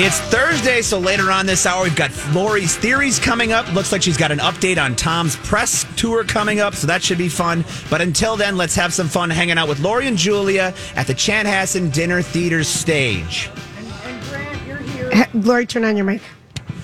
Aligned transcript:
It's 0.00 0.20
Thursday, 0.20 0.80
so 0.82 1.00
later 1.00 1.32
on 1.32 1.44
this 1.44 1.66
hour, 1.66 1.82
we've 1.82 1.96
got 1.96 2.12
Lori's 2.32 2.76
theories 2.76 3.18
coming 3.18 3.50
up. 3.50 3.72
Looks 3.74 3.90
like 3.90 4.00
she's 4.00 4.16
got 4.16 4.30
an 4.30 4.38
update 4.38 4.80
on 4.80 4.94
Tom's 4.94 5.34
press 5.34 5.84
tour 5.96 6.22
coming 6.22 6.60
up, 6.60 6.76
so 6.76 6.86
that 6.86 7.02
should 7.02 7.18
be 7.18 7.28
fun. 7.28 7.64
But 7.90 8.00
until 8.00 8.36
then, 8.36 8.56
let's 8.56 8.76
have 8.76 8.94
some 8.94 9.08
fun 9.08 9.28
hanging 9.28 9.58
out 9.58 9.66
with 9.66 9.80
Lori 9.80 10.06
and 10.06 10.16
Julia 10.16 10.72
at 10.94 11.08
the 11.08 11.14
Chanhassen 11.14 11.92
Dinner 11.92 12.22
Theater 12.22 12.62
stage. 12.62 13.50
And, 13.76 13.88
and 14.04 14.22
Grant, 14.28 14.66
you're 14.68 14.76
here. 14.78 15.26
Lori, 15.34 15.66
turn 15.66 15.84
on 15.84 15.96
your 15.96 16.06
mic. 16.06 16.22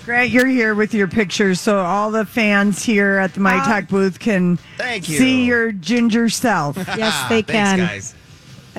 Grant, 0.05 0.31
you're 0.31 0.49
here 0.49 0.75
with 0.75 0.93
your 0.93 1.07
pictures, 1.07 1.61
so 1.61 1.79
all 1.79 2.11
the 2.11 2.27
fans 2.27 2.83
here 2.83 3.19
at 3.19 3.33
the 3.35 3.41
My 3.41 3.59
Uh, 3.59 3.65
Talk 3.65 3.89
booth 3.89 4.19
can 4.19 4.57
Thank 4.77 5.09
you. 5.09 5.19
see 5.19 5.45
your 5.45 5.71
ginger 5.71 6.29
self. 6.29 6.77
Yes, 6.77 7.29
they 7.29 7.43
Thanks, 7.43 7.53
can. 7.53 7.79
guys. 7.79 8.15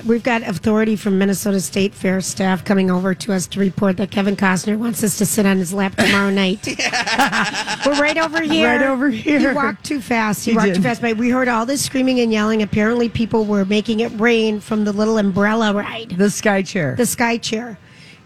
We've 0.05 0.23
got 0.23 0.41
authority 0.43 0.95
from 0.97 1.17
Minnesota 1.17 1.61
State 1.61 1.93
Fair 1.93 2.19
staff 2.19 2.65
coming 2.65 2.91
over 2.91 3.15
to 3.15 3.31
us 3.33 3.47
to 3.47 3.59
report 3.61 3.95
that 3.97 4.11
Kevin 4.11 4.35
Costner 4.35 4.77
wants 4.77 5.03
us 5.03 5.17
to 5.19 5.25
sit 5.25 5.45
on 5.45 5.57
his 5.57 5.73
lap 5.73 5.95
tomorrow 5.95 6.29
night. 6.29 6.65
We're 7.85 7.99
right 8.01 8.17
over 8.17 8.41
here. 8.41 8.67
Right 8.67 8.81
over 8.85 9.09
here. 9.09 9.39
He 9.39 9.47
walked 9.55 9.85
too 9.85 10.01
fast. 10.01 10.43
He, 10.43 10.51
He 10.51 10.57
walked 10.57 10.67
did. 10.67 10.75
too 10.75 10.81
fast. 10.81 11.01
But 11.01 11.16
we 11.17 11.29
heard 11.29 11.47
all 11.47 11.66
this 11.66 11.83
screaming 11.83 12.19
and 12.19 12.31
yelling. 12.31 12.61
Apparently, 12.61 13.07
people 13.07 13.45
were 13.45 13.63
making 13.63 14.01
it 14.01 14.11
rain 14.19 14.59
from 14.59 14.83
the 14.83 14.91
little 14.91 15.17
umbrella 15.17 15.73
ride, 15.73 16.09
The 16.17 16.29
sky 16.29 16.61
chair. 16.61 16.95
the 16.97 17.05
sky 17.05 17.38
chair. 17.38 17.77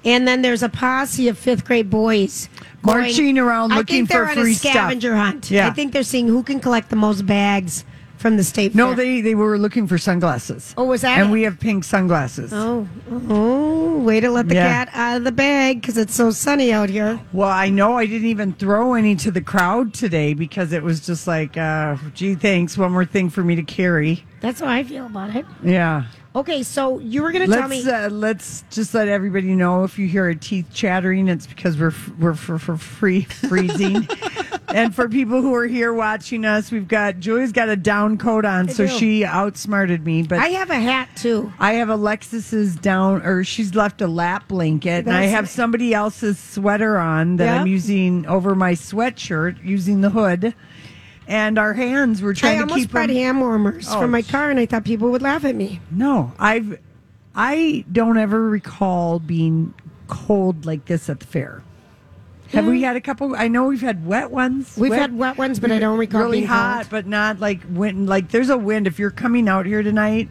And 0.04 0.28
then 0.28 0.42
there's 0.42 0.64
a 0.64 0.70
posse 0.70 1.28
of 1.28 1.38
fifth 1.38 1.66
grade 1.66 1.90
boys 1.90 2.50
going- 2.84 3.02
Marching 3.02 3.38
around 3.38 3.74
I 3.74 3.84
think 3.84 4.10
they're 4.10 4.26
for 4.26 4.32
on 4.32 4.38
free 4.38 4.54
a 4.54 4.56
scavenger 4.56 5.10
stuff. 5.12 5.20
hunt. 5.26 5.52
Yeah. 5.52 5.68
I 5.68 5.72
think 5.72 5.94
they're 5.94 6.04
seeing 6.04 6.28
who 6.28 6.42
can 6.42 6.60
collect 6.60 6.90
the 6.90 6.96
most 6.96 7.26
bags 7.26 7.84
from 8.20 8.38
the 8.38 8.44
state 8.44 8.76
no, 8.76 8.88
fair. 8.90 8.96
they, 8.98 9.22
they 9.22 9.34
were 9.34 9.58
looking 9.58 9.88
for 9.88 9.98
sunglasses. 9.98 10.74
Oh, 10.78 10.84
was 10.84 11.02
that 11.02 11.18
And 11.20 11.30
it? 11.30 11.32
we 11.32 11.42
have 11.44 11.60
pink 11.60 11.84
sunglasses. 11.86 12.52
Oh, 12.54 12.88
oh, 13.30 14.00
way 14.00 14.20
to 14.20 14.30
let 14.30 14.48
the 14.50 14.56
Yeah. 14.56 14.86
cat 14.86 14.90
out 14.94 15.18
of 15.18 15.24
the 15.24 15.32
bag 15.32 15.82
because 15.82 15.98
it's 15.98 16.14
so 16.14 16.30
sunny 16.32 16.72
out 16.74 16.90
here. 16.90 17.20
Well, 17.34 17.50
I 17.50 17.70
know 17.70 17.98
I 17.98 18.06
didn't 18.06 18.28
even 18.28 18.54
throw 18.54 18.94
any 18.94 19.16
to 19.18 19.32
the 19.32 19.42
crowd 19.42 19.94
today 19.94 20.34
because 20.34 20.74
it 20.74 20.84
was 20.84 21.00
just 21.06 21.28
like, 21.28 21.58
uh, 21.58 21.96
gee, 22.14 22.36
thanks. 22.36 22.78
One 22.78 22.92
more 22.92 23.06
thing 23.06 23.30
for 23.30 23.42
me 23.44 23.56
to 23.56 23.64
carry. 23.64 24.26
That's 24.42 24.60
how 24.60 24.68
I 24.68 24.84
feel 24.84 25.06
about 25.06 25.36
it. 25.36 25.46
Yeah. 25.64 26.04
Okay, 26.40 26.64
so 26.64 27.00
you 27.00 27.22
were 27.22 27.34
going 27.34 27.50
to 27.50 27.54
tell 27.54 27.68
me. 27.68 27.86
uh, 27.86 28.10
let's 28.10 28.64
just 28.72 28.94
let 28.94 29.10
everybody 29.10 29.56
know 29.56 29.84
if 29.84 30.00
you 30.00 30.08
hear 30.08 30.30
a 30.30 30.36
teeth 30.36 30.68
chattering, 30.74 31.28
it's 31.28 31.46
because 31.46 31.78
we're 31.78 31.90
f- 31.90 32.12
we're 32.18 32.34
for, 32.34 32.58
for 32.58 32.78
free 32.78 33.24
freezing. 33.24 34.08
and 34.70 34.96
for 34.96 35.10
people 35.10 35.42
who 35.42 35.54
are 35.54 35.68
here 35.68 35.94
watching 35.94 36.46
us, 36.46 36.72
we've 36.72 36.88
got 36.88 37.20
Julie's 37.20 37.52
got 37.52 37.68
a 37.68 37.76
down 37.76 38.18
coat 38.18 38.46
on, 38.46 38.70
so 38.70 38.88
do. 38.88 38.98
she 38.98 39.26
outsmarted 39.26 40.06
me. 40.06 40.24
But 40.24 40.40
I 40.40 40.48
have 40.48 40.70
a 40.70 40.80
hat 40.80 41.10
too. 41.18 41.52
I 41.60 41.74
have 41.74 41.90
Alexis's 41.90 42.78
down, 42.78 43.22
or 43.24 43.44
she's 43.44 43.76
left 43.76 44.00
a 44.00 44.08
lap 44.08 44.48
blanket, 44.48 45.08
and 45.08 45.14
I 45.14 45.24
have 45.24 45.50
somebody 45.50 45.94
else's 45.94 46.40
sweater 46.40 46.98
on 46.98 47.36
that 47.36 47.60
I'm 47.60 47.68
using 47.68 48.26
over 48.28 48.56
my 48.56 48.76
sweatshirt, 48.76 49.62
using 49.62 50.00
the 50.00 50.12
hood. 50.12 50.54
And 51.30 51.60
our 51.60 51.74
hands, 51.74 52.24
we're 52.24 52.32
I 52.32 52.34
trying 52.34 52.56
to 52.58 52.62
almost 52.64 52.80
keep 52.80 52.92
brought 52.92 53.08
them. 53.08 53.16
hand 53.16 53.40
warmers 53.40 53.88
Oh, 53.88 54.02
for 54.02 54.08
my 54.08 54.24
car, 54.24 54.50
and 54.50 54.60
I 54.60 54.66
thought 54.66 54.84
people 54.84 55.12
would 55.12 55.22
laugh 55.22 55.46
at 55.46 55.56
me. 55.56 55.80
No, 55.92 56.34
I've 56.40 56.80
I 57.36 57.86
don't 57.92 58.18
ever 58.18 58.50
recall 58.50 59.20
being 59.20 59.76
cold 60.08 60.66
like 60.66 60.86
this 60.86 61.08
at 61.08 61.20
the 61.20 61.28
fair. 61.28 61.64
Have 62.52 62.66
we 62.66 62.80
hmm. 62.80 62.84
had 62.86 62.96
a 62.96 63.02
couple? 63.02 63.36
I 63.36 63.48
know 63.48 63.68
we've 63.68 63.80
had 63.80 64.08
wet 64.08 64.32
ones. 64.32 64.76
We've 64.76 64.92
had 64.92 65.16
wet 65.16 65.38
ones, 65.38 65.60
but 65.60 65.72
I 65.72 65.78
don't 65.78 66.00
recall 66.00 66.24
really 66.24 66.40
being 66.40 66.48
hot, 66.48 66.86
cold. 66.86 66.90
but 66.90 67.06
not 67.06 67.40
like 67.40 67.62
wind. 67.70 68.10
Like 68.10 68.30
there's 68.32 68.50
a 68.50 68.58
wind. 68.58 68.88
If 68.88 68.98
you're 68.98 69.12
coming 69.12 69.48
out 69.48 69.68
here 69.68 69.84
tonight, 69.84 70.30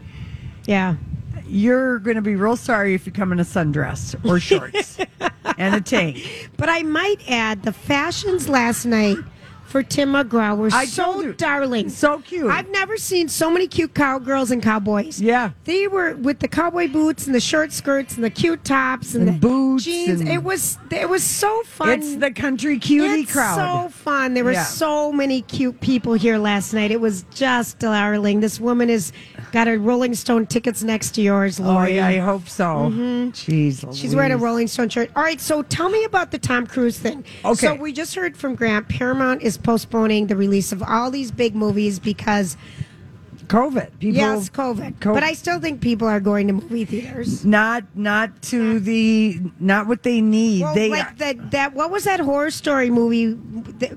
Yeah. 0.65 0.97
you're 1.47 1.99
going 1.99 2.17
to 2.17 2.21
be 2.21 2.35
real 2.35 2.57
sorry 2.57 2.93
if 2.93 3.05
you 3.05 3.13
come 3.13 3.31
in 3.31 3.39
a 3.39 3.45
sundress 3.45 4.13
or 4.29 4.37
shorts 4.37 4.97
and 5.57 5.75
a 5.75 5.79
tank. 5.79 6.49
But 6.57 6.67
I 6.67 6.83
might 6.83 7.21
add 7.29 7.63
the 7.63 7.71
fashions 7.71 8.49
last 8.49 8.83
night 8.85 9.17
for 9.69 9.83
Tim 9.83 10.13
McGraw 10.13 10.57
were 10.57 10.69
I 10.73 10.85
so 10.85 11.31
darling. 11.33 11.89
So 11.89 12.19
cute. 12.19 12.47
I've 12.49 12.69
never 12.69 12.97
seen 12.97 13.27
so 13.29 13.51
many 13.51 13.67
cute 13.67 13.93
cowgirls 13.93 14.49
and 14.51 14.61
cowboys. 14.63 15.21
Yeah. 15.21 15.51
They 15.65 15.87
were 15.87 16.15
with 16.15 16.39
the 16.39 16.47
cowboy 16.47 16.87
boots 16.87 17.25
and 17.27 17.35
the 17.35 17.39
short 17.39 17.71
skirts 17.71 18.15
and 18.15 18.23
the 18.23 18.29
cute 18.31 18.63
tops 18.65 19.13
and, 19.13 19.27
And 19.29 19.35
the 19.37 19.39
boots 19.47 19.83
jeans. 19.85 20.21
and- 20.21 20.29
it 20.29 20.43
was 20.43 20.77
it 20.91 21.07
was 21.07 21.23
so 21.23 21.61
fun. 21.63 21.89
It's 21.89 22.15
the 22.15 22.31
country 22.31 22.79
cutie 22.79 23.21
It's 23.21 23.31
crowd. 23.31 23.85
so 23.85 23.89
fun. 23.89 24.33
There 24.33 24.43
were 24.43 24.53
Yeah. 24.53 24.63
so 24.63 25.11
many 25.11 25.41
cute 25.43 25.79
people 25.81 26.13
here 26.13 26.37
last 26.37 26.73
night. 26.73 26.89
It 26.91 26.99
was 27.01 27.23
just 27.33 27.77
darling. 27.79 28.39
This 28.39 28.59
woman 28.59 28.89
has 28.89 29.13
got 29.51 29.67
her 29.67 29.77
Rolling 29.77 30.13
Stone 30.15 30.47
tickets 30.47 30.83
next 30.83 31.11
to 31.15 31.21
yours, 31.21 31.59
oh, 31.59 31.63
Lori. 31.63 31.95
yeah, 31.95 32.07
I 32.07 32.17
hope 32.17 32.47
so. 32.47 32.63
Jeez, 32.91 33.79
Mm-hmm. 33.81 33.91
She's 33.93 34.15
wearing 34.15 34.31
a 34.31 34.37
Rolling 34.37 34.67
Stone 34.67 34.89
shirt. 34.89 35.09
All 35.15 35.23
right, 35.23 35.39
so 35.41 35.61
tell 35.63 35.89
me 35.89 36.03
about 36.03 36.31
the 36.31 36.37
Tom 36.39 36.65
Cruise 36.67 36.97
thing. 36.99 37.23
Okay. 37.45 37.67
So 37.67 37.75
we 37.75 37.91
just 37.93 38.15
heard 38.15 38.35
from 38.37 38.55
Grant. 38.55 38.87
Paramount 38.89 39.41
is 39.41 39.57
postponing 39.57 40.27
the 40.27 40.35
release 40.35 40.71
of 40.71 40.81
all 40.83 41.11
these 41.11 41.31
big 41.31 41.55
movies 41.55 41.99
because 41.99 42.57
COVID. 43.47 43.97
People, 43.99 44.15
yes, 44.15 44.49
COVID. 44.49 44.99
Co- 44.99 45.13
But 45.13 45.23
I 45.23 45.33
still 45.33 45.59
think 45.59 45.81
people 45.81 46.07
are 46.07 46.19
going 46.19 46.45
to 46.47 46.53
movie 46.53 46.85
theaters. 46.85 47.43
not 47.43 47.83
not 47.95 48.39
to 48.43 48.79
the 48.79 49.39
not 49.59 49.87
what 49.87 50.03
they 50.03 50.21
need. 50.21 50.61
Well, 50.61 50.75
they 50.75 50.89
like 50.89 51.17
that, 51.17 51.37
that 51.37 51.51
that 51.51 51.73
what 51.73 51.89
was 51.89 52.03
that 52.03 52.19
horror 52.19 52.51
story 52.51 52.91
movie 52.91 53.33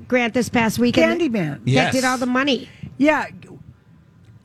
Grant 0.09 0.33
this 0.33 0.49
past 0.49 0.79
weekend? 0.79 1.21
Candyman. 1.21 1.59
That 1.65 1.67
Yes. 1.71 1.93
did 1.95 2.05
all 2.05 2.17
the 2.17 2.25
money. 2.27 2.69
Yeah. 2.97 3.27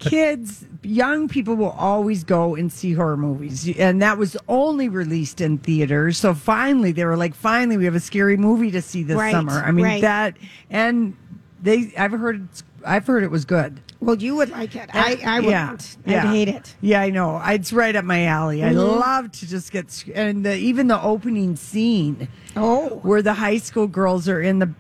Kids, 0.10 0.66
young 0.84 1.28
people 1.28 1.56
will 1.56 1.72
always 1.72 2.24
go 2.24 2.56
and 2.56 2.72
see 2.72 2.94
horror 2.94 3.18
movies. 3.18 3.70
And 3.78 4.02
that 4.02 4.18
was 4.18 4.36
only 4.48 4.90
released 4.90 5.42
in 5.42 5.58
theaters. 5.58 6.18
So 6.18 6.34
finally, 6.34 6.92
they 6.92 7.06
were 7.06 7.18
like, 7.18 7.36
finally, 7.36 7.78
we 7.78 7.86
have 7.86 7.96
a 7.96 8.00
scary 8.00 8.38
movie 8.38 8.72
to 8.72 8.82
see 8.82 9.04
this 9.04 9.18
Right, 9.18 9.32
summer. 9.32 9.52
I 9.64 9.72
mean, 9.72 9.86
right. 9.86 10.02
that, 10.02 10.38
and 10.70 11.16
they, 11.62 11.94
I've 11.98 12.12
heard, 12.12 12.48
I've 12.86 13.06
heard 13.08 13.24
it 13.24 13.32
was 13.32 13.46
good. 13.46 13.82
Well, 14.00 14.16
you 14.18 14.36
would 14.36 14.52
like 14.52 14.76
it. 14.76 14.92
I, 14.94 15.20
I 15.26 15.40
wouldn't. 15.40 15.98
Yeah, 16.06 16.22
I'd 16.24 16.28
hate 16.30 16.50
it. 16.50 16.76
Yeah, 16.82 17.02
I 17.02 17.10
know. 17.10 17.42
It's 17.44 17.74
right 17.74 17.96
up 17.96 18.06
my 18.06 18.26
alley. 18.26 18.64
I 18.64 18.68
Mm-hmm. 18.70 18.78
love 19.00 19.32
to 19.32 19.48
just 19.48 19.72
get, 19.72 20.04
and 20.14 20.46
the, 20.46 20.56
even 20.56 20.88
the 20.88 21.02
opening 21.02 21.56
scene. 21.56 22.28
Oh. 22.56 23.00
where 23.04 23.22
the 23.24 23.34
high 23.34 23.58
school 23.58 23.88
girls 23.88 24.28
are 24.30 24.42
in 24.42 24.60
the 24.60 24.72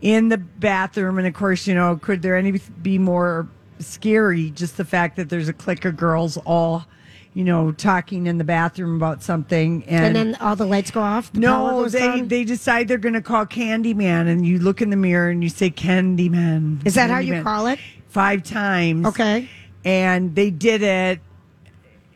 in 0.00 0.28
the 0.30 0.38
bathroom 0.38 1.18
and 1.18 1.26
of 1.26 1.34
course 1.34 1.66
you 1.66 1.74
know 1.74 1.94
could 1.96 2.22
there 2.22 2.34
any 2.36 2.52
be 2.80 2.96
more 2.98 3.46
scary 3.80 4.50
just 4.50 4.76
the 4.76 4.84
fact 4.84 5.16
that 5.16 5.28
there's 5.28 5.48
a 5.48 5.52
clique 5.52 5.84
of 5.84 5.96
girls 5.96 6.36
all 6.44 6.84
you 7.32 7.44
know 7.44 7.70
talking 7.72 8.26
in 8.26 8.38
the 8.38 8.44
bathroom 8.44 8.96
about 8.96 9.22
something 9.22 9.84
And 9.84 10.16
and, 10.16 10.16
then 10.16 10.34
all 10.40 10.56
the 10.56 10.66
lights 10.66 10.90
go 10.90 11.00
off. 11.00 11.32
No 11.34 11.88
they 11.88 12.20
they 12.22 12.44
decide 12.44 12.88
they're 12.88 12.98
going 12.98 13.14
to 13.14 13.20
call 13.22 13.46
candyman 13.46 14.28
and 14.28 14.44
you 14.46 14.58
look 14.58 14.82
in 14.82 14.90
the 14.90 14.96
mirror 14.96 15.30
and 15.30 15.42
you 15.42 15.48
say 15.48 15.70
candyman 15.70 16.84
Is 16.86 16.94
that 16.94 17.08
how 17.10 17.18
you 17.20 17.42
call 17.42 17.66
it? 17.68 17.78
five 18.08 18.42
times 18.42 19.06
Okay. 19.06 19.48
and 19.84 20.34
they 20.34 20.50
did 20.50 20.82
it 20.82 21.20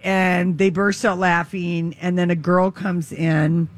and 0.03 0.59
they 0.59 0.69
burst 0.71 1.05
out 1.05 1.19
laughing 1.19 1.97
and 2.01 2.19
then 2.19 2.31
a 2.31 2.37
girl 2.37 2.71
comes 2.73 3.13
in 3.13 3.69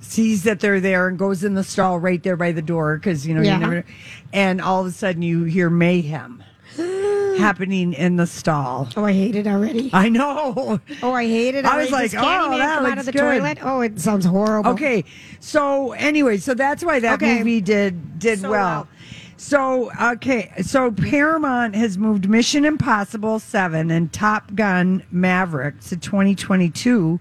sees 0.00 0.44
that 0.44 0.60
they're 0.60 0.80
there 0.80 1.08
and 1.08 1.18
goes 1.18 1.42
in 1.42 1.54
the 1.54 1.64
stall 1.64 1.98
right 1.98 2.22
there 2.22 2.36
by 2.36 2.52
the 2.52 2.62
door 2.62 2.96
because 2.96 3.26
you 3.26 3.34
know 3.34 3.40
Yeah. 3.42 3.54
you 3.54 3.60
never 3.60 3.84
and 4.32 4.60
all 4.60 4.82
of 4.82 4.86
a 4.86 4.92
sudden 4.92 5.22
you 5.22 5.44
hear 5.44 5.68
mayhem 5.68 6.42
happening 7.38 7.92
in 7.92 8.16
the 8.16 8.26
stall. 8.26 8.88
Oh, 8.96 9.04
I 9.04 9.12
hate 9.12 9.34
it 9.36 9.46
already. 9.46 9.90
I 9.92 10.08
know. 10.08 10.80
Oh, 11.02 11.12
I 11.12 11.24
hate 11.26 11.54
it. 11.54 11.64
I 11.64 11.78
was 11.78 11.90
like, 11.90 12.12
oh, 12.14 12.56
that 12.56 12.76
come 12.78 12.86
out 12.86 12.98
of 12.98 13.06
the 13.06 13.12
good. 13.12 13.20
toilet. 13.20 13.58
Oh, 13.62 13.80
it 13.80 14.00
sounds 14.00 14.24
horrible. 14.24 14.70
Okay, 14.72 15.04
so 15.40 15.92
anyway, 15.92 16.36
so 16.38 16.54
that's 16.54 16.84
why 16.84 17.00
that 17.00 17.14
Okay. 17.22 17.38
movie 17.38 17.60
did 17.60 18.18
did 18.18 18.40
So 18.40 18.50
well. 18.50 18.60
well. 18.80 18.88
So 19.36 19.90
okay, 20.12 20.52
so 20.62 20.90
Paramount 20.92 21.74
has 21.74 21.98
moved 21.98 22.28
Mission 22.28 22.64
Impossible 22.64 23.38
Seven 23.38 23.90
and 23.90 24.12
Top 24.12 24.54
Gun 24.54 25.02
Maverick 25.10 25.80
to 25.82 25.96
2022. 25.96 27.20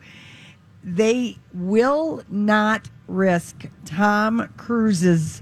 They 0.84 1.38
will 1.54 2.24
not 2.30 2.90
risk 3.08 3.68
Tom 3.86 4.50
Cruise's 4.58 5.42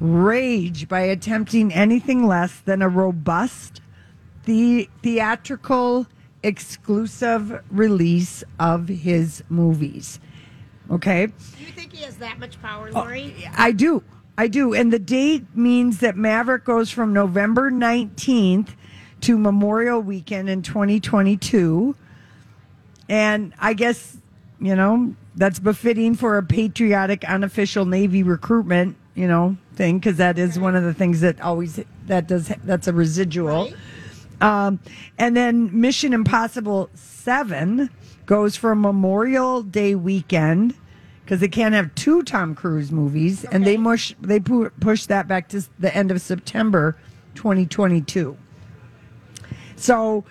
rage 0.00 0.88
by 0.88 1.00
attempting 1.00 1.72
anything 1.72 2.26
less 2.26 2.60
than 2.60 2.82
a 2.82 2.88
robust 2.88 3.80
the 4.44 4.88
theatrical 5.02 6.06
exclusive 6.42 7.62
release 7.70 8.44
of 8.58 8.88
his 8.88 9.42
movies. 9.48 10.20
Okay? 10.90 11.26
Do 11.26 11.32
you 11.64 11.72
think 11.72 11.92
he 11.92 12.04
has 12.04 12.16
that 12.18 12.38
much 12.38 12.56
Oh, 12.62 12.66
power, 12.66 12.92
Lori? 12.92 13.34
I 13.56 13.72
do. 13.72 14.02
I 14.36 14.48
do. 14.48 14.74
And 14.74 14.92
the 14.92 14.98
date 14.98 15.44
means 15.54 16.00
that 16.00 16.16
Maverick 16.16 16.64
goes 16.64 16.90
from 16.90 17.12
November 17.12 17.70
19th 17.70 18.70
to 19.22 19.38
Memorial 19.38 20.00
Weekend 20.00 20.50
in 20.50 20.60
2022. 20.62 21.96
And 23.08 23.54
I 23.58 23.74
guess, 23.74 24.18
you 24.60 24.74
know, 24.74 25.14
that's 25.36 25.58
befitting 25.58 26.14
for 26.14 26.36
a 26.36 26.42
patriotic 26.42 27.24
unofficial 27.24 27.86
Navy 27.86 28.22
recruitment, 28.22 28.96
you 29.14 29.26
know, 29.26 29.56
thing 29.76 29.98
because 29.98 30.16
that 30.16 30.38
is 30.38 30.58
one 30.58 30.76
of 30.76 30.84
the 30.84 30.94
things 30.94 31.20
that 31.20 31.40
always 31.40 31.80
that 32.06 32.26
does 32.26 32.52
that's 32.64 32.86
a 32.86 32.92
residual. 32.92 33.72
Um, 34.40 34.80
and 35.18 35.36
then 35.36 35.80
Mission 35.80 36.12
Impossible 36.12 36.90
7 36.94 37.90
goes 38.26 38.56
for 38.56 38.72
a 38.72 38.76
Memorial 38.76 39.62
Day 39.62 39.94
weekend 39.94 40.74
because 41.24 41.40
they 41.40 41.48
can't 41.48 41.74
have 41.74 41.94
two 41.94 42.22
Tom 42.22 42.54
Cruise 42.54 42.92
movies, 42.92 43.44
and 43.44 43.66
they 43.66 43.76
mush 43.76 44.14
they 44.20 44.40
pu- 44.40 44.70
push 44.80 45.06
that 45.06 45.26
back 45.26 45.48
to 45.48 45.66
the 45.78 45.94
end 45.94 46.10
of 46.10 46.20
September 46.20 46.96
2022. 47.34 48.36
So, 49.76 50.24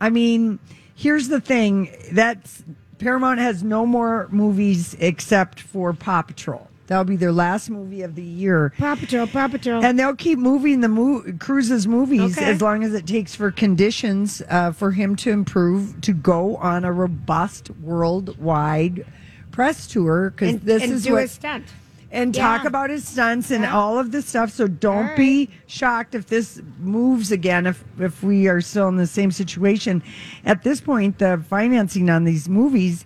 I 0.00 0.10
mean, 0.10 0.60
here's 0.94 1.28
the 1.28 1.40
thing: 1.40 1.90
that's 2.12 2.62
Paramount 2.98 3.40
has 3.40 3.62
no 3.62 3.86
more 3.86 4.28
movies 4.30 4.96
except 5.00 5.60
for 5.60 5.92
Paw 5.92 6.22
Patrol. 6.22 6.68
That'll 6.86 7.04
be 7.04 7.16
their 7.16 7.32
last 7.32 7.68
movie 7.68 8.02
of 8.02 8.14
the 8.14 8.22
year. 8.22 8.72
Paw 8.78 8.94
Patrol, 8.94 9.26
Paw 9.26 9.48
Patrol. 9.48 9.84
And 9.84 9.98
they'll 9.98 10.14
keep 10.14 10.38
moving 10.38 10.80
the 10.80 10.88
mo- 10.88 11.24
Cruise's 11.40 11.86
movies 11.88 12.38
Okay. 12.38 12.46
as 12.50 12.60
long 12.62 12.84
as 12.84 12.94
it 12.94 13.06
takes 13.06 13.34
for 13.34 13.50
conditions 13.50 14.40
uh, 14.48 14.70
for 14.72 14.92
him 14.92 15.16
to 15.16 15.30
improve 15.30 16.00
to 16.02 16.12
go 16.12 16.56
on 16.56 16.84
a 16.84 16.92
robust 16.92 17.70
worldwide 17.82 19.04
press 19.50 19.86
tour. 19.86 20.30
Because 20.30 20.54
and, 20.54 20.62
this 20.62 20.82
and 20.82 20.92
is 20.92 21.04
do 21.04 21.12
what 21.14 21.24
a 21.24 21.28
stunt. 21.28 21.64
and 22.12 22.32
talk 22.34 22.64
about 22.64 22.90
his 22.90 23.06
stunts 23.08 23.50
and 23.50 23.62
Yeah. 23.64 23.76
all 23.76 23.98
of 23.98 24.12
this 24.12 24.26
stuff. 24.26 24.50
So 24.52 24.68
don't 24.68 25.10
All 25.10 25.16
be 25.16 25.50
shocked 25.66 26.14
if 26.14 26.26
this 26.26 26.60
moves 26.80 27.32
again. 27.32 27.66
If 27.66 27.82
if 27.98 28.22
we 28.22 28.46
are 28.48 28.60
still 28.60 28.88
in 28.88 28.96
the 28.96 29.06
same 29.08 29.32
situation, 29.32 30.02
at 30.44 30.62
this 30.62 30.80
point, 30.80 31.18
the 31.18 31.42
financing 31.48 32.08
on 32.10 32.24
these 32.24 32.48
movies 32.48 33.04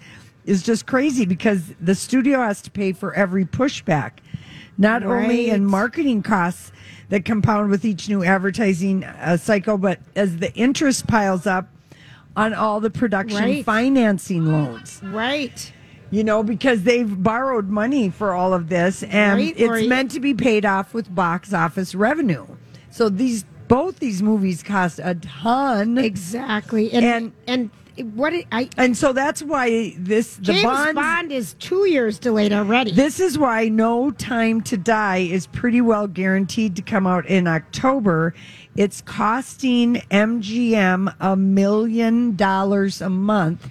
is 0.50 0.62
just 0.64 0.84
crazy 0.86 1.24
because 1.24 1.72
the 1.80 1.94
studio 1.94 2.40
has 2.40 2.60
to 2.62 2.70
pay 2.70 2.92
for 2.92 3.14
every 3.14 3.44
pushback, 3.44 4.14
not 4.76 5.04
only 5.04 5.48
in 5.48 5.64
marketing 5.64 6.22
costs 6.22 6.72
that 7.08 7.24
compound 7.24 7.70
with 7.70 7.84
each 7.84 8.08
new 8.08 8.24
advertising 8.24 9.04
uh, 9.04 9.36
cycle, 9.36 9.78
but 9.78 10.00
as 10.16 10.38
the 10.38 10.52
interest 10.54 11.06
piles 11.06 11.46
up 11.46 11.68
on 12.36 12.52
all 12.52 12.80
the 12.80 12.90
production 12.90 13.38
Right. 13.38 13.64
financing 13.64 14.46
loans 14.46 15.00
Right. 15.04 15.72
you 16.10 16.24
know, 16.24 16.42
because 16.42 16.82
they've 16.82 17.22
borrowed 17.22 17.68
money 17.68 18.10
for 18.10 18.32
all 18.32 18.52
of 18.52 18.68
this, 18.68 19.04
and 19.04 19.38
Right, 19.38 19.54
it's 19.56 19.84
or- 19.84 19.88
meant 19.88 20.10
to 20.12 20.20
be 20.20 20.34
paid 20.34 20.64
off 20.66 20.92
with 20.94 21.12
box 21.14 21.52
office 21.52 21.94
revenue. 21.94 22.46
So 22.90 23.08
these 23.08 23.44
both 23.68 24.00
these 24.00 24.20
movies 24.20 24.64
cost 24.64 24.98
a 25.00 25.14
ton, 25.14 25.96
Exactly. 25.96 26.92
And 26.92 27.04
And- 27.06 27.32
and, 27.46 27.70
what 28.02 28.32
it, 28.32 28.46
I 28.52 28.68
and 28.76 28.96
so 28.96 29.12
that's 29.12 29.42
why 29.42 29.94
this 29.96 30.36
the 30.36 30.52
James 30.52 30.64
bonds. 30.64 30.94
Bond 30.94 31.32
is 31.32 31.54
two 31.54 31.88
years 31.88 32.18
delayed 32.18 32.52
already. 32.52 32.92
This 32.92 33.20
is 33.20 33.38
why 33.38 33.68
No 33.68 34.10
Time 34.10 34.60
to 34.62 34.76
Die 34.76 35.18
is 35.18 35.46
pretty 35.46 35.80
well 35.80 36.06
guaranteed 36.06 36.76
to 36.76 36.82
come 36.82 37.06
out 37.06 37.26
in 37.26 37.46
October. 37.46 38.34
It's 38.76 39.00
costing 39.00 39.96
MGM 40.10 41.14
a 41.20 41.36
million 41.36 42.36
dollars 42.36 43.00
a 43.00 43.10
month 43.10 43.68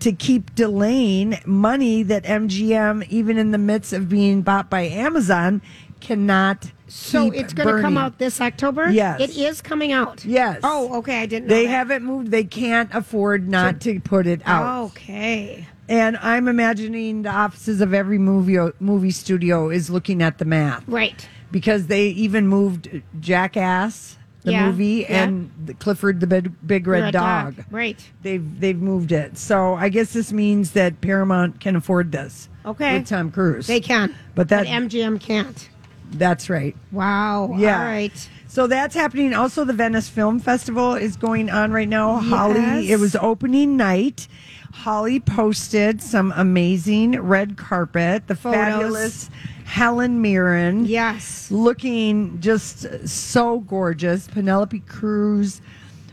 to 0.00 0.12
keep 0.12 0.54
delaying 0.54 1.38
money 1.46 2.02
that 2.02 2.24
MGM, 2.24 3.08
even 3.08 3.38
in 3.38 3.52
the 3.52 3.58
midst 3.58 3.92
of 3.92 4.08
being 4.08 4.42
bought 4.42 4.68
by 4.68 4.82
Amazon, 4.82 5.62
cannot. 6.02 6.70
so 6.88 7.30
it's 7.30 7.54
going 7.54 7.74
to 7.76 7.80
come 7.80 7.96
out 7.96 8.18
this 8.18 8.40
October. 8.40 8.90
Yes. 8.90 9.20
it 9.20 9.36
is 9.36 9.62
coming 9.62 9.92
out. 9.92 10.24
Yes. 10.26 10.60
Oh, 10.62 10.98
okay. 10.98 11.20
I 11.22 11.26
didn't. 11.26 11.48
Know 11.48 11.54
They 11.54 11.64
that. 11.64 11.70
haven't 11.70 12.02
moved. 12.04 12.30
They 12.30 12.44
can't 12.44 12.90
afford 12.94 13.48
not 13.48 13.80
to 13.82 13.98
put 14.00 14.26
it 14.26 14.42
out. 14.44 14.84
Okay. 14.90 15.66
And 15.88 16.16
I'm 16.18 16.48
imagining 16.48 17.22
the 17.22 17.30
offices 17.30 17.80
of 17.80 17.92
every 17.94 18.18
movie 18.18 18.58
movie 18.80 19.10
studio 19.10 19.70
is 19.70 19.88
looking 19.90 20.22
at 20.22 20.38
the 20.38 20.44
math. 20.44 20.84
Right. 20.86 21.26
because 21.50 21.86
they 21.86 22.08
even 22.08 22.46
moved 22.48 23.02
Jackass, 23.20 24.16
the 24.42 24.52
Yeah, 24.52 24.66
movie, 24.66 25.06
yeah. 25.08 25.24
and 25.24 25.76
Clifford 25.80 26.20
the 26.20 26.26
Big, 26.26 26.52
Big 26.66 26.86
Red, 26.86 26.98
You're 27.00 27.08
a 27.08 27.12
Dog. 27.12 27.64
Right. 27.70 27.98
They've 28.22 28.60
they've 28.60 28.80
moved 28.80 29.12
it, 29.12 29.36
so 29.38 29.74
I 29.74 29.88
guess 29.88 30.12
this 30.12 30.32
means 30.32 30.70
that 30.72 31.00
Paramount 31.00 31.60
can 31.60 31.76
afford 31.76 32.12
this. 32.12 32.48
Okay. 32.64 32.98
with 32.98 33.08
Tom 33.08 33.30
Cruise, 33.32 33.66
They 33.66 33.80
can. 33.80 34.14
But 34.36 34.48
that- 34.50 34.66
MGM 34.66 35.18
can't. 35.20 35.68
That's 36.12 36.48
right. 36.50 36.76
Wow. 36.90 37.54
Yeah. 37.58 37.78
All 37.78 37.84
right. 37.84 38.28
So 38.48 38.66
that's 38.66 38.94
happening. 38.94 39.32
Also, 39.34 39.64
the 39.64 39.72
Venice 39.72 40.08
Film 40.08 40.38
Festival 40.38 40.94
is 40.94 41.16
going 41.16 41.48
on 41.48 41.72
right 41.72 41.88
now. 41.88 42.18
Holly, 42.18 42.90
it 42.90 43.00
was 43.00 43.16
opening 43.16 43.76
night. 43.76 44.28
Holly 44.72 45.20
posted 45.20 46.02
some 46.02 46.32
amazing 46.36 47.20
red 47.20 47.56
carpet. 47.56 48.26
The 48.26 48.34
Photos. 48.34 48.60
fabulous 48.60 49.30
Helen 49.64 50.20
Mirren. 50.20 50.84
Yes. 50.84 51.50
looking 51.50 52.40
just 52.40 53.08
so 53.08 53.60
gorgeous. 53.60 54.28
Penelope 54.28 54.80
Cruz 54.80 55.60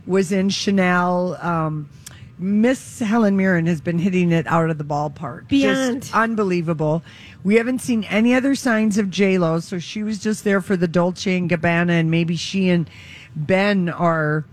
was 0.06 0.32
in 0.32 0.50
Chanel. 0.50 1.38
Um, 1.42 1.90
Miss 2.42 3.00
Helen 3.00 3.36
Mirren 3.36 3.66
has 3.68 3.82
been 3.82 4.00
hitting 4.00 4.32
it 4.32 4.48
out 4.48 4.70
of 4.70 4.78
the 4.78 4.86
ballpark. 4.86 5.50
Beyond. 5.50 6.04
Just 6.04 6.16
unbelievable. 6.16 7.04
We 7.44 7.56
haven't 7.56 7.80
seen 7.80 8.06
any 8.06 8.34
other 8.34 8.56
signs 8.56 8.98
of 8.98 9.10
J 9.10 9.38
Lo, 9.38 9.60
so 9.60 9.78
she 9.78 10.04
was 10.04 10.20
just 10.20 10.46
there 10.46 10.62
for 10.62 10.78
the 10.78 10.88
Dolce 10.88 11.38
and 11.38 11.50
Gabbana, 11.50 11.92
and 11.92 12.10
maybe 12.10 12.38
she 12.38 12.70
and 12.70 12.90
Ben 13.36 13.90
are, 13.90 14.46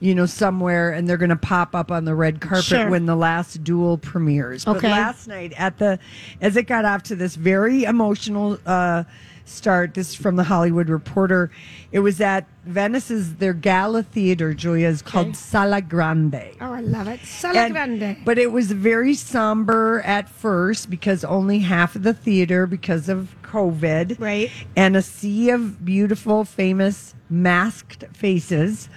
you 0.00 0.16
know, 0.16 0.26
somewhere, 0.26 0.90
and 0.90 1.08
they're 1.08 1.16
going 1.16 1.30
to 1.30 1.36
pop 1.36 1.76
up 1.76 1.92
on 1.92 2.04
the 2.04 2.14
red 2.14 2.40
carpet 2.40 2.64
Sure. 2.64 2.90
when 2.90 3.06
the 3.06 3.16
last 3.16 3.62
duel 3.62 3.98
premieres. 3.98 4.64
But 4.64 4.82
last 4.82 5.28
night 5.28 5.52
at 5.56 5.78
the, 5.78 6.00
as 6.40 6.56
it 6.56 6.64
got 6.64 6.84
off 6.84 7.04
to 7.04 7.14
this 7.16 7.36
very 7.36 7.84
emotional 7.84 8.58
uh, 8.66 9.04
start, 9.44 9.94
this 9.94 10.10
is 10.10 10.14
from 10.14 10.36
the 10.36 10.44
Hollywood 10.44 10.88
Reporter. 10.88 11.50
It 11.90 12.00
was 12.00 12.20
at 12.20 12.46
Venice's 12.64 13.36
their 13.36 13.52
gala 13.52 14.02
theater. 14.02 14.54
Julia 14.54 14.88
is 14.88 15.02
called 15.02 15.36
Sala 15.36 15.80
Grande. 15.82 16.52
Oh, 16.60 16.72
I 16.72 16.80
love 16.80 17.08
it. 17.08 17.20
Sala 17.24 17.58
And- 17.58 17.72
Grande. 17.72 18.16
But 18.24 18.38
it 18.38 18.52
was 18.52 18.72
very 18.72 19.14
somber 19.14 20.00
at 20.02 20.28
first 20.28 20.90
because 20.90 21.24
only 21.24 21.60
half 21.60 21.96
of 21.96 22.02
the 22.02 22.14
theater 22.14 22.66
because 22.66 23.08
of 23.08 23.34
COVID. 23.42 24.18
Right. 24.20 24.50
And 24.76 24.96
a 24.96 25.02
sea 25.02 25.50
of 25.50 25.84
beautiful, 25.84 26.44
famous, 26.44 27.14
masked 27.28 28.04
faces 28.12 28.88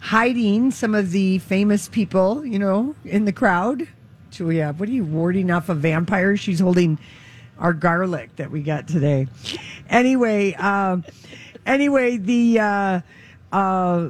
hiding 0.00 0.70
some 0.70 0.94
of 0.94 1.10
the 1.10 1.38
famous 1.38 1.88
people, 1.88 2.44
you 2.46 2.58
know, 2.58 2.94
in 3.04 3.24
the 3.24 3.32
crowd. 3.32 3.88
Julia, 4.30 4.74
what 4.76 4.88
are 4.88 4.92
you 4.92 5.04
warding 5.04 5.50
off 5.50 5.68
a 5.68 5.74
vampire? 5.74 6.36
She's 6.36 6.60
holding 6.60 6.98
our 7.58 7.72
garlic 7.72 8.36
that 8.36 8.50
we 8.50 8.62
got 8.62 8.86
today. 8.88 9.26
Anyway, 9.88 10.54
um, 10.54 11.04
anyway, 11.66 12.16
the 12.16 12.60
uh, 12.60 13.00
uh, 13.52 14.08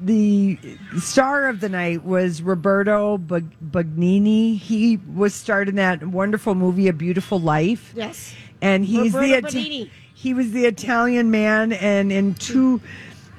the 0.00 0.58
star 0.98 1.48
of 1.48 1.60
the 1.60 1.68
night 1.68 2.04
was 2.04 2.42
Roberto 2.42 3.18
Benigni. 3.18 4.58
He 4.58 4.96
was 5.14 5.34
starred 5.34 5.68
in 5.68 5.76
that 5.76 6.06
wonderful 6.06 6.54
movie, 6.54 6.88
A 6.88 6.92
Beautiful 6.92 7.38
Life. 7.38 7.92
Yes. 7.94 8.34
and 8.60 8.84
he's 8.84 9.12
Roberto 9.14 9.50
the 9.50 9.82
Ita- 9.82 9.90
he 10.14 10.34
was 10.34 10.52
the 10.52 10.66
Italian 10.66 11.30
man, 11.30 11.72
and 11.72 12.12
in 12.12 12.34
two 12.34 12.80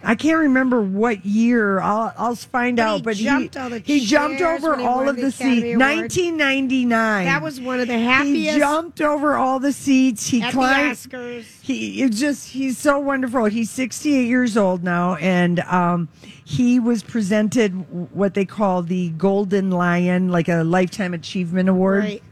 I 0.06 0.16
can't 0.16 0.38
remember 0.40 0.82
what 0.82 1.26
year. 1.26 1.80
I'll 1.80 2.14
I'll 2.18 2.36
find 2.36 2.78
But 2.78 2.84
out. 2.84 2.96
he 2.98 3.02
but 3.04 3.16
jumped 3.16 3.56
he, 3.56 3.60
all 3.62 3.70
the 3.70 3.80
he 3.80 4.00
jumped 4.06 4.42
over 4.42 4.78
he 4.78 4.84
all 4.86 5.08
of 5.08 5.16
the 5.16 5.24
the 5.24 5.32
seats. 5.32 5.78
1999. 5.80 7.26
That 7.26 7.42
was 7.42 7.60
one 7.62 7.80
of 7.80 7.88
the 7.88 7.98
happiest. 7.98 8.54
He 8.54 8.60
jumped 8.60 9.02
over 9.02 9.36
all 9.36 9.60
the 9.60 9.72
seats. 9.74 10.28
He 10.28 10.42
climbed. 10.42 10.98
Oscars. 10.98 11.46
He 11.62 12.08
just 12.10 12.50
he's 12.50 12.78
so 12.78 13.00
wonderful. 13.00 13.46
He's 13.46 13.70
68 13.72 14.26
years 14.28 14.58
old 14.58 14.84
now, 14.84 15.16
and 15.16 15.60
um, 15.62 16.10
he 16.44 16.80
was 16.80 17.04
presented 17.04 17.72
what 18.14 18.34
they 18.34 18.46
call 18.46 18.82
the 18.84 19.10
Golden 19.12 19.72
Lion, 19.72 20.30
like 20.30 20.50
a 20.50 20.64
lifetime 20.64 21.14
achievement 21.14 21.70
award 21.70 22.04
Right. 22.04 22.24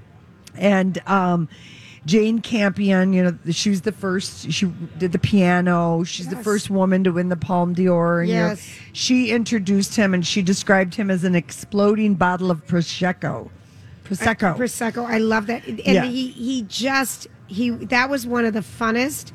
and 0.56 1.02
um, 1.08 1.48
Jane 2.06 2.40
Campion, 2.40 3.14
you 3.14 3.24
know, 3.24 3.38
she 3.52 3.70
was 3.70 3.82
the 3.82 3.92
first. 3.92 4.52
She 4.52 4.66
did 4.98 5.12
the 5.12 5.20
piano. 5.20 6.04
She's 6.04 6.30
the 6.30 6.36
first 6.38 6.70
woman 6.70 7.04
to 7.04 7.12
win 7.12 7.30
the 7.30 7.36
Palme 7.36 7.74
d'Or. 7.74 8.22
And 8.22 8.30
you 8.30 8.36
know, 8.36 8.48
Yes. 8.50 8.68
she 8.92 9.30
introduced 9.30 9.96
him, 9.96 10.14
and 10.16 10.26
she 10.26 10.42
described 10.42 10.96
him 10.96 11.12
as 11.12 11.24
an 11.24 11.36
exploding 11.36 12.16
bottle 12.16 12.50
of 12.50 12.66
prosecco. 12.66 13.50
Prosecco. 14.04 14.52
Uh, 14.52 14.58
prosecco. 14.58 15.06
I 15.06 15.20
love 15.20 15.46
that. 15.48 15.66
And 15.68 15.80
Yeah. 15.80 16.06
he 16.06 16.30
he 16.30 16.64
just 16.64 17.28
he 17.48 17.70
that 17.70 18.10
was 18.10 18.26
one 18.26 18.46
of 18.46 18.54
the 18.54 18.62
funnest 18.62 19.32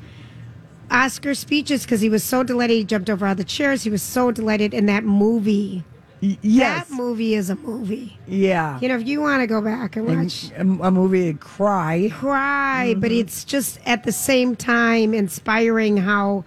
Oscar 0.91 1.33
speeches 1.35 1.83
because 1.83 2.01
he 2.01 2.09
was 2.09 2.23
so 2.23 2.43
delighted. 2.43 2.75
He 2.75 2.83
jumped 2.83 3.09
over 3.09 3.25
all 3.25 3.35
the 3.35 3.43
chairs. 3.45 3.83
He 3.83 3.89
was 3.89 4.01
so 4.01 4.31
delighted 4.31 4.73
in 4.73 4.85
that 4.87 5.03
movie. 5.05 5.83
Y- 6.21 6.37
yes. 6.41 6.87
That 6.89 6.95
movie 6.95 7.35
is 7.35 7.49
a 7.49 7.55
movie. 7.55 8.17
yeah. 8.27 8.79
You 8.81 8.89
know, 8.89 8.95
if 8.97 9.07
you 9.07 9.21
want 9.21 9.41
to 9.41 9.47
go 9.47 9.61
back 9.61 9.95
and 9.95 10.07
watch 10.07 10.49
a, 10.51 10.61
a 10.61 10.91
movie, 10.91 11.29
and 11.29 11.39
Cry. 11.39 12.09
cry, 12.13 12.95
but 12.97 13.11
Mm-hmm. 13.11 13.19
it's 13.21 13.43
just 13.43 13.79
at 13.85 14.03
the 14.03 14.11
same 14.11 14.55
time 14.55 15.13
inspiring 15.13 15.97
how 15.97 16.43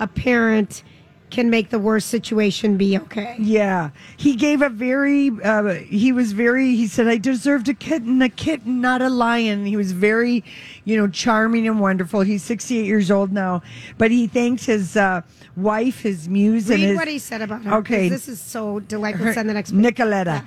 a 0.00 0.06
parent 0.08 0.82
can 1.30 1.48
make 1.48 1.70
the 1.70 1.78
worst 1.78 2.08
situation 2.08 2.76
be 2.76 2.98
okay. 2.98 3.36
Yeah, 3.38 3.90
he 4.18 4.36
gave 4.36 4.60
a 4.60 4.68
very. 4.68 5.30
Uh, 5.42 5.74
he 5.74 6.12
was 6.12 6.32
very. 6.32 6.74
He 6.76 6.86
said, 6.86 7.06
"I 7.08 7.16
deserved 7.16 7.68
a 7.70 7.74
kitten, 7.74 8.20
a 8.20 8.28
kitten, 8.28 8.80
not 8.82 9.00
a 9.00 9.08
lion." 9.08 9.64
He 9.64 9.76
was 9.76 9.92
very, 9.92 10.44
you 10.84 10.96
know, 10.96 11.08
charming 11.08 11.66
and 11.68 11.80
wonderful. 11.80 12.20
He's 12.20 12.42
sixty-eight 12.42 12.86
years 12.86 13.10
old 13.10 13.32
now, 13.32 13.62
but 13.98 14.10
he 14.10 14.26
thanked 14.26 14.64
his 14.64 14.96
uh, 14.96 15.22
wife, 15.56 16.00
his 16.00 16.28
muse, 16.28 16.70
and 16.70 16.80
Read 16.80 16.88
his. 16.88 16.96
what 16.96 17.08
he 17.08 17.18
said 17.18 17.42
about 17.42 17.62
her. 17.64 17.74
Okay. 17.76 18.08
This 18.08 18.28
is 18.28 18.40
so 18.40 18.80
delightful. 18.80 19.32
Send 19.32 19.48
the 19.48 19.54
next. 19.54 19.72
Nicoletta. 19.72 20.26
Yeah. 20.26 20.44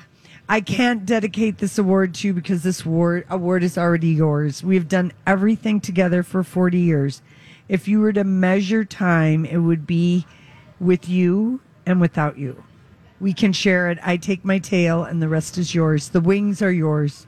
I 0.47 0.61
can't 0.61 1.05
dedicate 1.07 1.57
this 1.57 1.79
award 1.79 2.13
to 2.15 2.27
you 2.27 2.33
because 2.33 2.61
this 2.61 2.85
award, 2.85 3.25
award 3.31 3.63
is 3.63 3.79
already 3.79 4.09
yours. 4.09 4.63
We've 4.63 4.87
done 4.87 5.11
everything 5.25 5.81
together 5.81 6.21
for 6.21 6.43
40 6.43 6.77
years. 6.77 7.23
If 7.67 7.87
you 7.87 7.99
were 7.99 8.13
to 8.13 8.23
measure 8.23 8.85
time, 8.85 9.43
it 9.45 9.57
would 9.57 9.87
be 9.87 10.27
with 10.79 11.09
you 11.09 11.61
and 11.87 11.99
without 11.99 12.37
you. 12.37 12.63
We 13.19 13.33
can 13.33 13.53
share 13.53 13.89
it. 13.89 13.97
I 14.03 14.17
take 14.17 14.45
my 14.45 14.59
tail 14.59 15.03
and 15.03 15.19
the 15.19 15.27
rest 15.27 15.57
is 15.57 15.73
yours. 15.73 16.09
The 16.09 16.21
wings 16.21 16.61
are 16.61 16.71
yours. 16.71 17.25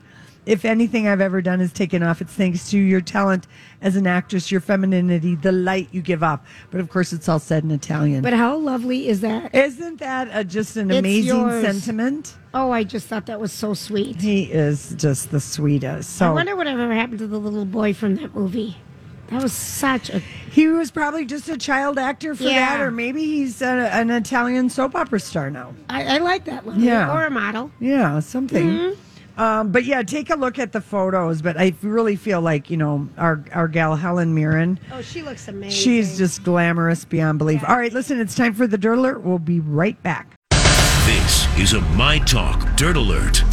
If 0.47 0.63
anything 0.63 1.07
I've 1.07 1.19
ever 1.21 1.41
done 1.41 1.59
is 1.59 1.73
taken 1.73 2.01
off, 2.01 2.21
it's 2.21 2.31
thanks 2.33 2.69
to 2.71 2.77
your 2.79 3.01
talent 3.01 3.47
as 3.81 3.95
an 3.97 4.07
actress, 4.07 4.49
your 4.49 4.61
femininity, 4.61 5.35
the 5.35 5.51
light 5.51 5.89
you 5.91 6.01
give 6.01 6.23
off. 6.23 6.39
But 6.71 6.79
of 6.79 6.89
course, 6.89 7.11
it's 7.11 7.27
all 7.27 7.39
said 7.39 7.63
in 7.65 7.71
Italian. 7.71 8.21
But 8.23 8.33
how 8.33 8.55
lovely 8.55 9.09
is 9.09 9.19
that? 9.21 9.53
Isn't 9.53 9.99
that 9.99 10.29
a, 10.31 10.43
just 10.45 10.77
an 10.77 10.89
It's 10.89 10.99
amazing 10.99 11.37
yours. 11.37 11.63
sentiment? 11.63 12.37
Oh, 12.53 12.71
I 12.71 12.83
just 12.85 13.07
thought 13.07 13.25
that 13.25 13.39
was 13.41 13.51
so 13.51 13.73
sweet. 13.73 14.21
He 14.21 14.43
is 14.43 14.95
just 14.97 15.31
the 15.31 15.41
sweetest. 15.41 16.21
I 16.21 16.27
So 16.27 16.33
wonder 16.33 16.55
whatever 16.55 16.93
happened 16.93 17.19
to 17.19 17.27
the 17.27 17.39
little 17.39 17.65
boy 17.65 17.93
from 17.93 18.15
that 18.15 18.33
movie. 18.33 18.77
That 19.27 19.43
was 19.43 19.51
such 19.51 20.09
a. 20.09 20.19
he 20.19 20.67
was 20.67 20.89
probably 20.89 21.25
just 21.25 21.49
a 21.49 21.57
child 21.57 21.99
actor 21.99 22.33
for 22.33 22.43
Yeah. 22.43 22.77
that, 22.77 22.79
or 22.81 22.91
maybe 22.91 23.25
he's 23.25 23.61
a, 23.61 23.67
an 23.93 24.09
Italian 24.09 24.69
soap 24.69 24.95
opera 24.95 25.19
star 25.19 25.49
now. 25.51 25.73
I, 25.89 26.15
I 26.15 26.17
like 26.19 26.45
that 26.45 26.65
one. 26.65 26.81
Yeah. 26.81 27.13
Or 27.13 27.25
a 27.25 27.29
model. 27.29 27.69
Yeah, 27.81 28.21
something. 28.21 28.65
Mm-hmm. 28.65 29.01
Um, 29.37 29.71
but 29.71 29.85
yeah, 29.85 30.01
take 30.01 30.29
a 30.29 30.35
look 30.35 30.57
at 30.59 30.71
the 30.71 30.81
photos. 30.81 31.41
But 31.41 31.57
I 31.59 31.73
really 31.81 32.15
feel 32.15 32.41
like 32.41 32.69
you 32.69 32.77
know 32.77 33.07
our 33.17 33.43
our 33.53 33.67
gal 33.67 33.95
Helen 33.95 34.33
Mirren. 34.33 34.79
Oh, 34.91 35.01
she 35.01 35.21
looks 35.21 35.47
amazing. 35.47 35.71
She's 35.71 36.17
just 36.17 36.43
glamorous 36.43 37.05
beyond 37.05 37.37
belief. 37.37 37.63
All 37.67 37.77
right, 37.77 37.93
listen, 37.93 38.19
it's 38.19 38.35
time 38.35 38.53
for 38.53 38.67
the 38.67 38.77
Dirt 38.77 38.97
Alert. 38.97 39.21
We'll 39.23 39.39
be 39.39 39.59
right 39.59 40.01
back. 40.03 40.33
This 41.05 41.47
is 41.57 41.73
a 41.73 41.81
My 41.95 42.19
Talk 42.19 42.75
Dirt 42.75 42.97
Alert. 42.97 43.43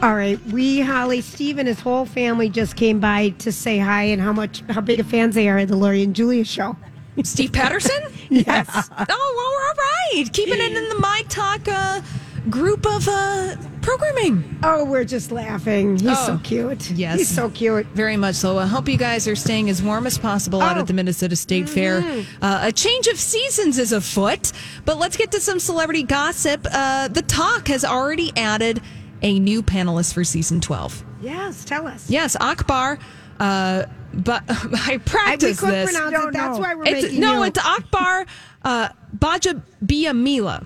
All 0.00 0.14
right, 0.14 0.40
we, 0.46 0.80
Holly, 0.80 1.20
Steve, 1.20 1.58
and 1.58 1.66
his 1.66 1.80
whole 1.80 2.04
family 2.06 2.48
just 2.48 2.76
came 2.76 3.00
by 3.00 3.30
to 3.30 3.50
say 3.50 3.78
hi 3.78 4.04
and 4.04 4.22
how 4.22 4.32
much, 4.32 4.62
how 4.70 4.80
big 4.80 5.00
of 5.00 5.08
fans 5.08 5.34
they 5.34 5.48
are 5.48 5.58
of 5.58 5.68
the 5.68 5.76
Lori 5.76 6.04
and 6.04 6.14
Julia 6.14 6.44
show. 6.44 6.76
Steve 7.24 7.52
Patterson? 7.52 8.00
Yes. 8.30 8.68
Oh, 8.70 8.84
well, 9.08 9.08
we're 9.08 9.68
all 9.68 10.22
right. 10.22 10.32
Keeping 10.34 10.60
it 10.60 10.76
in 10.76 10.88
the 10.90 10.98
My 11.00 11.22
Talk 11.30 11.66
uh, 11.66 12.02
group 12.50 12.86
of 12.86 13.06
uh, 13.08 13.56
programming. 13.82 14.58
Oh, 14.62 14.84
we're 14.84 15.04
just 15.04 15.30
laughing. 15.32 15.98
He's 15.98 16.18
so 16.18 16.34
Oh, 16.34 16.40
cute. 16.42 16.90
yes. 16.90 17.18
he's 17.18 17.28
so 17.28 17.50
cute. 17.50 17.86
Very 17.88 18.16
much 18.16 18.34
so. 18.36 18.58
I 18.58 18.66
hope 18.66 18.88
you 18.88 18.96
guys 18.96 19.26
are 19.28 19.36
staying 19.36 19.70
as 19.70 19.82
warm 19.82 20.06
as 20.06 20.18
possible 20.18 20.60
out 20.60 20.76
Oh. 20.76 20.80
at 20.80 20.86
the 20.86 20.92
Minnesota 20.94 21.36
State 21.36 21.68
Fair. 21.68 21.98
Uh, 22.42 22.60
a 22.62 22.72
change 22.72 23.06
of 23.06 23.18
seasons 23.18 23.78
is 23.78 23.92
afoot, 23.92 24.52
but 24.84 24.98
let's 24.98 25.16
get 25.16 25.32
to 25.32 25.40
some 25.40 25.58
celebrity 25.60 26.02
gossip. 26.02 26.66
Uh, 26.70 27.08
the 27.08 27.22
Talk 27.22 27.68
has 27.68 27.84
already 27.84 28.32
added 28.36 28.80
a 29.22 29.38
new 29.38 29.62
panelist 29.62 30.14
for 30.14 30.22
season 30.24 30.60
12. 30.60 31.04
Yes, 31.20 31.64
tell 31.64 31.86
us. 31.86 32.08
Yes, 32.08 32.36
Akbar. 32.40 32.98
Uh, 33.40 33.84
but 34.14 34.42
I 34.48 34.54
I, 34.86 34.90
we 34.92 34.98
practiced 34.98 35.60
could 35.60 35.70
this. 35.70 35.90
pronounce 35.92 36.12
Don't 36.12 36.28
it. 36.28 36.32
That's 36.34 36.56
know. 36.56 36.62
why 36.62 36.74
we're 36.74 36.84
It's, 36.84 37.02
making 37.04 37.20
no, 37.20 37.38
you. 37.38 37.42
it's 37.44 37.58
Akbar 37.58 38.26
uh, 38.64 38.88
Baja 39.12 39.52
Biamila. 39.84 40.64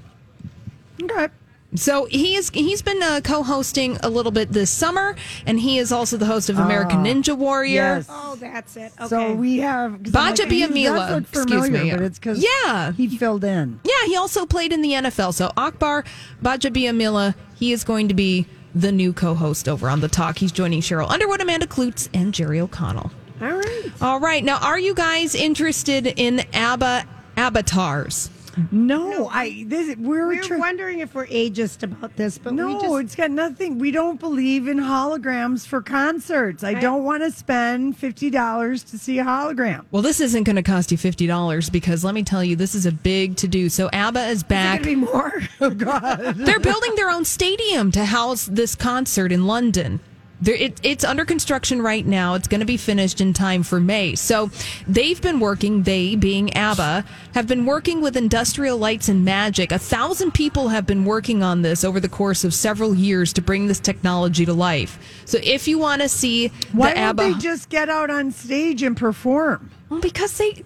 Okay. 1.03 1.29
So 1.75 2.05
he 2.05 2.37
is 2.37 2.51
he's 2.51 2.83
been 2.83 3.03
uh, 3.03 3.21
co-hosting 3.25 3.97
a 4.03 4.11
little 4.11 4.33
bit 4.33 4.51
this 4.53 4.71
summer, 4.71 5.17
and 5.47 5.59
he 5.59 5.79
is 5.79 5.91
also 5.91 6.17
the 6.19 6.27
host 6.27 6.51
of 6.51 6.59
American 6.59 7.05
Ninja 7.05 7.37
Warrior. 7.37 7.83
Ah, 7.83 7.97
Yes. 7.97 8.07
oh, 8.11 8.37
that's 8.39 8.77
it. 8.77 8.93
Okay. 8.99 9.09
So 9.09 9.33
we 9.35 9.59
have 9.59 9.95
I'm 9.95 10.03
Baja 10.03 10.43
like, 10.45 10.51
he 10.53 10.63
Biamila, 10.67 11.21
excuse 11.21 11.71
me. 11.71 11.91
but 11.91 12.01
it's 12.03 12.19
because 12.19 12.45
Yeah. 12.65 12.93
he 12.93 13.09
filled 13.17 13.43
in. 13.45 13.81
Yeah, 13.85 14.07
he 14.07 14.17
also 14.17 14.45
played 14.45 14.73
in 14.73 14.83
the 14.83 14.91
NFL. 14.93 15.33
So 15.33 15.51
Akbar 15.57 16.05
Gbaja-Biamila, 16.43 17.35
he 17.55 17.73
is 17.73 17.85
going 17.85 18.09
to 18.09 18.15
be 18.15 18.47
the 18.75 18.93
new 18.93 19.13
co-host 19.13 19.69
over 19.69 19.89
on 19.89 20.01
the 20.01 20.09
Talk. 20.09 20.39
He's 20.39 20.53
joining 20.53 20.81
Sheryl 20.83 21.09
Underwood, 21.11 21.41
Amanda 21.41 21.67
Kloots, 21.67 22.09
and 22.13 22.35
Jerry 22.35 22.61
O'Connell. 22.61 23.11
All 23.41 23.49
right. 23.49 23.91
All 24.01 24.21
right, 24.21 24.45
now 24.45 24.59
are 24.59 24.79
you 24.79 24.95
guys 24.95 25.35
interested 25.35 26.07
in 26.07 26.41
ABBA 26.53 27.05
avatars? 27.37 28.31
No, 28.71 29.29
I 29.29 29.65
this 29.67 29.97
we're, 29.97 30.27
We're 30.27 30.43
tr- 30.43 30.59
wondering 30.59 31.01
if 31.01 31.15
we're 31.15 31.27
ageist 31.27 31.83
about 31.83 32.17
this, 32.17 32.39
but 32.39 32.53
no, 32.53 32.67
we 32.67 32.73
just 32.75 33.01
it's 33.01 33.17
got 33.17 33.31
nothing. 33.31 33.79
We 33.79 33.91
don't 33.91 34.21
believe 34.21 34.69
in 34.69 34.79
holograms 34.79 35.67
for 35.67 35.81
concerts. 35.81 36.63
I, 36.63 36.75
don't 36.75 37.05
want 37.05 37.23
to 37.23 37.31
spend 37.31 37.97
fifty 37.97 38.31
dollars 38.31 38.83
to 38.85 38.99
see 38.99 39.19
a 39.19 39.25
hologram. 39.25 39.85
Well, 39.91 40.03
this 40.03 40.21
isn't 40.21 40.45
going 40.45 40.57
to 40.57 40.63
cost 40.63 40.91
you 40.93 40.99
fifty 40.99 41.27
dollars 41.27 41.71
because 41.71 42.05
let 42.05 42.15
me 42.15 42.23
tell 42.23 42.45
you, 42.45 42.57
this 42.57 42.75
is 42.75 42.87
a 42.87 42.93
big 42.93 43.37
to 43.37 43.49
do. 43.49 43.69
So 43.69 43.89
ABBA 43.93 44.27
is 44.27 44.39
Is 44.39 44.43
back. 44.43 44.81
gonna 44.83 44.91
be 44.91 44.97
more. 44.97 45.33
Oh 45.61 45.71
God! 45.71 46.35
They're 46.37 46.59
building 46.59 46.95
their 46.97 47.09
own 47.09 47.25
stadium 47.25 47.93
to 47.93 48.05
house 48.05 48.47
this 48.47 48.75
concert 48.75 49.31
in 49.31 49.47
London. 49.47 50.01
There, 50.43 50.57
it, 50.57 50.81
it's 50.83 51.05
under 51.05 51.25
construction 51.25 51.81
right 51.81 52.05
now. 52.05 52.35
It's 52.35 52.49
going 52.49 52.59
to 52.61 52.67
be 52.67 52.77
finished 52.77 53.21
in 53.21 53.33
time 53.33 53.63
for 53.63 53.79
May. 53.79 54.17
So 54.17 54.51
they've 54.89 55.21
been 55.23 55.39
working, 55.39 55.85
they 55.85 56.17
being 56.17 56.53
ABBA, 56.55 57.05
have 57.35 57.47
been 57.47 57.65
working 57.65 58.01
with 58.03 58.17
Industrial 58.17 58.77
Lights 58.77 59.09
and 59.09 59.25
Magic. 59.25 59.71
A 59.71 59.79
thousand 59.79 60.33
people 60.33 60.69
have 60.69 60.85
been 60.85 61.05
working 61.05 61.45
on 61.45 61.63
this 61.63 61.85
over 61.85 62.01
the 62.01 62.09
course 62.09 62.43
of 62.43 62.53
several 62.53 62.93
years 62.93 63.33
to 63.35 63.41
bring 63.41 63.69
this 63.69 63.79
technology 63.79 64.45
to 64.45 64.53
life. 64.53 64.99
So 65.27 65.39
if 65.43 65.69
you 65.69 65.79
want 65.79 66.03
to 66.03 66.09
see 66.09 66.49
Why 66.73 66.89
the 66.91 66.95
don't 66.97 67.05
ABBA. 67.05 67.23
they 67.23 67.35
just 67.39 67.69
get 67.69 67.89
out 67.89 68.11
on 68.11 68.33
stage 68.33 68.83
and 68.83 68.97
perform? 68.97 69.71
well, 69.89 70.01
because 70.01 70.37
they. 70.39 70.63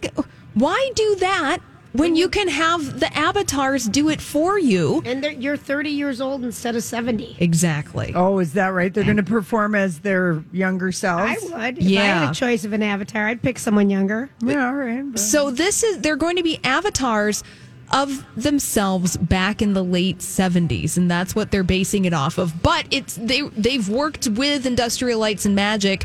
Why 0.54 0.90
do 0.94 1.16
that 1.16 1.58
when 1.98 2.16
you 2.16 2.28
can 2.28 2.48
have 2.48 3.00
the 3.00 3.14
avatars 3.16 3.84
do 3.86 4.08
it 4.08 4.20
for 4.20 4.58
you? 4.58 5.02
and 5.04 5.24
you're 5.42 5.56
30 5.56 5.90
years 5.90 6.20
old 6.20 6.44
instead 6.44 6.76
of 6.76 6.82
70. 6.82 7.36
Exactly. 7.40 8.12
Oh, 8.14 8.38
is 8.38 8.52
that 8.54 8.68
right? 8.68 8.92
They're 8.92 9.04
going 9.04 9.16
to 9.16 9.22
perform 9.22 9.74
as 9.74 10.00
their 10.00 10.42
younger 10.52 10.92
selves. 10.92 11.22
I 11.22 11.34
would. 11.44 11.50
If 11.50 11.54
I 11.58 11.62
had 11.62 11.78
Yeah. 11.82 12.30
a 12.30 12.34
choice 12.34 12.64
of 12.64 12.72
an 12.72 12.82
avatar, 12.82 13.26
I'd 13.28 13.42
pick 13.42 13.58
someone 13.58 13.90
younger. 13.90 14.30
Yeah, 14.40 14.66
all 14.68 14.74
right. 14.74 15.02
but- 15.12 15.18
So 15.20 15.50
this 15.50 15.82
is 15.82 15.98
they're 15.98 16.16
going 16.16 16.36
to 16.36 16.42
be 16.42 16.58
avatars 16.64 17.42
of 17.92 18.24
themselves 18.36 19.16
back 19.16 19.62
in 19.62 19.72
the 19.72 19.84
late 19.84 20.18
70s 20.18 20.96
and 20.96 21.08
that's 21.08 21.36
what 21.36 21.52
they're 21.52 21.62
basing 21.62 22.04
it 22.04 22.12
off 22.12 22.36
of 22.36 22.60
but 22.60 22.84
it's 22.90 23.14
they 23.14 23.42
they've 23.56 23.88
worked 23.88 24.26
with 24.26 24.66
industrial 24.66 25.20
lights 25.20 25.46
and 25.46 25.54
magic 25.54 26.04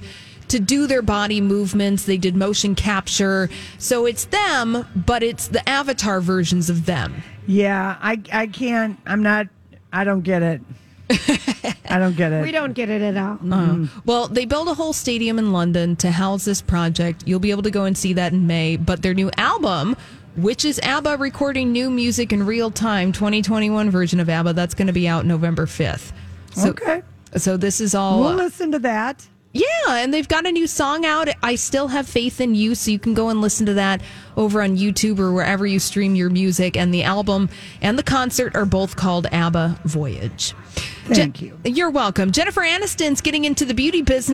to 0.52 0.60
do 0.60 0.88
their 0.88 1.02
body 1.02 1.42
movements 1.42 2.06
they 2.06 2.18
did 2.18 2.36
motion 2.36 2.76
capture 2.76 3.50
so 3.78 4.06
it's 4.06 4.26
them 4.26 4.86
but 4.96 5.24
it's 5.24 5.48
the 5.48 5.68
avatar 5.68 6.22
versions 6.22 6.70
of 6.70 6.86
them 6.86 7.24
Yeah, 7.48 7.98
I 8.02 8.22
I 8.32 8.48
can't. 8.48 9.00
I'm 9.06 9.24
not. 9.24 9.48
I 9.92 10.04
don't 10.04 10.22
get 10.22 10.42
it. 10.44 10.62
I 11.90 12.00
don't 12.00 12.16
get 12.16 12.32
it. 12.32 12.44
We 12.48 12.52
don't 12.52 12.74
get 12.74 12.90
it 12.90 13.02
at 13.02 13.18
all. 13.18 13.38
Uh-huh. 13.52 13.88
Well, 14.06 14.28
they 14.28 14.46
built 14.46 14.68
a 14.70 14.74
whole 14.74 14.94
stadium 14.94 15.38
in 15.40 15.52
London 15.52 15.96
to 15.98 16.12
house 16.12 16.46
this 16.46 16.62
project. 16.62 17.24
You'll 17.26 17.40
be 17.42 17.52
able 17.52 17.64
to 17.64 17.72
go 17.72 17.84
and 17.86 17.98
see 17.98 18.14
that 18.14 18.32
in 18.32 18.48
May. 18.48 18.78
But 18.78 19.02
their 19.02 19.14
new 19.14 19.30
album, 19.38 19.98
which 20.38 20.64
is 20.64 20.80
ABBA 20.84 21.18
recording 21.18 21.72
new 21.72 21.90
music 21.90 22.32
in 22.32 22.46
real 22.46 22.72
time, 22.72 23.12
2021 23.12 23.90
version 23.90 24.20
of 24.22 24.30
ABBA, 24.30 24.54
that's 24.54 24.74
going 24.74 24.88
to 24.88 24.94
be 24.94 25.08
out 25.08 25.26
November 25.26 25.66
5th. 25.66 26.12
So, 26.56 26.70
Okay. 26.70 27.02
So 27.38 27.58
this 27.58 27.82
is 27.82 27.96
all. 27.96 28.20
We'll 28.22 28.30
uh, 28.40 28.46
listen 28.46 28.72
to 28.74 28.80
that. 28.80 29.28
Yeah, 29.54 29.66
and 29.90 30.14
they've 30.14 30.28
got 30.28 30.46
a 30.46 30.52
new 30.52 30.66
song 30.66 31.06
out. 31.06 31.28
I 31.44 31.56
still 31.56 31.90
have 31.90 32.08
faith 32.08 32.40
in 32.40 32.56
you, 32.56 32.74
so 32.74 32.90
you 32.90 33.00
can 33.00 33.14
go 33.14 33.30
and 33.30 33.42
listen 33.42 33.66
to 33.66 33.74
that 33.74 34.02
over 34.38 34.62
on 34.62 34.78
YouTube 34.78 35.20
or 35.20 35.34
wherever 35.34 35.68
you 35.68 35.80
stream 35.80 36.16
your 36.16 36.30
music. 36.30 36.78
And 36.78 36.94
the 36.94 37.04
album 37.04 37.50
and 37.82 38.00
the 38.00 38.04
concert 38.04 38.56
are 38.56 38.66
both 38.66 38.96
called 38.96 39.28
ABBA 39.32 39.82
Voyage. 39.84 40.54
Thank 41.06 41.42
you. 41.42 41.60
You're 41.66 41.90
welcome. 41.90 42.32
Jennifer 42.32 42.62
Aniston's 42.62 43.20
getting 43.22 43.44
into 43.44 43.66
the 43.66 43.74
beauty 43.74 44.02
business. 44.02 44.34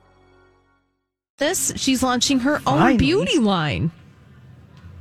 This 1.41 1.73
she's 1.75 2.03
launching 2.03 2.41
her 2.41 2.57
own 2.57 2.61
Finally. 2.77 2.97
beauty 2.97 3.39
line. 3.39 3.89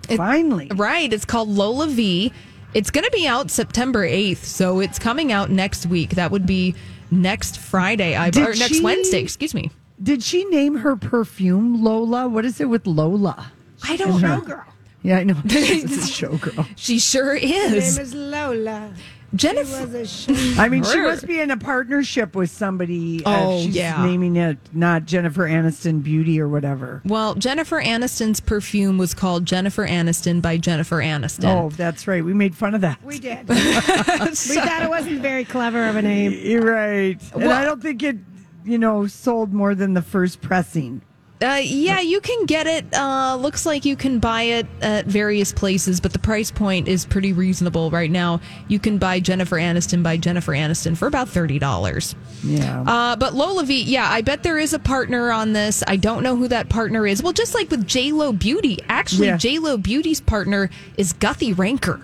It- 0.09 0.17
Finally. 0.17 0.71
Right, 0.75 1.13
it's 1.13 1.27
called 1.27 1.51
LolaVie. 1.51 2.33
It's 2.73 2.91
going 2.91 3.05
to 3.05 3.11
be 3.11 3.27
out 3.27 3.51
September 3.51 4.07
8th, 4.09 4.39
so 4.45 4.81
it's 4.81 4.99
coming 4.99 5.33
out 5.33 5.51
next 5.51 5.85
week. 5.87 6.11
That 6.15 6.31
would 6.31 6.47
be 6.47 6.75
next 7.11 7.59
Friday, 7.59 8.17
I 8.17 8.31
Did 8.31 8.43
or 8.49 8.55
next 8.55 8.77
she- 8.77 8.83
Wednesday, 8.83 9.21
excuse 9.21 9.53
me. 9.55 9.71
Did 10.03 10.23
she 10.23 10.45
name 10.47 10.77
her 10.77 10.97
perfume 10.97 11.85
Lola? 11.85 12.27
What 12.27 12.47
is 12.47 12.59
it 12.59 12.71
with 12.71 12.87
Lola? 12.87 13.53
I 13.83 13.97
don't 13.97 14.23
know. 14.23 14.41
Showgirl. 14.41 14.65
Yeah, 15.03 15.19
I 15.19 15.25
know. 15.25 15.35
This 15.45 15.85
is 15.85 16.11
showgirl. 16.11 16.67
She 16.77 16.99
sure 16.99 17.35
is. 17.35 17.51
Her 17.51 17.69
name 17.69 17.77
is. 17.79 17.99
is 17.99 18.15
Lola. 18.15 18.95
Jennifer 19.35 19.87
Was 19.87 20.29
a. 20.29 20.61
I 20.61 20.69
mean, 20.69 20.83
she 20.83 21.01
must 21.01 21.27
be 21.27 21.41
in 21.41 21.51
a 21.51 21.57
partnership 21.57 22.35
with 22.35 22.51
somebody. 22.51 23.25
Uh, 23.25 23.45
oh, 23.45 23.57
if 23.59 23.65
she's 23.67 23.77
yeah. 23.77 24.05
naming 24.05 24.37
it 24.37 24.59
not 24.73 25.05
Jennifer 25.05 25.47
Aniston 25.47 26.03
Beauty 26.03 26.41
or 26.41 26.49
whatever. 26.49 27.01
Well, 27.05 27.35
Jennifer 27.35 27.81
Aniston's 27.81 28.41
perfume 28.41 28.99
was 28.99 29.15
called 29.15 29.47
Jennifer 29.47 29.87
Aniston 29.87 30.43
by 30.43 30.57
Jennifer 30.57 30.99
Aniston. 30.99 31.45
Oh, 31.45 31.71
that's 31.71 32.09
right. 32.09 32.25
We 32.25 32.35
made 32.35 32.55
fun 32.57 32.75
of 32.75 32.81
that. 32.81 33.03
We 33.05 33.19
did. 33.19 33.49
we 33.49 33.55
thought 33.57 34.83
it 34.83 34.91
wasn't 34.91 35.21
very 35.21 35.45
clever 35.45 35.87
of 35.87 35.97
a 35.97 36.03
name. 36.03 36.33
You're 36.33 36.63
right. 36.63 37.21
And 37.33 37.45
Well- 37.45 37.53
I 37.53 37.65
don't 37.65 37.83
think 37.83 38.03
it, 38.03 38.17
you 38.65 38.79
know, 38.79 39.07
sold 39.07 39.53
more 39.53 39.75
than 39.75 39.95
the 39.95 40.03
first 40.03 40.41
pressing. 40.41 41.03
Uh, 41.43 41.61
yeah, 41.63 42.01
you 42.01 42.21
can 42.21 42.45
get 42.45 42.67
it. 42.67 42.85
Uh, 42.95 43.35
looks 43.37 43.65
like 43.65 43.87
you 43.87 43.97
can 43.97 44.19
buy 44.19 44.43
it 44.43 44.67
at 44.83 45.07
various 45.07 45.53
places, 45.53 45.99
but 45.99 46.13
the 46.13 46.19
price 46.19 46.51
point 46.51 46.87
is 46.87 47.07
pretty 47.07 47.33
reasonable 47.33 47.91
right 47.91 48.11
now. 48.11 48.41
You 48.69 48.79
can 48.79 48.99
buy 48.99 49.21
Jennifer 49.21 49.57
Aniston 49.57 50.03
by 50.03 50.19
Jennifer 50.19 50.53
Aniston 50.53 50.97
for 50.97 51.07
about 51.09 51.29
thirty 51.31 51.59
dollars. 51.59 52.15
Yeah. 52.45 52.83
Uh, 52.87 53.17
but 53.17 53.33
LolaVie, 53.33 53.85
yeah, 53.87 54.11
I 54.11 54.21
bet 54.21 54.43
there 54.43 54.59
is 54.59 54.75
a 54.75 54.79
partner 54.79 55.31
on 55.33 55.55
this. 55.55 55.83
I 55.87 55.97
don't 55.97 56.23
know 56.23 56.37
who 56.37 56.49
that 56.49 56.69
partner 56.69 57.07
is. 57.07 57.23
Well, 57.23 57.33
just 57.33 57.55
like 57.55 57.71
with 57.71 57.87
J 57.87 58.13
Lo 58.13 58.33
Beauty, 58.33 58.79
actually, 58.89 59.29
Yeah. 59.29 59.37
J 59.39 59.59
Lo 59.59 59.79
Beauty's 59.79 60.21
partner 60.21 60.69
is 60.99 61.15
Guthy-Renker. 61.15 62.03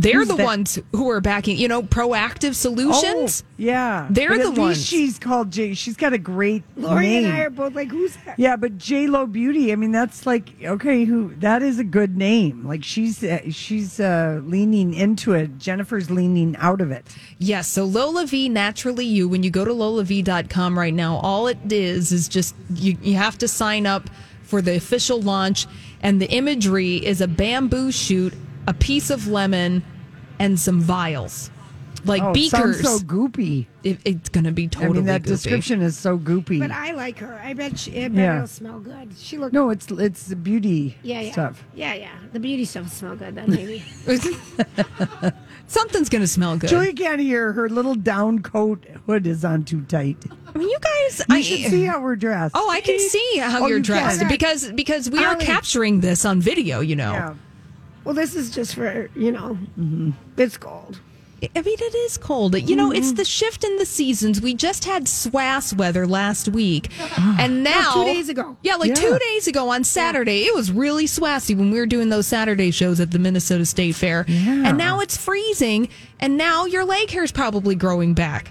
They're 0.00 0.20
Who's 0.20 0.28
the 0.28 0.36
that? 0.36 0.44
ones 0.44 0.78
who 0.92 1.10
are 1.10 1.20
backing, 1.20 1.56
you 1.58 1.66
know, 1.66 1.82
Proactiv 1.82 2.54
solutions. 2.54 3.42
Oh, 3.44 3.50
yeah. 3.56 4.06
They're 4.10 4.28
But 4.28 4.36
the 4.38 4.42
at 4.44 4.48
least 4.50 4.58
ones. 4.58 4.86
she's 4.86 5.18
called 5.18 5.50
J. 5.50 5.74
She's 5.74 5.96
got 5.96 6.12
a 6.12 6.18
great 6.18 6.62
Lori 6.76 7.06
name. 7.06 7.24
and 7.24 7.34
I 7.34 7.40
are 7.40 7.50
both 7.50 7.74
like, 7.74 7.88
who's 7.88 8.16
that? 8.24 8.38
yeah, 8.38 8.54
but 8.56 8.78
J 8.78 9.08
Lo 9.08 9.26
Beauty. 9.26 9.72
I 9.72 9.76
mean, 9.76 9.90
that's 9.90 10.24
like 10.26 10.50
okay. 10.62 11.04
Who 11.04 11.34
that 11.40 11.62
is 11.62 11.78
a 11.78 11.84
good 11.84 12.16
name. 12.16 12.66
Like 12.66 12.84
she's 12.84 13.24
uh, 13.24 13.50
she's 13.50 13.98
uh, 13.98 14.40
leaning 14.44 14.94
into 14.94 15.32
it. 15.32 15.58
Jennifer's 15.58 16.10
leaning 16.10 16.54
out 16.58 16.80
of 16.80 16.90
it. 16.92 17.04
Yes, 17.38 17.66
so 17.68 17.88
LolaVie 17.88 18.50
Naturally 18.50 19.04
You, 19.04 19.28
when 19.28 19.42
you 19.42 19.50
go 19.50 19.64
to 19.64 19.72
lolavie.com 19.72 20.78
right 20.78 20.94
now, 20.94 21.16
all 21.16 21.48
it 21.48 21.58
is 21.72 22.12
is 22.12 22.28
just 22.28 22.54
you, 22.74 22.96
you 23.02 23.16
have 23.16 23.36
to 23.38 23.48
sign 23.48 23.86
up 23.86 24.08
for 24.42 24.62
the 24.62 24.76
official 24.76 25.20
launch, 25.20 25.66
and 26.02 26.22
the 26.22 26.30
imagery 26.30 26.96
is 27.04 27.20
a 27.20 27.28
bamboo 27.28 27.90
shoot, 27.92 28.32
a 28.68 28.74
piece 28.74 29.10
of 29.10 29.26
lemon, 29.26 29.82
and 30.38 30.60
some 30.60 30.80
vials. 30.80 31.50
Like 32.04 32.22
oh, 32.22 32.32
beakers. 32.32 32.80
sounds 32.80 33.00
so 33.00 33.04
goopy. 33.04 33.66
It- 33.82 33.98
it's 34.04 34.28
going 34.28 34.44
to 34.44 34.52
be 34.52 34.68
totally 34.68 34.90
I 34.90 35.00
mean, 35.00 35.06
that 35.06 35.22
goopy. 35.22 35.26
description 35.26 35.82
is 35.82 35.98
so 35.98 36.16
goopy. 36.16 36.60
But 36.60 36.70
I 36.70 36.92
like 36.92 37.18
her. 37.18 37.40
I 37.42 37.54
bet, 37.54 37.76
she, 37.76 37.90
I 38.04 38.06
bet 38.06 38.16
Yeah. 38.18 38.34
it'll 38.36 38.46
smell 38.46 38.78
good. 38.78 39.08
She 39.18 39.36
looks. 39.36 39.52
no, 39.52 39.70
it's 39.70 39.90
it's 39.90 40.26
the 40.28 40.36
beauty 40.36 40.96
yeah, 41.02 41.22
yeah. 41.22 41.32
stuff. 41.32 41.64
Yeah, 41.74 41.94
yeah. 41.94 42.12
The 42.32 42.38
beauty 42.38 42.64
stuff 42.66 42.84
will 42.84 42.90
smell 42.90 43.16
good 43.16 43.34
then, 43.34 43.50
maybe. 43.50 43.82
Something's 45.66 46.08
going 46.08 46.22
to 46.22 46.28
smell 46.28 46.56
good. 46.56 46.70
Julia 46.70 46.92
can't 46.92 47.20
hear. 47.20 47.52
Her 47.52 47.68
little 47.68 47.96
down 47.96 48.40
coat 48.42 48.84
hood 49.06 49.26
is 49.26 49.44
on 49.44 49.64
too 49.64 49.82
tight. 49.82 50.18
I 50.54 50.56
mean, 50.58 50.68
you 50.68 50.78
guys, 50.80 51.18
You 51.28 51.34
I 51.34 51.40
should 51.40 51.70
see 51.70 51.84
how 51.84 52.00
we're 52.00 52.16
dressed. 52.16 52.54
Oh, 52.56 52.70
I 52.70 52.80
can 52.80 52.98
see 53.00 53.38
how 53.38 53.64
Oh, 53.64 53.66
you're 53.66 53.78
you 53.78 53.82
dressed 53.82 54.20
can. 54.20 54.28
because 54.28 54.70
because 54.72 55.10
we 55.10 55.22
are 55.24 55.34
capturing 55.36 55.98
this 56.00 56.24
on 56.24 56.40
video. 56.40 56.78
You 56.80 56.94
know, 56.96 57.12
Yeah. 57.12 57.34
Well, 58.08 58.14
this 58.14 58.34
is 58.34 58.48
just 58.48 58.74
for, 58.74 59.10
you 59.14 59.30
know, 59.30 59.58
Mm-hmm. 59.78 60.12
it's 60.38 60.56
cold. 60.56 60.98
I 61.54 61.60
mean, 61.62 61.76
it 61.78 61.94
is 61.94 62.16
cold. 62.16 62.58
You 62.58 62.74
know, 62.74 62.88
Mm-hmm. 62.88 62.96
it's 62.96 63.12
the 63.12 63.24
shift 63.26 63.64
in 63.64 63.76
the 63.76 63.84
seasons. 63.84 64.40
We 64.40 64.54
just 64.54 64.86
had 64.86 65.04
swass 65.04 65.76
weather 65.76 66.06
last 66.06 66.48
week, 66.48 66.88
and 67.38 67.62
now 67.62 67.92
two 67.92 68.04
days 68.06 68.30
ago. 68.30 68.56
Yeah, 68.62 68.76
like 68.76 68.88
Yeah. 68.88 68.94
two 68.94 69.18
days 69.18 69.46
ago 69.46 69.68
on 69.68 69.84
Saturday, 69.84 70.44
it 70.46 70.54
was 70.54 70.72
really 70.72 71.04
swassy 71.04 71.54
when 71.54 71.70
we 71.70 71.78
were 71.78 71.86
doing 71.86 72.08
those 72.08 72.26
Saturday 72.26 72.70
shows 72.70 72.98
at 72.98 73.10
the 73.10 73.18
Minnesota 73.18 73.66
State 73.66 73.94
Fair. 73.94 74.24
Yeah. 74.26 74.68
And 74.70 74.78
now 74.78 75.00
it's 75.00 75.16
freezing, 75.18 75.90
and 76.18 76.38
now 76.38 76.64
your 76.64 76.84
leg 76.86 77.10
hair's 77.10 77.30
probably 77.30 77.74
growing 77.74 78.14
back 78.14 78.50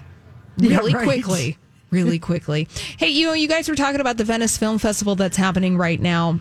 Yeah, 0.56 0.76
really 0.78 0.94
right. 0.94 1.04
quickly. 1.04 1.58
Really 1.90 2.18
quickly. 2.30 2.68
Hey, 2.96 3.08
you 3.08 3.26
know, 3.26 3.32
you 3.34 3.48
guys 3.48 3.68
were 3.68 3.74
talking 3.76 4.00
about 4.00 4.16
the 4.18 4.24
Venice 4.24 4.56
Film 4.56 4.78
Festival 4.78 5.14
that's 5.16 5.36
happening 5.36 5.76
right 5.76 6.00
now. 6.00 6.38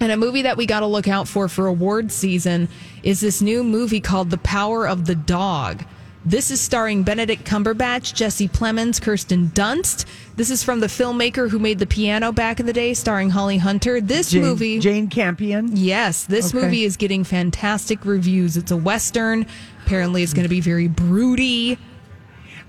And 0.00 0.12
a 0.12 0.16
movie 0.16 0.42
that 0.42 0.56
we 0.56 0.66
got 0.66 0.80
to 0.80 0.86
look 0.86 1.08
out 1.08 1.26
for 1.28 1.48
for 1.48 1.66
award 1.66 2.12
season 2.12 2.68
is 3.02 3.20
this 3.20 3.40
new 3.40 3.64
movie 3.64 4.00
called 4.00 4.30
The 4.30 4.38
Power 4.38 4.86
of 4.86 5.06
the 5.06 5.14
Dog. 5.14 5.84
This 6.24 6.50
is 6.50 6.60
starring 6.60 7.04
Benedict 7.04 7.44
Cumberbatch, 7.44 8.12
Jesse 8.12 8.48
Plemons, 8.48 9.00
Kirsten 9.00 9.46
Dunst. 9.50 10.06
This 10.34 10.50
is 10.50 10.60
from 10.64 10.80
the 10.80 10.88
filmmaker 10.88 11.48
who 11.48 11.60
made 11.60 11.78
The 11.78 11.86
Piano 11.86 12.32
back 12.32 12.58
in 12.58 12.66
the 12.66 12.72
day, 12.72 12.94
starring 12.94 13.30
Holly 13.30 13.58
Hunter. 13.58 14.00
This 14.00 14.30
Jane, 14.32 14.42
movie. 14.42 14.80
Jane 14.80 15.06
Campion. 15.08 15.70
Yes, 15.76 16.24
this 16.24 16.52
Okay. 16.52 16.64
movie 16.64 16.84
is 16.84 16.96
getting 16.96 17.22
fantastic 17.22 18.04
reviews. 18.04 18.56
It's 18.56 18.72
a 18.72 18.76
Western. 18.76 19.46
Apparently, 19.86 20.24
it's 20.24 20.32
going 20.34 20.42
to 20.42 20.48
be 20.50 20.60
very 20.60 20.88
broody. 20.88 21.78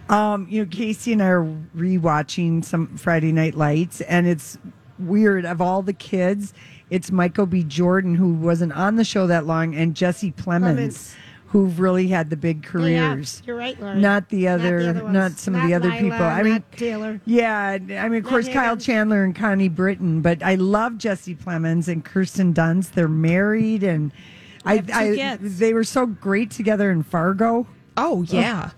Um, 0.08 0.46
you 0.50 0.62
know, 0.64 0.70
Casey 0.70 1.14
and 1.14 1.24
I 1.24 1.28
are 1.30 1.46
rewatching 1.76 2.64
some 2.64 2.96
Friday 2.96 3.32
Night 3.32 3.56
Lights, 3.56 4.02
and 4.02 4.28
it's 4.28 4.60
weird. 5.00 5.46
Of 5.46 5.62
all 5.62 5.82
the 5.82 5.94
kids, 5.94 6.54
it's 6.90 7.12
Michael 7.12 7.46
B. 7.46 7.64
Jordan 7.64 8.16
who 8.16 8.34
wasn't 8.34 8.74
on 8.74 8.96
the 8.96 9.04
show 9.04 9.28
that 9.28 9.46
long, 9.46 9.76
and 9.76 9.96
Jesse 9.96 10.32
Plemons, 10.32 10.78
Plemons. 10.78 11.16
who've 11.48 11.80
really 11.80 12.08
had 12.08 12.30
the 12.30 12.38
big 12.38 12.64
careers. 12.64 13.42
Yeah, 13.44 13.48
you're 13.48 13.58
right, 13.58 13.80
Lauren. 13.80 14.02
Not 14.02 14.30
the 14.30 14.48
other, 14.48 14.94
ones. 14.94 15.14
not 15.14 15.32
some 15.34 15.56
of 15.56 15.68
the 15.68 15.74
other 15.74 15.90
Lila, 15.90 16.02
people. 16.02 16.26
I 16.26 16.44
mean, 16.44 16.54
not 16.54 16.72
Taylor. 16.72 17.22
Yeah, 17.26 17.72
I 17.72 17.80
mean, 17.80 18.16
of 18.16 18.26
course, 18.26 18.48
Kyle 18.48 18.78
Chandler 18.78 19.24
and 19.24 19.36
Connie 19.36 19.70
Britton, 19.70 20.22
but 20.22 20.42
I 20.44 20.56
love 20.56 20.98
Jesse 20.98 21.36
Plemons 21.36 21.88
and 21.88 22.04
Kirsten 22.04 22.54
Dunst. 22.54 22.92
They're 22.92 23.08
married, 23.08 23.84
and 23.84 24.12
I, 24.66 24.84
I 24.94 25.38
they 25.42 25.74
were 25.74 25.84
so 25.84 26.06
great 26.06 26.52
together 26.52 26.92
in 26.92 27.04
Fargo. 27.04 27.68
Oh, 27.96 28.24
yeah. 28.28 28.72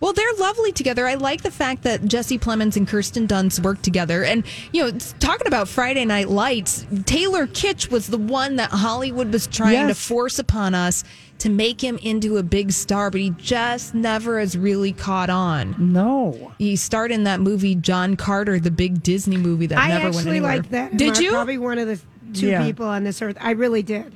Well, 0.00 0.12
they're 0.12 0.32
lovely 0.38 0.72
together. 0.72 1.06
I 1.06 1.14
like 1.14 1.42
the 1.42 1.50
fact 1.50 1.82
that 1.84 2.04
Jesse 2.04 2.38
Plemons 2.38 2.76
and 2.76 2.86
Kirsten 2.86 3.26
Dunst 3.26 3.60
work 3.64 3.80
together. 3.80 4.24
And, 4.24 4.44
you 4.72 4.82
know, 4.84 4.98
talking 5.20 5.46
about 5.46 5.68
Friday 5.68 6.04
Night 6.04 6.28
Lights, 6.28 6.86
Taylor 7.06 7.46
Kitsch 7.46 7.90
was 7.90 8.06
the 8.08 8.18
one 8.18 8.56
that 8.56 8.70
Hollywood 8.70 9.32
was 9.32 9.46
trying 9.46 9.88
to 9.88 9.94
force 9.94 10.38
upon 10.38 10.74
us 10.74 11.02
to 11.38 11.48
make 11.48 11.82
him 11.82 11.98
into 12.02 12.36
a 12.36 12.42
big 12.42 12.72
star, 12.72 13.10
but 13.10 13.20
he 13.20 13.30
just 13.30 13.94
never 13.94 14.38
has 14.40 14.56
really 14.56 14.92
caught 14.92 15.30
on. 15.30 15.74
No. 15.78 16.52
He 16.58 16.76
starred 16.76 17.10
in 17.12 17.24
that 17.24 17.40
movie, 17.40 17.74
John 17.74 18.16
Carter, 18.16 18.58
the 18.60 18.70
big 18.70 19.02
Disney 19.02 19.36
movie 19.36 19.66
that 19.66 19.78
I 19.78 19.88
never 19.88 20.04
went 20.04 20.16
actually 20.16 20.30
anywhere. 20.32 20.56
like 20.58 20.70
that. 20.70 20.96
Did 20.96 21.18
you? 21.18 21.30
Probably 21.32 21.58
one 21.58 21.78
of 21.78 21.88
the 21.88 21.98
two 22.34 22.48
Yeah. 22.48 22.64
people 22.64 22.86
on 22.86 23.04
this 23.04 23.20
earth. 23.22 23.36
I 23.40 23.52
really 23.52 23.82
did. 23.82 24.14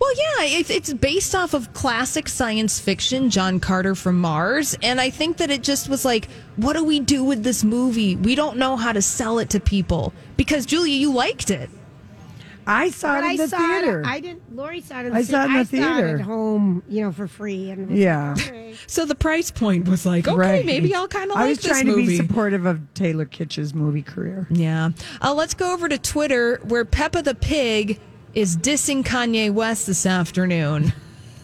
Well, 0.00 0.12
yeah, 0.16 0.58
it's, 0.58 0.70
it's 0.70 0.92
based 0.92 1.34
off 1.34 1.54
of 1.54 1.72
classic 1.72 2.28
science 2.28 2.78
fiction, 2.78 3.30
John 3.30 3.58
Carter 3.60 3.94
from 3.94 4.20
Mars. 4.20 4.76
And 4.82 5.00
I 5.00 5.08
think 5.10 5.38
that 5.38 5.50
it 5.50 5.62
just 5.62 5.88
was 5.88 6.04
like, 6.04 6.28
what 6.56 6.74
do 6.74 6.84
we 6.84 7.00
do 7.00 7.24
with 7.24 7.42
this 7.42 7.64
movie? 7.64 8.16
We 8.16 8.34
don't 8.34 8.56
know 8.58 8.76
how 8.76 8.92
to 8.92 9.00
sell 9.00 9.38
it 9.38 9.50
to 9.50 9.60
people. 9.60 10.12
Because, 10.36 10.66
Julia, 10.66 10.94
you 10.94 11.12
liked 11.12 11.50
it. 11.50 11.70
I 12.66 12.90
saw 12.90 13.14
But 13.14 13.24
it 13.24 13.26
I 13.26 13.30
in 13.32 13.36
the 13.36 13.48
saw 13.48 13.58
theater. 13.58 14.00
it. 14.00 14.06
I 14.06 14.20
didn't. 14.20 14.56
Lori 14.56 14.80
saw 14.80 15.00
it 15.00 15.06
in 15.06 15.14
I 15.14 15.22
saw 15.22 15.42
it 15.42 15.46
in 15.46 15.52
the 15.52 15.58
I 15.58 15.64
saw 15.64 15.98
it 15.98 16.14
at 16.14 16.20
home, 16.22 16.82
you 16.88 17.02
know, 17.02 17.12
for 17.12 17.28
free. 17.28 17.70
And 17.70 17.96
Yeah. 17.96 18.34
like. 18.38 18.76
So 18.86 19.04
the 19.04 19.14
price 19.14 19.50
point 19.50 19.86
was 19.86 20.04
like, 20.06 20.26
okay, 20.26 20.36
Right. 20.36 20.66
maybe 20.66 20.94
I'll 20.94 21.06
kind 21.08 21.30
of 21.30 21.36
like 21.36 21.44
I 21.44 21.48
was 21.48 21.62
trying 21.62 21.86
movie. 21.86 22.02
to 22.04 22.08
be 22.08 22.16
supportive 22.16 22.64
of 22.64 22.80
Taylor 22.94 23.26
Kitsch's 23.26 23.74
movie 23.74 24.00
career. 24.02 24.46
Yeah. 24.50 24.90
Uh, 25.22 25.34
let's 25.34 25.52
go 25.54 25.72
over 25.74 25.88
to 25.90 25.98
Twitter 25.98 26.58
where 26.64 26.86
Peppa 26.86 27.20
the 27.22 27.34
Pig 27.34 28.00
is 28.34 28.56
dissing 28.56 29.04
Kanye 29.04 29.52
West 29.52 29.86
this 29.86 30.06
afternoon. 30.06 30.92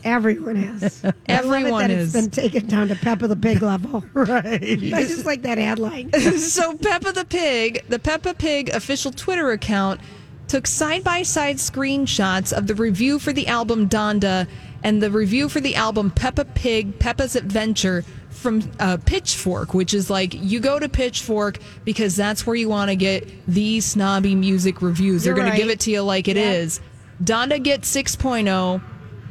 Everyone 0.03 0.57
is. 0.57 1.05
Everyone 1.27 1.85
it 1.85 1.89
that 1.89 1.91
is. 1.91 2.15
It's 2.15 2.27
been 2.27 2.31
taken 2.31 2.69
down 2.69 2.89
to 2.89 2.97
Peppa 2.97 3.29
the 3.29 3.37
Pig 3.37 3.63
level. 3.63 4.05
Right. 4.15 4.63
I 4.63 5.05
just 5.05 5.25
like 5.25 5.43
that 5.43 5.59
headline. 5.59 6.13
so 6.39 6.77
Peppa 6.77 7.13
the 7.13 7.25
Pig, 7.25 7.85
the 7.89 7.99
Peppa 7.99 8.35
Pig 8.35 8.69
official 8.71 9.13
Twitter 9.13 9.51
account, 9.51 10.01
took 10.49 10.67
side 10.67 11.05
by 11.05 11.23
side 11.23 11.57
screenshots 11.57 12.53
of 12.53 12.67
the 12.67 12.75
review 12.75 13.19
for 13.19 13.33
the 13.33 13.47
album 13.47 13.89
Donda 13.89 14.49
and 14.83 15.03
the 15.03 15.11
review 15.11 15.49
for 15.49 15.61
the 15.61 15.77
album 15.77 16.11
Peppa 16.11 16.45
Pig 16.45 16.99
Peppa's 16.99 17.37
Adventure 17.37 18.05
from 18.41 18.69
uh, 18.81 18.97
Pitchfork, 19.05 19.75
which 19.75 19.95
is 19.95 20.11
like 20.11 20.35
you 20.35 20.61
go 20.61 20.79
to 20.79 20.89
Pitchfork 20.89 21.59
because 21.85 22.17
that's 22.17 22.47
where 22.47 22.57
you 22.57 22.69
want 22.69 22.91
to 22.91 22.97
get 22.97 23.29
these 23.47 23.85
snobby 23.85 24.35
music 24.35 24.83
reviews. 24.83 25.25
They're 25.25 25.37
You're 25.37 25.45
going 25.45 25.53
to 25.53 25.59
give 25.59 25.71
it 25.71 25.81
to 25.81 25.91
you 25.91 26.03
like 26.03 26.27
it 26.27 26.37
is. 26.37 26.81
Donda 27.23 27.63
gets 27.63 27.95
6.0. 27.95 28.83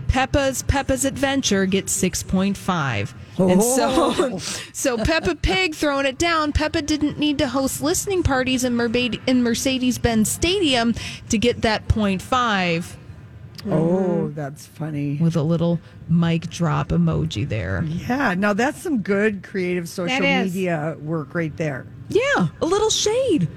Peppa's 0.08 0.64
Peppa's 0.64 1.06
Adventure 1.06 1.66
gets 1.66 1.96
6.5. 2.02 3.14
And 3.38 3.64
so 3.64 4.38
so 4.74 4.98
Peppa 4.98 5.36
Pig 5.36 5.76
throwing 5.76 6.06
it 6.06 6.18
down. 6.18 6.52
Peppa 6.52 6.82
didn't 6.82 7.20
need 7.20 7.38
to 7.38 7.48
host 7.48 7.82
listening 7.82 8.24
parties 8.24 8.64
in, 8.64 8.80
in 9.28 9.44
Mercedes-Benz 9.44 10.30
Stadium 10.30 10.96
to 11.30 11.38
get 11.38 11.62
that 11.62 11.88
0.5 11.88 12.96
Oh, 13.68 14.30
that's 14.30 14.66
funny. 14.66 15.18
with 15.18 15.36
a 15.36 15.42
little 15.44 15.80
mic 16.08 16.50
drop 16.50 16.90
emoji 16.90 17.48
there. 17.48 17.84
Yeah, 17.84 18.34
now 18.36 18.54
that's 18.54 18.82
some 18.82 19.02
good 19.02 19.44
creative 19.44 19.90
social 19.90 20.20
media 20.20 20.96
work 21.00 21.36
right 21.36 21.56
there. 21.58 21.86
Yeah, 22.12 22.48
a 22.60 22.66
little 22.66 22.90
shade 22.90 23.48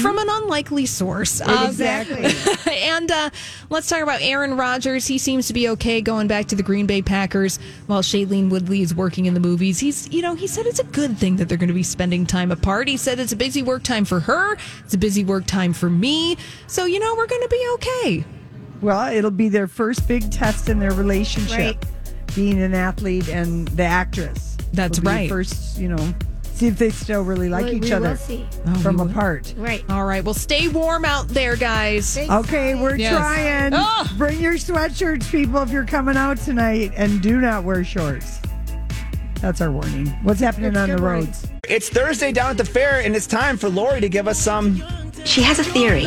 from 0.00 0.18
an 0.18 0.26
unlikely 0.30 0.86
source. 0.86 1.40
Uh, 1.40 1.66
Exactly. 1.68 2.24
and 2.72 3.10
uh, 3.10 3.30
let's 3.68 3.88
talk 3.88 4.00
about 4.00 4.20
Aaron 4.22 4.56
Rodgers. 4.56 5.08
He 5.08 5.18
seems 5.18 5.48
to 5.48 5.52
be 5.52 5.68
okay 5.70 6.00
going 6.00 6.28
back 6.28 6.46
to 6.46 6.54
the 6.54 6.62
Green 6.62 6.86
Bay 6.86 7.02
Packers 7.02 7.58
while 7.88 8.02
Shailene 8.02 8.48
Woodley 8.48 8.80
is 8.82 8.94
working 8.94 9.26
in 9.26 9.34
the 9.34 9.40
movies. 9.40 9.80
He's, 9.80 10.08
you 10.12 10.22
know, 10.22 10.36
he 10.36 10.46
said 10.46 10.66
it's 10.66 10.78
a 10.78 10.84
good 10.84 11.18
thing 11.18 11.34
that 11.36 11.48
they're 11.48 11.58
going 11.58 11.66
to 11.66 11.74
be 11.74 11.82
spending 11.82 12.26
time 12.26 12.52
apart. 12.52 12.86
He 12.86 12.96
said 12.96 13.18
it's 13.18 13.32
a 13.32 13.36
busy 13.36 13.64
work 13.64 13.82
time 13.82 14.04
for 14.04 14.20
her, 14.20 14.56
it's 14.84 14.94
a 14.94 14.98
busy 14.98 15.24
work 15.24 15.44
time 15.46 15.72
for 15.72 15.90
me. 15.90 16.36
So, 16.68 16.84
you 16.84 17.00
know, 17.00 17.12
we're 17.16 17.26
going 17.26 17.42
to 17.42 17.48
be 17.48 17.68
okay. 17.74 18.24
Well, 18.80 19.12
it'll 19.12 19.30
be 19.30 19.48
their 19.48 19.66
first 19.66 20.06
big 20.06 20.30
test 20.30 20.68
in 20.68 20.78
their 20.78 20.92
relationship, 20.92 21.58
Right. 21.58 21.84
being 22.34 22.62
an 22.62 22.74
athlete 22.74 23.28
and 23.28 23.68
the 23.68 23.84
actress. 23.84 24.56
That's 24.72 24.98
It'll 24.98 25.08
be 25.10 25.14
right. 25.16 25.28
First, 25.28 25.78
you 25.78 25.88
know, 25.88 26.14
see 26.54 26.66
if 26.68 26.78
they 26.78 26.90
still 26.90 27.22
really 27.22 27.48
like 27.48 27.66
We- 27.66 27.72
each 27.76 27.82
we 27.84 27.92
other 27.92 28.10
will 28.10 28.16
see. 28.16 28.46
from 28.82 28.96
we 28.98 29.04
will. 29.04 29.10
apart. 29.10 29.54
Right. 29.56 29.82
All 29.88 30.04
right. 30.04 30.22
Well, 30.24 30.34
stay 30.34 30.68
warm 30.68 31.04
out 31.04 31.28
there, 31.28 31.56
guys. 31.56 32.16
Okay, 32.18 32.74
we're 32.74 32.96
Yes. 32.96 33.16
trying. 33.16 33.72
Ah! 33.74 34.12
Bring 34.18 34.40
your 34.40 34.54
sweatshirts, 34.54 35.30
people, 35.30 35.62
if 35.62 35.70
you're 35.70 35.84
coming 35.84 36.16
out 36.16 36.38
tonight, 36.38 36.92
and 36.96 37.20
do 37.22 37.40
not 37.40 37.64
wear 37.64 37.82
shorts. 37.84 38.40
That's 39.40 39.60
our 39.60 39.70
warning. 39.70 40.06
What's 40.22 40.40
happening 40.40 40.70
It's 40.70 40.78
on 40.78 40.88
the 40.88 40.94
good 40.96 41.02
warning. 41.02 41.24
roads? 41.26 41.46
It's 41.68 41.88
Thursday 41.88 42.32
down 42.32 42.50
at 42.50 42.56
the 42.56 42.64
fair, 42.64 43.00
and 43.00 43.14
it's 43.14 43.26
time 43.26 43.56
for 43.58 43.68
Lori 43.68 44.00
to 44.00 44.08
give 44.08 44.28
us 44.28 44.38
some. 44.38 44.82
She 45.24 45.42
has 45.42 45.58
a 45.58 45.64
theory. 45.64 46.06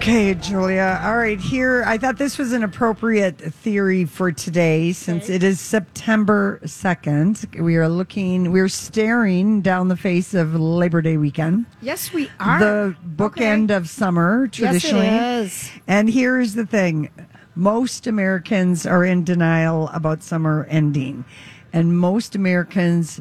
Okay, 0.00 0.32
Julia. 0.32 0.98
All 1.04 1.18
right, 1.18 1.38
here. 1.38 1.84
I 1.86 1.98
thought 1.98 2.16
this 2.16 2.38
was 2.38 2.52
an 2.52 2.64
appropriate 2.64 3.36
theory 3.36 4.06
for 4.06 4.32
today 4.32 4.92
since 4.92 5.28
it 5.28 5.42
is 5.42 5.60
September 5.60 6.58
2nd. 6.64 7.60
We 7.60 7.76
are 7.76 7.86
looking, 7.86 8.50
we're 8.50 8.70
staring 8.70 9.60
down 9.60 9.88
the 9.88 9.98
face 9.98 10.32
of 10.32 10.54
Labor 10.54 11.02
Day 11.02 11.18
weekend. 11.18 11.66
Yes, 11.82 12.14
we 12.14 12.30
are. 12.40 12.58
The 12.58 12.96
bookend 13.14 13.76
of 13.76 13.90
summer, 13.90 14.48
traditionally. 14.48 15.06
is. 15.06 15.70
And 15.86 16.08
here's 16.08 16.54
the 16.54 16.64
thing 16.64 17.10
most 17.54 18.06
Americans 18.06 18.86
are 18.86 19.04
in 19.04 19.22
denial 19.22 19.88
about 19.88 20.22
summer 20.22 20.66
ending, 20.70 21.26
and 21.74 21.98
most 21.98 22.34
Americans 22.34 23.20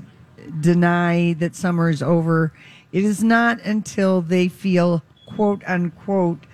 deny 0.62 1.34
that 1.40 1.58
summer 1.58 1.90
is 1.90 2.02
over. 2.02 2.54
It 2.94 3.04
is 3.04 3.22
not 3.22 3.60
until 3.64 4.22
they 4.22 4.48
feel, 4.48 5.04
quote 5.26 5.62
unquote, 5.68 6.46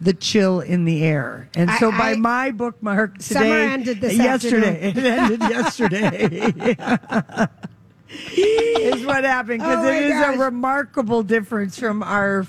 the 0.00 0.12
chill 0.12 0.60
in 0.60 0.84
the 0.84 1.02
air. 1.02 1.48
And 1.54 1.70
so, 1.78 1.90
I- 1.90 1.98
by 1.98 2.10
I- 2.12 2.16
my 2.16 2.50
bookmark 2.50 3.18
today, 3.18 3.34
Summer 3.34 3.54
ended 3.54 4.00
this 4.00 4.14
yesterday. 4.16 4.90
It 4.96 4.98
ended 4.98 5.40
yesterday. 5.40 6.76
is 8.08 9.04
what 9.04 9.24
happened 9.24 9.60
because 9.60 9.84
Oh 9.84 9.88
it 9.88 10.02
is 10.04 10.12
gosh. 10.12 10.36
a 10.36 10.38
remarkable 10.38 11.22
difference 11.22 11.78
from 11.78 12.02
our, 12.02 12.46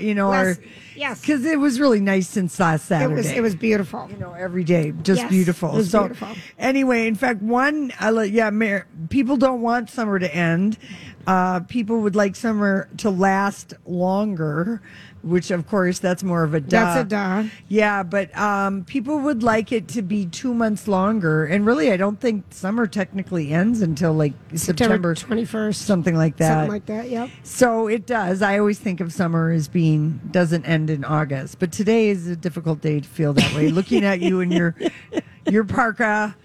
you 0.00 0.14
know, 0.14 0.30
Last- 0.30 0.58
our 0.60 0.64
yes. 0.96 1.20
because 1.20 1.44
it 1.44 1.58
was 1.60 1.78
really 1.78 2.00
nice 2.00 2.26
since 2.28 2.58
last 2.58 2.84
It 2.84 2.86
Saturday. 2.86 3.14
was 3.14 3.30
it 3.30 3.40
was 3.42 3.54
beautiful. 3.54 4.08
you 4.10 4.16
know 4.16 4.32
every 4.32 4.64
day, 4.64 4.92
just 5.02 5.22
Yes, 5.22 5.30
beautiful. 5.30 5.76
it 5.78 5.84
so 5.84 6.00
beautiful. 6.04 6.28
anyway, 6.58 7.06
in 7.06 7.16
fact, 7.16 7.42
one, 7.42 7.92
I 8.00 8.10
li- 8.12 8.28
yeah, 8.30 8.50
Mar- 8.50 8.86
people 9.10 9.36
don't 9.36 9.60
want 9.60 9.90
summer 9.90 10.18
to 10.18 10.34
end. 10.34 10.78
Uh, 11.26 11.60
people 11.60 12.00
would 12.00 12.14
like 12.16 12.36
summer 12.36 12.88
to 12.98 13.10
last 13.10 13.74
longer, 13.86 14.80
which 15.24 15.50
of 15.50 15.66
course 15.66 15.98
that's 15.98 16.22
more 16.22 16.42
of 16.42 16.54
a 16.54 16.60
duh. 16.60 16.94
That's 16.94 17.00
a 17.00 17.04
duh. 17.04 17.48
Yeah, 17.68 18.02
but 18.02 18.36
um, 18.36 18.84
people 18.84 19.18
would 19.20 19.42
like 19.42 19.72
it 19.72 19.88
to 19.88 20.02
be 20.02 20.26
two 20.26 20.54
months 20.54 20.86
longer, 20.86 21.44
and 21.44 21.66
really, 21.66 21.90
I 21.90 21.96
don't 21.96 22.20
think 22.20 22.44
summer 22.50 22.86
technically 22.86 23.52
ends 23.52 23.80
until 23.80 24.12
like 24.12 24.34
September 24.54 25.14
twenty 25.14 25.44
first, 25.44 25.82
something 25.82 26.14
like 26.14 26.36
that. 26.36 26.52
something 26.52 26.70
like 26.70 26.86
that. 26.86 27.10
Yep. 27.10 27.30
So 27.42 27.88
it 27.88 28.06
does. 28.06 28.42
I 28.42 28.58
always 28.58 28.78
think 28.78 29.00
of 29.00 29.12
summer 29.12 29.50
as 29.50 29.68
being 29.68 30.20
doesn't 30.30 30.64
end 30.64 30.90
in 30.90 31.04
August, 31.04 31.58
but 31.58 31.72
today 31.72 32.08
is 32.08 32.26
a 32.26 32.36
difficult 32.36 32.80
day 32.80 33.00
to 33.00 33.08
feel 33.08 33.32
that 33.32 33.54
way. 33.54 33.68
Looking 33.68 34.04
at 34.04 34.20
you 34.20 34.40
and 34.40 34.52
your 34.52 34.76
your 35.50 35.64
parka, 35.64 36.36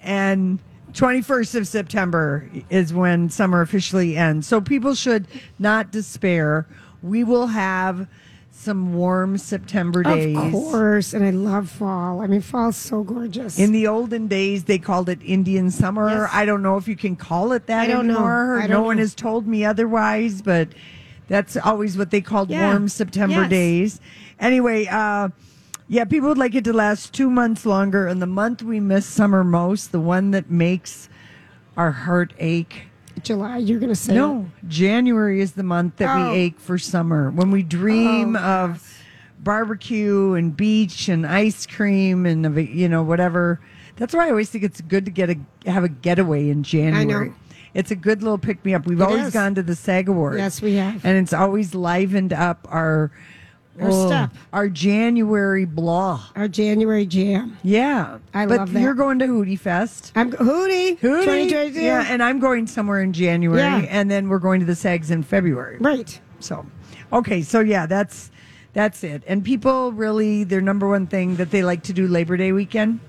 and 0.00 0.58
21st 0.92 1.54
of 1.54 1.68
September 1.68 2.48
is 2.68 2.92
when 2.92 3.30
summer 3.30 3.60
officially 3.60 4.16
ends. 4.16 4.46
So 4.46 4.60
people 4.60 4.94
should 4.94 5.26
not 5.58 5.90
despair. 5.90 6.66
We 7.02 7.24
will 7.24 7.48
have 7.48 8.06
some 8.52 8.92
warm 8.94 9.38
September 9.38 10.02
days. 10.02 10.36
Of 10.36 10.52
course, 10.52 11.14
and 11.14 11.24
I 11.24 11.30
love 11.30 11.70
fall. 11.70 12.20
I 12.20 12.26
mean, 12.26 12.40
fall's 12.42 12.76
so 12.76 13.02
gorgeous. 13.02 13.58
In 13.58 13.72
the 13.72 13.86
olden 13.86 14.26
days, 14.28 14.64
they 14.64 14.78
called 14.78 15.08
it 15.08 15.18
Indian 15.24 15.70
summer. 15.70 16.08
Yes. 16.10 16.30
I 16.32 16.44
don't 16.44 16.62
know 16.62 16.76
if 16.76 16.86
you 16.86 16.96
can 16.96 17.16
call 17.16 17.52
it 17.52 17.66
that 17.66 17.82
I 17.82 17.86
don't 17.86 18.06
know. 18.06 18.14
anymore. 18.16 18.60
I 18.60 18.66
no 18.66 18.74
don't 18.74 18.84
one 18.86 18.96
know. 18.96 19.02
has 19.02 19.14
told 19.14 19.46
me 19.46 19.64
otherwise, 19.64 20.42
but 20.42 20.68
that's 21.28 21.56
always 21.56 21.96
what 21.96 22.10
they 22.10 22.20
called 22.20 22.50
Yeah. 22.50 22.68
warm 22.68 22.88
September 22.88 23.42
Yes. 23.42 23.50
days. 23.50 24.00
Anyway, 24.38 24.86
uh, 24.90 25.28
yeah, 25.88 26.04
people 26.04 26.28
would 26.28 26.38
like 26.38 26.54
it 26.54 26.64
to 26.64 26.72
last 26.72 27.14
two 27.14 27.30
months 27.30 27.64
longer. 27.64 28.06
And 28.06 28.20
the 28.20 28.26
month 28.26 28.62
we 28.62 28.78
miss 28.78 29.06
summer 29.06 29.42
most, 29.42 29.90
the 29.92 30.00
one 30.00 30.32
that 30.32 30.50
makes 30.50 31.08
our 31.78 31.92
heart 31.92 32.34
ache. 32.38 32.89
July, 33.22 33.58
you're 33.58 33.78
going 33.80 33.90
to 33.90 33.94
say 33.96 34.14
No, 34.14 34.50
January 34.68 35.40
is 35.40 35.52
the 35.52 35.62
month 35.62 35.96
that 35.96 36.16
Oh. 36.16 36.32
we 36.32 36.38
ache 36.38 36.60
for 36.60 36.78
summer. 36.78 37.30
When 37.30 37.50
we 37.50 37.62
dream 37.62 38.36
Oh, 38.36 38.40
of 38.40 39.02
barbecue 39.42 40.34
and 40.34 40.56
beach 40.56 41.08
and 41.08 41.26
ice 41.26 41.66
cream 41.66 42.26
and 42.26 42.56
you 42.68 42.88
know 42.88 43.02
whatever. 43.02 43.60
That's 43.96 44.14
why 44.14 44.26
I 44.26 44.30
always 44.30 44.50
think 44.50 44.64
it's 44.64 44.80
good 44.80 45.04
to 45.06 45.10
get 45.10 45.30
a 45.30 45.36
have 45.70 45.84
a 45.84 45.88
getaway 45.88 46.48
in 46.50 46.62
January. 46.62 47.28
know. 47.30 47.34
It's 47.72 47.90
a 47.90 47.96
good 47.96 48.22
little 48.22 48.38
pick 48.38 48.64
me 48.64 48.74
up. 48.74 48.86
We've 48.86 49.00
It 49.00 49.04
always 49.04 49.26
is. 49.28 49.32
gone 49.32 49.54
to 49.54 49.62
the 49.62 49.76
SAG 49.76 50.08
Awards. 50.08 50.38
Yes, 50.38 50.60
we 50.60 50.74
have. 50.74 51.04
and 51.04 51.16
it's 51.16 51.32
always 51.32 51.72
livened 51.72 52.32
up 52.32 52.66
our 52.70 53.12
Our 53.80 53.88
oh. 53.90 54.06
step. 54.06 54.30
Our 54.52 54.68
January 54.68 55.64
blah. 55.64 56.24
Our 56.36 56.48
January 56.48 57.06
jam. 57.06 57.56
Yeah. 57.62 58.18
I 58.34 58.46
but 58.46 58.58
love 58.58 58.72
that. 58.72 58.80
You're 58.80 58.94
going 58.94 59.18
to 59.20 59.26
Hootie 59.26 59.58
Fest. 59.58 60.12
I'm 60.14 60.32
Hootie. 60.32 60.98
Hootie. 60.98 61.74
Yeah, 61.74 62.04
and 62.08 62.22
I'm 62.22 62.38
going 62.40 62.66
somewhere 62.66 63.00
in 63.00 63.12
January, 63.12 63.60
Yeah. 63.60 63.86
and 63.88 64.10
then 64.10 64.28
we're 64.28 64.38
going 64.38 64.60
to 64.60 64.66
the 64.66 64.74
Sags 64.76 65.10
in 65.10 65.22
February. 65.22 65.78
Right. 65.80 66.20
So, 66.40 66.66
okay, 67.12 67.42
so 67.42 67.60
yeah, 67.60 67.86
that's 67.86 68.30
that's 68.72 69.02
it. 69.02 69.22
And 69.26 69.44
people 69.44 69.92
really, 69.92 70.44
their 70.44 70.60
number 70.60 70.88
one 70.88 71.06
thing 71.06 71.36
that 71.36 71.50
they 71.50 71.62
like 71.62 71.82
to 71.84 71.92
do 71.92 72.06
Labor 72.06 72.36
Day 72.36 72.52
weekend, 72.52 73.00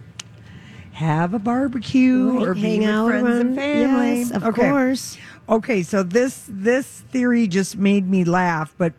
have 0.93 1.33
a 1.33 1.39
barbecue 1.39 2.31
Right, 2.31 2.47
or 2.47 2.53
be 2.53 2.61
out 2.61 2.79
with 2.79 2.89
out 2.89 3.07
friends 3.09 3.27
around- 3.27 3.41
and 3.47 3.55
family. 3.55 4.17
yes, 4.19 4.31
of 4.31 4.43
Okay. 4.43 4.69
course. 4.69 5.17
Okay, 5.49 5.83
so 5.83 6.03
this 6.03 6.45
this 6.47 7.03
theory 7.11 7.47
just 7.47 7.77
made 7.77 8.09
me 8.09 8.23
laugh, 8.23 8.73
but 8.77 8.93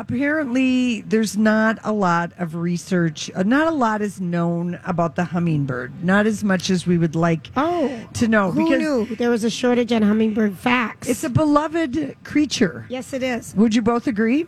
apparently 0.00 1.02
there's 1.02 1.36
not 1.36 1.78
a 1.84 1.92
lot 1.92 2.32
of 2.38 2.54
research. 2.54 3.30
Uh, 3.34 3.42
not 3.42 3.66
a 3.68 3.70
lot 3.70 4.00
is 4.02 4.20
known 4.20 4.78
about 4.84 5.16
the 5.16 5.24
hummingbird. 5.24 6.04
Not 6.04 6.26
as 6.26 6.42
much 6.44 6.70
as 6.70 6.86
we 6.86 6.98
would 6.98 7.14
like 7.14 7.50
Oh, 7.56 8.08
to 8.14 8.28
know 8.28 8.50
Who 8.50 8.64
because 8.64 8.78
knew 8.80 9.16
there 9.16 9.30
was 9.30 9.44
a 9.44 9.50
shortage 9.50 9.92
on 9.92 10.02
hummingbird 10.02 10.56
facts? 10.56 11.08
it's 11.08 11.24
a 11.24 11.30
beloved 11.30 12.16
creature. 12.24 12.86
yes, 12.88 13.12
it 13.12 13.22
is. 13.22 13.54
Would 13.56 13.74
you 13.74 13.82
both 13.82 14.06
agree? 14.06 14.46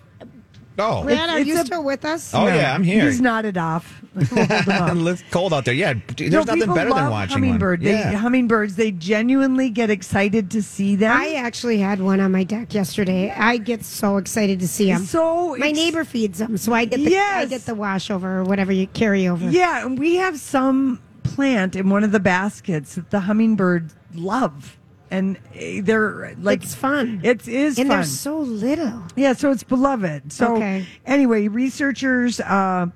Oh, 0.78 1.02
Brad, 1.04 1.28
are 1.30 1.40
you 1.40 1.60
a- 1.60 1.64
still 1.64 1.84
with 1.84 2.04
us? 2.04 2.32
Oh, 2.34 2.46
yeah, 2.46 2.74
I'm 2.74 2.82
here. 2.82 3.04
He's 3.04 3.20
nodded 3.20 3.58
off. 3.58 4.00
We'll 4.14 4.24
hold 4.26 4.50
him 4.50 4.68
up. 5.06 5.12
it's 5.12 5.22
cold 5.30 5.52
out 5.52 5.64
there. 5.66 5.74
Yeah, 5.74 5.94
there's 6.16 6.30
No, 6.32 6.38
nothing 6.40 6.60
people 6.60 6.74
better 6.74 6.90
than 6.90 6.98
love 7.04 7.10
watching 7.10 7.32
hummingbird. 7.34 7.80
one. 7.80 7.84
They, 7.84 7.98
Yeah. 7.98 8.12
Hummingbirds, 8.12 8.76
they 8.76 8.90
genuinely 8.90 9.68
get 9.70 9.90
excited 9.90 10.50
to 10.52 10.62
see 10.62 10.96
them. 10.96 11.14
I 11.14 11.34
actually 11.34 11.78
had 11.78 12.00
one 12.00 12.20
on 12.20 12.32
my 12.32 12.44
deck 12.44 12.72
yesterday. 12.74 13.30
I 13.30 13.58
get 13.58 13.84
so 13.84 14.16
excited 14.16 14.60
to 14.60 14.68
see 14.68 14.86
them. 14.86 15.04
So 15.04 15.56
my 15.56 15.68
ex- 15.68 15.76
neighbor 15.78 16.04
feeds 16.04 16.38
them, 16.38 16.56
so 16.56 16.72
I 16.72 16.84
get 16.86 16.98
the 16.98 17.06
I 17.06 17.10
Yes. 17.10 17.48
get 17.50 17.66
the 17.66 17.74
washover 17.74 18.24
or 18.38 18.44
whatever 18.44 18.72
you 18.72 18.86
carry 18.88 19.28
over. 19.28 19.50
Yeah, 19.50 19.84
and 19.86 19.98
we 19.98 20.16
have 20.16 20.38
some 20.38 21.00
plant 21.22 21.76
in 21.76 21.88
one 21.90 22.02
of 22.04 22.12
the 22.12 22.20
baskets 22.20 22.94
that 22.96 23.10
the 23.10 23.20
hummingbirds 23.20 23.94
love, 24.14 24.76
and 25.12 25.38
eh, 25.54 25.80
they're 25.84 26.34
like 26.40 26.64
it's 26.64 26.74
fun. 26.74 27.20
It 27.22 27.46
is 27.46 27.78
and 27.78 27.88
fun. 27.88 27.98
they're 27.98 28.04
so 28.04 28.38
little. 28.38 29.04
yeah, 29.14 29.34
so 29.34 29.52
it's 29.52 29.62
beloved. 29.62 30.32
So 30.32 30.56
Okay. 30.56 30.86
anyway, 31.06 31.48
researchers. 31.48 32.40
Uh, 32.40 32.86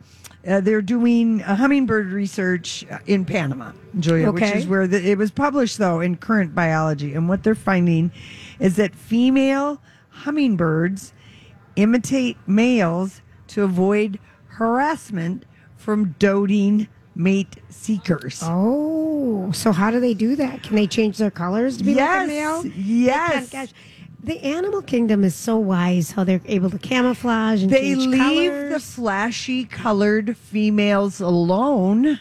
uh, 0.49 0.61
they're 0.61 0.81
doing 0.81 1.43
uh, 1.43 1.57
hummingbird 1.57 2.07
research 2.07 2.87
uh, 2.89 2.99
in 3.07 3.25
Panama, 3.25 3.73
Julia, 3.99 4.31
which 4.31 4.45
is 4.45 4.65
where 4.65 4.87
the, 4.87 5.05
it 5.11 5.19
was 5.19 5.33
published, 5.33 5.79
though, 5.79 5.99
in 6.01 6.17
Current 6.17 6.55
Biology. 6.55 7.15
And 7.15 7.29
what 7.29 7.43
they're 7.43 7.57
finding 7.57 8.13
is 8.61 8.77
that 8.77 8.95
female 8.95 9.83
hummingbirds 10.11 11.13
imitate 11.75 12.37
males 12.47 13.23
to 13.49 13.65
avoid 13.65 14.21
harassment 14.47 15.45
from 15.77 16.15
doting 16.21 16.87
mate 17.17 17.57
seekers. 17.71 18.41
Oh, 18.45 19.51
so 19.53 19.73
how 19.73 19.91
do 19.91 19.99
they 20.01 20.15
do 20.15 20.37
that? 20.37 20.63
Can 20.63 20.77
they 20.77 20.87
change 20.87 21.19
their 21.19 21.31
colors 21.31 21.79
to 21.79 21.85
be 21.85 21.93
Yes, 21.95 22.21
like 22.21 22.25
a 22.25 22.29
male? 22.29 22.67
Yes. 22.77 23.51
gosh, 23.51 23.69
the 24.23 24.39
animal 24.45 24.83
kingdom 24.83 25.25
is 25.25 25.35
so 25.35 25.57
wise 25.57 26.11
how 26.13 26.25
they're 26.25 26.41
able 26.47 26.69
to 26.71 26.79
camouflage 26.79 27.63
and 27.63 27.71
They 27.73 27.95
leave 27.95 28.51
colors. 28.51 28.73
the 28.73 28.81
flashy 28.81 29.65
colored 29.65 30.37
females 30.37 31.21
alone, 31.21 32.21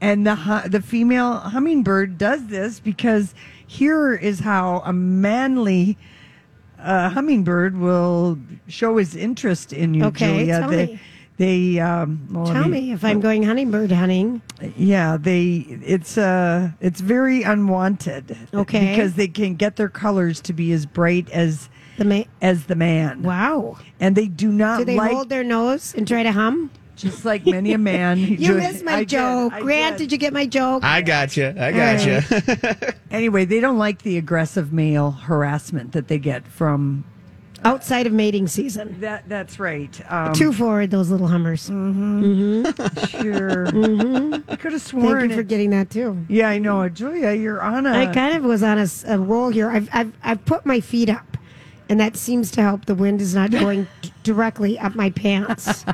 and 0.00 0.26
the 0.26 0.34
hu- 0.34 0.68
the 0.68 0.80
female 0.82 1.34
hummingbird 1.34 2.18
does 2.18 2.46
this 2.48 2.80
because 2.80 3.34
here 3.66 4.12
is 4.14 4.40
how 4.40 4.82
a 4.84 4.92
manly 4.92 5.96
uh, 6.80 7.10
hummingbird 7.10 7.78
will 7.78 8.38
show 8.66 8.96
his 8.96 9.14
interest 9.14 9.72
in 9.72 9.94
you, 9.94 10.04
Okay, 10.06 10.38
Julia. 10.38 10.58
tell 10.60 10.70
they, 10.70 10.86
me. 10.86 11.00
They 11.42 11.80
um, 11.80 12.28
well, 12.30 12.46
Tell 12.46 12.68
me 12.68 12.92
if 12.92 13.04
I'm 13.04 13.18
going 13.20 13.42
hummingbird 13.42 13.90
hunting. 13.90 14.42
Yeah, 14.76 15.16
they 15.20 15.66
it's 15.84 16.16
uh 16.16 16.70
it's 16.80 17.00
very 17.00 17.42
unwanted. 17.42 18.36
Okay. 18.54 18.90
Because 18.94 19.14
they 19.14 19.26
can 19.26 19.56
get 19.56 19.74
their 19.74 19.88
colors 19.88 20.40
to 20.42 20.52
be 20.52 20.70
as 20.70 20.86
bright 20.86 21.28
as 21.30 21.68
The 21.98 22.04
ma- 22.04 22.24
as 22.40 22.66
the 22.66 22.76
man. 22.76 23.24
wow. 23.24 23.76
And 23.98 24.14
they 24.14 24.28
do 24.28 24.52
not 24.52 24.78
Do 24.78 24.84
they 24.84 24.94
like 24.96 25.10
hold 25.10 25.30
their 25.30 25.42
nose 25.42 25.94
and 25.96 26.06
try 26.06 26.22
to 26.22 26.30
hum? 26.30 26.70
just 26.94 27.24
like 27.24 27.44
many 27.44 27.72
a 27.72 27.78
man. 27.78 28.18
You 28.38 28.54
missed 28.54 28.84
my 28.84 28.98
I 28.98 29.04
joke. 29.04 29.52
I 29.52 29.62
Grant, 29.62 29.98
did. 29.98 30.04
did. 30.04 30.12
you 30.12 30.18
get 30.18 30.32
my 30.32 30.46
joke? 30.46 30.84
I 30.84 31.02
got 31.02 31.36
you. 31.36 31.52
I 31.58 31.72
got 31.72 32.06
you. 32.06 32.92
Anyway, 33.10 33.44
they 33.46 33.58
don't 33.60 33.78
like 33.78 34.02
the 34.02 34.16
aggressive 34.16 34.72
male 34.72 35.10
harassment 35.10 35.90
that 35.92 36.06
they 36.06 36.18
get 36.18 36.46
from 36.46 37.04
Outside 37.64 38.06
of 38.06 38.12
mating 38.12 38.46
season. 38.48 38.96
that 39.00 39.28
that's 39.28 39.58
right. 39.60 40.00
Um 40.10 40.32
Too 40.34 40.52
forward, 40.52 40.90
those 40.90 41.10
little 41.10 41.28
hummers. 41.28 41.68
Mm-hmm. 41.70 42.64
Mm-hmm. 42.64 43.06
sure. 43.22 43.66
Mm-hmm. 43.66 44.50
I 44.50 44.56
could 44.56 44.72
have 44.72 44.82
sworn. 44.82 45.18
Thank 45.20 45.30
you 45.30 45.36
for 45.36 45.40
it- 45.42 45.48
getting 45.48 45.70
that 45.70 45.90
too. 45.90 46.18
Yeah, 46.28 46.48
I 46.48 46.58
know. 46.58 46.88
Julia, 46.88 47.32
you're 47.32 47.60
on 47.62 47.86
a 47.86 47.92
I 47.92 48.06
kind 48.12 48.36
of 48.36 48.44
was 48.44 48.62
on 48.62 48.78
a 49.06 49.18
roll 49.18 49.50
here. 49.50 49.70
I've, 49.70 49.88
I've 49.92 50.12
I've 50.22 50.44
put 50.44 50.66
my 50.66 50.80
feet 50.80 51.08
up, 51.08 51.36
and 51.88 52.00
that 52.00 52.16
seems 52.16 52.50
to 52.52 52.62
help. 52.62 52.86
The 52.86 52.94
wind 52.94 53.20
is 53.20 53.34
not 53.34 53.50
going 53.50 53.86
directly 54.22 54.78
up 54.78 54.94
my 54.94 55.10
pants, 55.10 55.84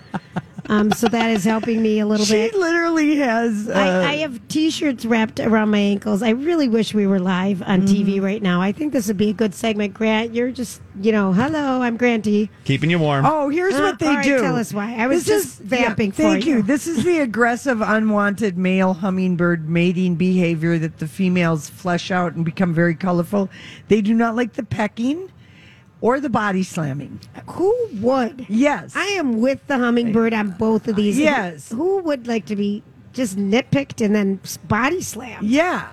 um, 0.69 0.91
so 0.93 1.09
that 1.09 1.31
is 1.31 1.45
helping 1.45 1.81
me 1.83 1.99
a 2.01 2.07
little 2.07 2.27
She 2.27 2.33
bit. 2.35 2.53
She 2.53 2.59
literally 2.59 3.17
has 3.17 3.69
uh, 3.69 3.73
I, 3.73 4.05
I 4.05 4.15
have 4.17 4.47
t-shirts 4.49 5.05
wrapped 5.07 5.41
around 5.41 5.71
my 5.71 5.79
ankles. 5.79 6.23
I 6.23 6.31
really 6.31 6.69
wish 6.69 6.93
we 6.95 7.07
were 7.07 7.19
live 7.21 7.63
on 7.63 7.83
Mm-hmm. 7.83 7.95
TV 8.11 8.23
right 8.23 8.43
now. 8.43 8.61
I 8.61 8.73
think 8.73 8.93
this 8.93 9.07
would 9.09 9.17
be 9.17 9.31
a 9.31 9.33
good 9.33 9.55
segment. 9.55 9.95
Grant, 9.95 10.35
you're 10.35 10.51
just 10.51 10.81
you 11.01 11.13
know, 11.13 11.33
hello, 11.33 11.81
I'm 11.81 11.97
Granty. 11.97 12.51
Keeping 12.65 12.91
you 12.91 12.99
warm. 12.99 13.25
Oh, 13.25 13.49
here's 13.51 13.75
Uh, 13.75 13.83
what 13.83 13.99
they 14.01 14.09
all 14.09 14.15
right, 14.17 14.25
do. 14.25 14.41
tell 14.41 14.57
us 14.57 14.75
why. 14.75 14.97
I 14.97 15.07
was 15.07 15.25
This 15.25 15.45
just 15.45 15.61
is- 15.61 15.67
vamping 15.67 16.11
yeah, 16.11 16.17
for 16.17 16.23
thank 16.23 16.45
you. 16.45 16.57
you. 16.57 16.63
This 16.63 16.87
is 16.89 17.05
the 17.05 17.19
aggressive, 17.21 17.81
unwanted 17.81 18.59
male 18.59 18.95
hummingbird 18.95 19.69
mating 19.69 20.17
behavior 20.17 20.77
that 20.79 20.99
the 20.99 21.07
females 21.07 21.69
flesh 21.71 22.11
out 22.11 22.35
and 22.35 22.45
become 22.45 22.75
very 22.75 22.97
colorful. 22.97 23.49
They 23.87 24.01
do 24.01 24.13
not 24.13 24.35
like 24.35 24.55
the 24.55 24.65
pecking 24.65 25.31
or 26.01 26.21
the 26.21 26.29
body 26.31 26.63
slamming. 26.63 27.21
Who 27.51 27.75
would? 28.01 28.47
Yes. 28.49 28.95
I 28.95 29.07
am 29.07 29.41
with 29.41 29.67
the 29.67 29.79
hummingbird 29.79 30.33
on 30.35 30.51
both 30.53 30.87
of 30.89 30.97
these. 30.97 31.19
Yes. 31.19 31.71
Who 31.71 31.99
would 32.01 32.27
like 32.27 32.47
to 32.47 32.57
be 32.57 32.83
just 33.13 33.37
nitpicked 33.37 34.05
and 34.05 34.15
then 34.15 34.41
body 34.69 35.01
slammed? 35.03 35.49
yeah. 35.49 35.89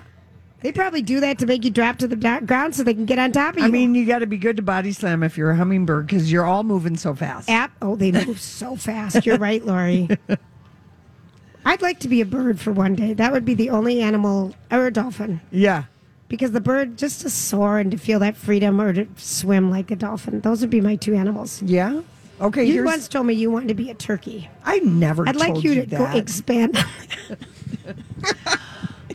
They 0.62 0.72
probably 0.72 1.02
do 1.02 1.20
that 1.20 1.38
to 1.40 1.46
make 1.46 1.64
you 1.64 1.70
drop 1.70 1.98
to 1.98 2.08
the 2.08 2.16
do- 2.16 2.40
ground 2.40 2.74
so 2.74 2.82
they 2.82 2.94
can 2.94 3.04
get 3.04 3.18
on 3.20 3.30
top 3.30 3.54
of 3.54 3.60
you. 3.60 3.66
I 3.66 3.68
mean, 3.68 3.94
you 3.94 4.04
got 4.06 4.20
to 4.20 4.26
be 4.26 4.38
good 4.38 4.56
to 4.56 4.62
body 4.62 4.90
slam 4.90 5.22
if 5.22 5.36
you're 5.36 5.50
a 5.50 5.56
hummingbird 5.56 6.06
because 6.06 6.32
you're 6.32 6.46
all 6.46 6.64
moving 6.64 6.96
so 6.96 7.14
fast. 7.14 7.48
App. 7.50 7.70
Oh, 7.82 7.94
they 7.94 8.10
move 8.10 8.40
so 8.40 8.74
fast. 8.74 9.26
You're 9.26 9.36
right, 9.38 9.64
Lori. 9.64 10.08
I'd 11.64 11.82
like 11.82 12.00
to 12.00 12.08
be 12.08 12.20
a 12.20 12.24
bird 12.24 12.58
for 12.58 12.72
one 12.72 12.94
day. 12.94 13.12
That 13.12 13.32
would 13.32 13.44
be 13.44 13.54
the 13.54 13.70
only 13.70 14.00
animal, 14.00 14.54
or 14.72 14.86
a 14.86 14.90
dolphin, 14.92 15.40
Yeah. 15.50 15.84
Because 16.28 16.52
the 16.52 16.60
bird 16.60 16.98
just 16.98 17.22
to 17.22 17.30
soar 17.30 17.78
and 17.78 17.90
to 17.90 17.96
feel 17.96 18.18
that 18.20 18.36
freedom, 18.36 18.80
or 18.80 18.92
to 18.92 19.06
swim 19.16 19.70
like 19.70 19.90
a 19.90 19.96
dolphin. 19.96 20.40
Those 20.40 20.60
would 20.60 20.70
be 20.70 20.80
my 20.80 20.96
two 20.96 21.14
animals. 21.14 21.62
Yeah. 21.62 22.02
Okay. 22.40 22.64
You 22.64 22.74
here's, 22.74 22.86
once 22.86 23.08
told 23.08 23.26
me 23.26 23.34
you 23.34 23.50
wanted 23.50 23.68
to 23.68 23.74
be 23.74 23.90
a 23.90 23.94
turkey. 23.94 24.48
I 24.64 24.78
never. 24.80 25.28
I'd 25.28 25.36
like 25.36 25.54
told 25.54 25.64
you 25.64 25.74
to 25.76 25.86
go 25.86 26.04
expand. 26.12 26.78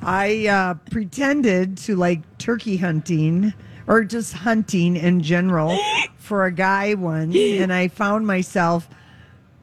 I 0.02 0.48
uh, 0.48 0.74
pretended 0.90 1.78
to 1.80 1.96
like 1.96 2.22
turkey 2.40 2.78
hunting 2.78 3.54
or 3.88 4.04
just 4.04 4.34
hunting 4.34 4.96
in 4.96 5.22
general 5.22 5.78
for 6.18 6.46
a 6.46 6.52
guy 6.52 6.96
once, 6.96 7.36
and 7.36 7.72
I 7.72 7.88
found 7.88 8.26
myself 8.26 8.90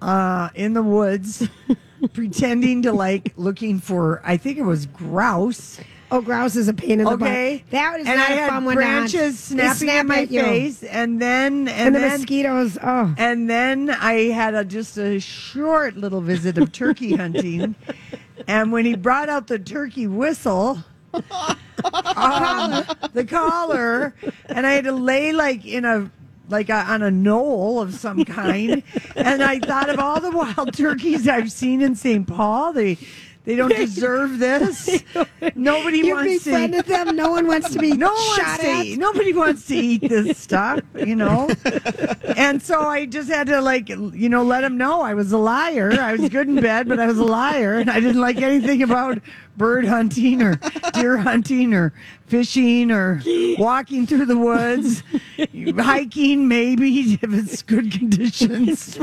uh, 0.01 0.51
in 0.55 0.75
the 0.75 0.83
woods 0.83 1.49
pretending 2.13 2.83
to 2.83 2.93
like 2.93 3.33
looking 3.37 3.79
for, 3.79 4.21
I 4.25 4.37
think 4.37 4.59
it 4.59 4.63
was 4.63 4.87
grouse. 4.87 5.81
Oh, 6.11 6.23
grouse 6.23 6.57
is 6.57 6.69
a 6.69 6.73
pain 6.75 7.01
in 7.01 7.05
the 7.05 7.11
Okay, 7.13 7.59
butt. 7.59 7.71
That 7.71 8.01
is 8.01 8.07
and 8.07 8.17
not 8.17 8.31
I 8.31 8.35
a 8.35 8.49
fun 8.49 8.65
one. 8.65 8.75
branches 8.77 9.39
snapping 9.39 9.75
snap 9.89 9.99
at 10.01 10.07
my 10.07 10.21
you. 10.21 10.41
face, 10.41 10.83
and 10.83 11.21
then 11.21 11.69
and, 11.69 11.69
and 11.69 11.95
the 11.95 12.01
then 12.01 12.13
mosquitoes. 12.21 12.79
Oh, 12.83 13.15
and 13.19 13.49
then 13.51 13.91
I 13.91 14.15
had 14.31 14.55
a, 14.55 14.65
just 14.65 14.97
a 14.97 15.19
short 15.21 15.97
little 15.97 16.21
visit 16.23 16.57
of 16.57 16.73
turkey 16.73 17.15
hunting. 17.17 17.75
and 18.47 18.73
when 18.73 18.87
he 18.87 18.95
brought 18.97 19.29
out 19.29 19.49
the 19.49 19.59
turkey 19.59 20.07
whistle, 20.07 20.79
um, 21.13 21.23
the 23.13 23.27
collar, 23.29 24.15
and 24.47 24.67
I 24.67 24.73
had 24.73 24.85
to 24.85 24.93
lay 24.93 25.33
like 25.33 25.67
in 25.67 25.85
a 25.85 26.11
like 26.49 26.71
a, 26.71 26.77
on 26.91 27.03
a 27.03 27.11
knoll 27.11 27.81
of 27.83 27.93
some 27.95 28.25
kind. 28.25 28.83
and 29.15 29.43
I 29.43 29.59
thought 29.59 29.91
of 29.91 29.99
all 29.99 30.21
the 30.21 30.31
wild 30.31 30.73
turkeys 30.77 31.29
I've 31.29 31.53
seen 31.53 31.83
in 31.83 31.95
St. 31.95 32.27
Paul. 32.27 32.73
They 32.73 32.97
they 33.49 33.57
don't 33.57 33.75
deserve 33.75 34.39
this. 34.41 35.03
Nobody 35.55 36.01
you 36.01 36.15
wants 36.15 36.45
to. 36.45 36.51
befriended 36.51 36.85
them. 36.85 37.17
No 37.17 37.31
one 37.31 37.47
wants 37.47 37.71
to 37.73 37.79
be 37.79 37.93
No 37.97 38.13
one 38.13 38.37
shot 38.37 38.47
wants 38.47 38.63
to 38.63 38.69
at. 38.69 38.85
eat. 38.85 38.99
Nobody 38.99 39.33
wants 39.33 39.67
to 39.69 39.75
eat 39.75 40.03
this 40.07 40.37
stuff, 40.49 40.81
you 40.95 41.17
know. 41.17 41.49
and 42.37 42.63
so 42.63 42.83
I 42.83 43.07
just 43.07 43.31
had 43.31 43.47
to 43.47 43.63
like, 43.63 43.89
you 43.89 44.29
know, 44.29 44.43
let 44.43 44.65
him 44.65 44.77
know 44.77 45.01
I 45.01 45.15
was 45.15 45.33
a 45.33 45.39
liar. 45.39 45.93
I 45.99 46.13
was 46.13 46.29
good 46.29 46.47
in 46.49 46.61
bed, 46.61 46.89
but 46.91 47.01
I 47.01 47.07
was 47.07 47.19
a 47.19 47.25
liar, 47.25 47.77
and 47.79 47.91
I 47.91 48.01
didn't 48.01 48.21
like 48.21 48.37
anything 48.43 48.83
about 48.83 49.19
bird 49.57 49.87
hunting 49.87 50.43
or 50.43 50.61
deer 50.93 51.17
hunting 51.17 51.73
or 51.73 51.95
fishing 52.29 52.91
or 52.91 53.23
walking 53.59 54.07
through 54.07 54.27
the 54.27 54.37
woods, 54.39 55.03
hiking 55.79 56.49
maybe 56.49 56.89
if 57.23 57.33
it's 57.33 57.63
good 57.63 57.91
conditions. 57.93 58.99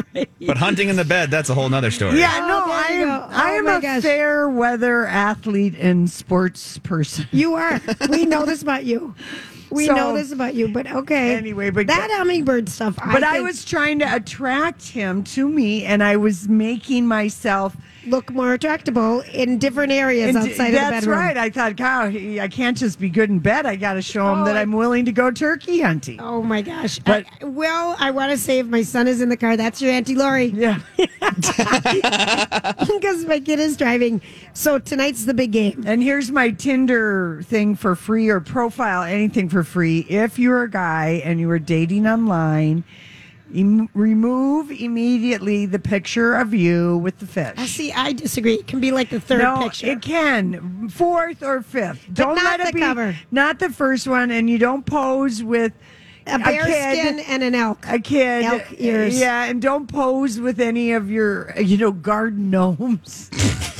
But 0.45 0.57
hunting 0.57 0.89
in 0.89 0.95
the 0.95 1.05
bed, 1.05 1.31
that's 1.31 1.49
a 1.49 1.53
whole 1.53 1.69
nother 1.69 1.91
story. 1.91 2.19
Yeah, 2.19 2.39
Oh, 2.41 2.47
no, 2.47 2.65
there 2.67 2.75
I 2.75 2.89
you 2.93 3.01
am. 3.03 3.07
go. 3.07 3.27
I 3.35 3.51
Oh, 3.53 3.57
am 3.57 3.67
a 3.67 3.81
gosh. 3.81 4.01
fair 4.03 4.49
weather 4.49 5.05
athlete 5.07 5.75
and 5.79 6.09
sports 6.09 6.77
person. 6.79 7.27
You 7.31 7.55
are. 7.55 7.81
We 8.09 8.25
know 8.25 8.45
this 8.45 8.61
about 8.61 8.85
you. 8.85 9.15
We 9.71 9.88
So- 9.88 9.95
know 9.95 10.15
this 10.15 10.31
about 10.31 10.53
you, 10.53 10.67
but 10.69 10.89
okay. 10.89 11.35
Anyway, 11.35 11.69
but- 11.71 11.88
that 11.88 12.09
hummingbird 12.11 12.69
stuff. 12.69 12.95
But 12.97 13.23
I, 13.23 13.33
think, 13.33 13.47
was 13.47 13.65
trying 13.65 13.99
to 13.99 14.15
attract 14.15 14.88
him 14.89 15.23
to 15.25 15.49
me, 15.49 15.83
and 15.83 16.03
I 16.03 16.15
was 16.17 16.47
making 16.47 17.07
myself. 17.07 17.75
Look 18.07 18.31
more 18.31 18.53
attractable 18.53 19.21
in 19.33 19.57
different 19.57 19.91
areas 19.91 20.35
and 20.35 20.37
outside 20.37 20.67
of 20.67 20.71
the 20.73 20.77
that's 20.79 21.05
bedroom. 21.05 21.19
right. 21.19 21.37
I 21.37 21.49
thought, 21.49 21.75
God, 21.75 22.15
I 22.15 22.47
can't 22.47 22.77
just 22.77 22.99
be 22.99 23.09
good 23.09 23.29
in 23.29 23.39
bed. 23.39 23.65
I 23.65 23.75
got 23.75 23.93
to 23.93 24.01
show 24.01 24.31
him 24.31 24.41
Oh, 24.41 24.45
that 24.45 24.55
I- 24.57 24.61
I'm 24.61 24.71
willing 24.71 25.05
to 25.05 25.11
go 25.11 25.31
turkey 25.31 25.81
hunting. 25.81 26.19
Oh 26.21 26.41
my 26.41 26.61
gosh! 26.61 26.99
But- 26.99 27.25
I- 27.41 27.45
well, 27.45 27.95
I 27.99 28.11
want 28.11 28.31
to 28.31 28.37
say 28.37 28.59
if 28.59 28.67
my 28.67 28.83
son 28.83 29.07
is 29.07 29.21
in 29.21 29.29
the 29.29 29.37
car, 29.37 29.57
that's 29.57 29.81
your 29.81 29.91
Auntie 29.91 30.15
Lori 30.15 30.45
Yeah. 30.45 30.79
because 30.97 31.45
my 33.25 33.39
kid 33.43 33.59
is 33.59 33.77
driving. 33.77 34.21
So 34.53 34.79
tonight's 34.79 35.25
the 35.25 35.33
big 35.33 35.51
game. 35.51 35.83
And 35.85 36.01
here's 36.01 36.31
my 36.31 36.51
Tinder 36.51 37.41
thing 37.45 37.75
for 37.75 37.95
free 37.95 38.29
or 38.29 38.39
profile, 38.39 39.03
anything 39.03 39.49
for 39.49 39.63
free. 39.63 40.05
If 40.09 40.39
you're 40.39 40.63
a 40.63 40.69
guy 40.69 41.21
and 41.23 41.39
you 41.39 41.49
are 41.51 41.59
dating 41.59 42.07
online, 42.07 42.83
em- 43.53 43.89
remove 43.93 44.71
immediately 44.71 45.65
the 45.65 45.79
picture 45.79 46.36
of 46.36 46.53
you 46.53 46.97
with 46.97 47.19
the 47.19 47.27
fish. 47.27 47.53
I 47.58 47.65
see. 47.65 47.91
I 47.91 48.13
disagree. 48.13 48.55
It 48.55 48.67
can 48.67 48.79
be 48.79 48.91
like 48.91 49.10
the 49.10 49.19
third 49.19 49.39
no, 49.41 49.60
picture. 49.63 49.88
it 49.88 50.01
can 50.01 50.89
fourth 50.89 51.43
or 51.43 51.62
fifth. 51.62 52.05
don't 52.13 52.36
not 52.36 52.60
let 52.60 52.69
it 52.69 52.73
be 52.73 52.79
cover. 52.81 53.15
not 53.31 53.60
the 53.60 53.69
first 53.69 54.08
one, 54.08 54.31
and 54.31 54.49
you 54.49 54.58
don't 54.58 54.86
pose 54.86 55.43
with 55.43 55.73
a 56.27 56.39
bear 56.39 56.65
kid, 56.65 56.97
skin 56.99 57.19
and 57.19 57.43
an 57.43 57.53
elk. 57.53 57.86
a 57.88 57.99
kid, 57.99 58.45
Elk 58.45 58.63
ears. 58.79 59.19
yeah, 59.19 59.43
and 59.45 59.62
don't 59.62 59.88
pose 59.88 60.39
with 60.39 60.60
any 60.60 60.91
of 60.93 61.12
your 61.12 61.53
you 61.60 61.77
know 61.77 61.91
garden 61.91 62.49
gnomes. 62.49 63.29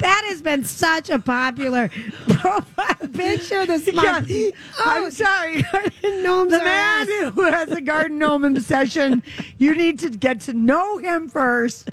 That 0.00 0.24
has 0.28 0.42
been 0.42 0.64
such 0.64 1.10
a 1.10 1.18
popular 1.18 1.90
profile 2.28 3.08
picture 3.12 3.66
this 3.66 3.92
month. 3.92 4.28
Yeah. 4.28 4.50
I'm 4.78 5.04
oh, 5.04 5.10
sorry. 5.10 5.62
Garden 5.72 6.22
Gnomes 6.22 6.52
the 6.52 6.58
man 6.58 7.08
ass. 7.08 7.32
who 7.34 7.42
has 7.42 7.70
a 7.70 7.80
garden 7.80 8.18
gnome 8.18 8.44
obsession, 8.44 9.22
you 9.58 9.74
need 9.74 9.98
to 10.00 10.10
get 10.10 10.40
to 10.42 10.52
know 10.52 10.98
him 10.98 11.28
first 11.28 11.90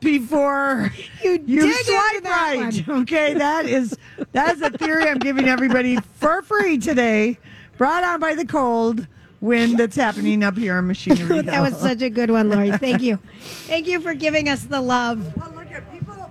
before 0.00 0.92
You 1.22 1.32
you 1.46 1.60
dig 1.60 1.70
into 1.70 1.84
swipe 1.84 2.22
that 2.22 2.54
right. 2.58 2.88
one. 2.88 3.02
Okay, 3.02 3.34
that 3.34 3.66
is 3.66 3.96
that 4.32 4.56
is 4.56 4.62
a 4.62 4.70
theory 4.70 5.04
I'm 5.04 5.18
giving 5.18 5.48
everybody 5.48 5.98
for 6.14 6.42
free 6.42 6.78
today, 6.78 7.38
brought 7.76 8.02
on 8.02 8.18
by 8.20 8.34
the 8.34 8.46
cold 8.46 9.06
wind 9.40 9.78
that's 9.78 9.96
happening 9.96 10.42
up 10.42 10.56
here 10.56 10.78
in 10.78 10.86
Machinery. 10.88 11.42
that 11.42 11.60
was 11.60 11.78
such 11.78 12.02
a 12.02 12.10
good 12.10 12.30
one, 12.30 12.48
Lori. 12.50 12.72
Thank 12.72 13.02
you. 13.02 13.18
Thank 13.66 13.86
you 13.86 14.00
for 14.00 14.14
giving 14.14 14.48
us 14.48 14.64
the 14.64 14.80
love. 14.80 15.34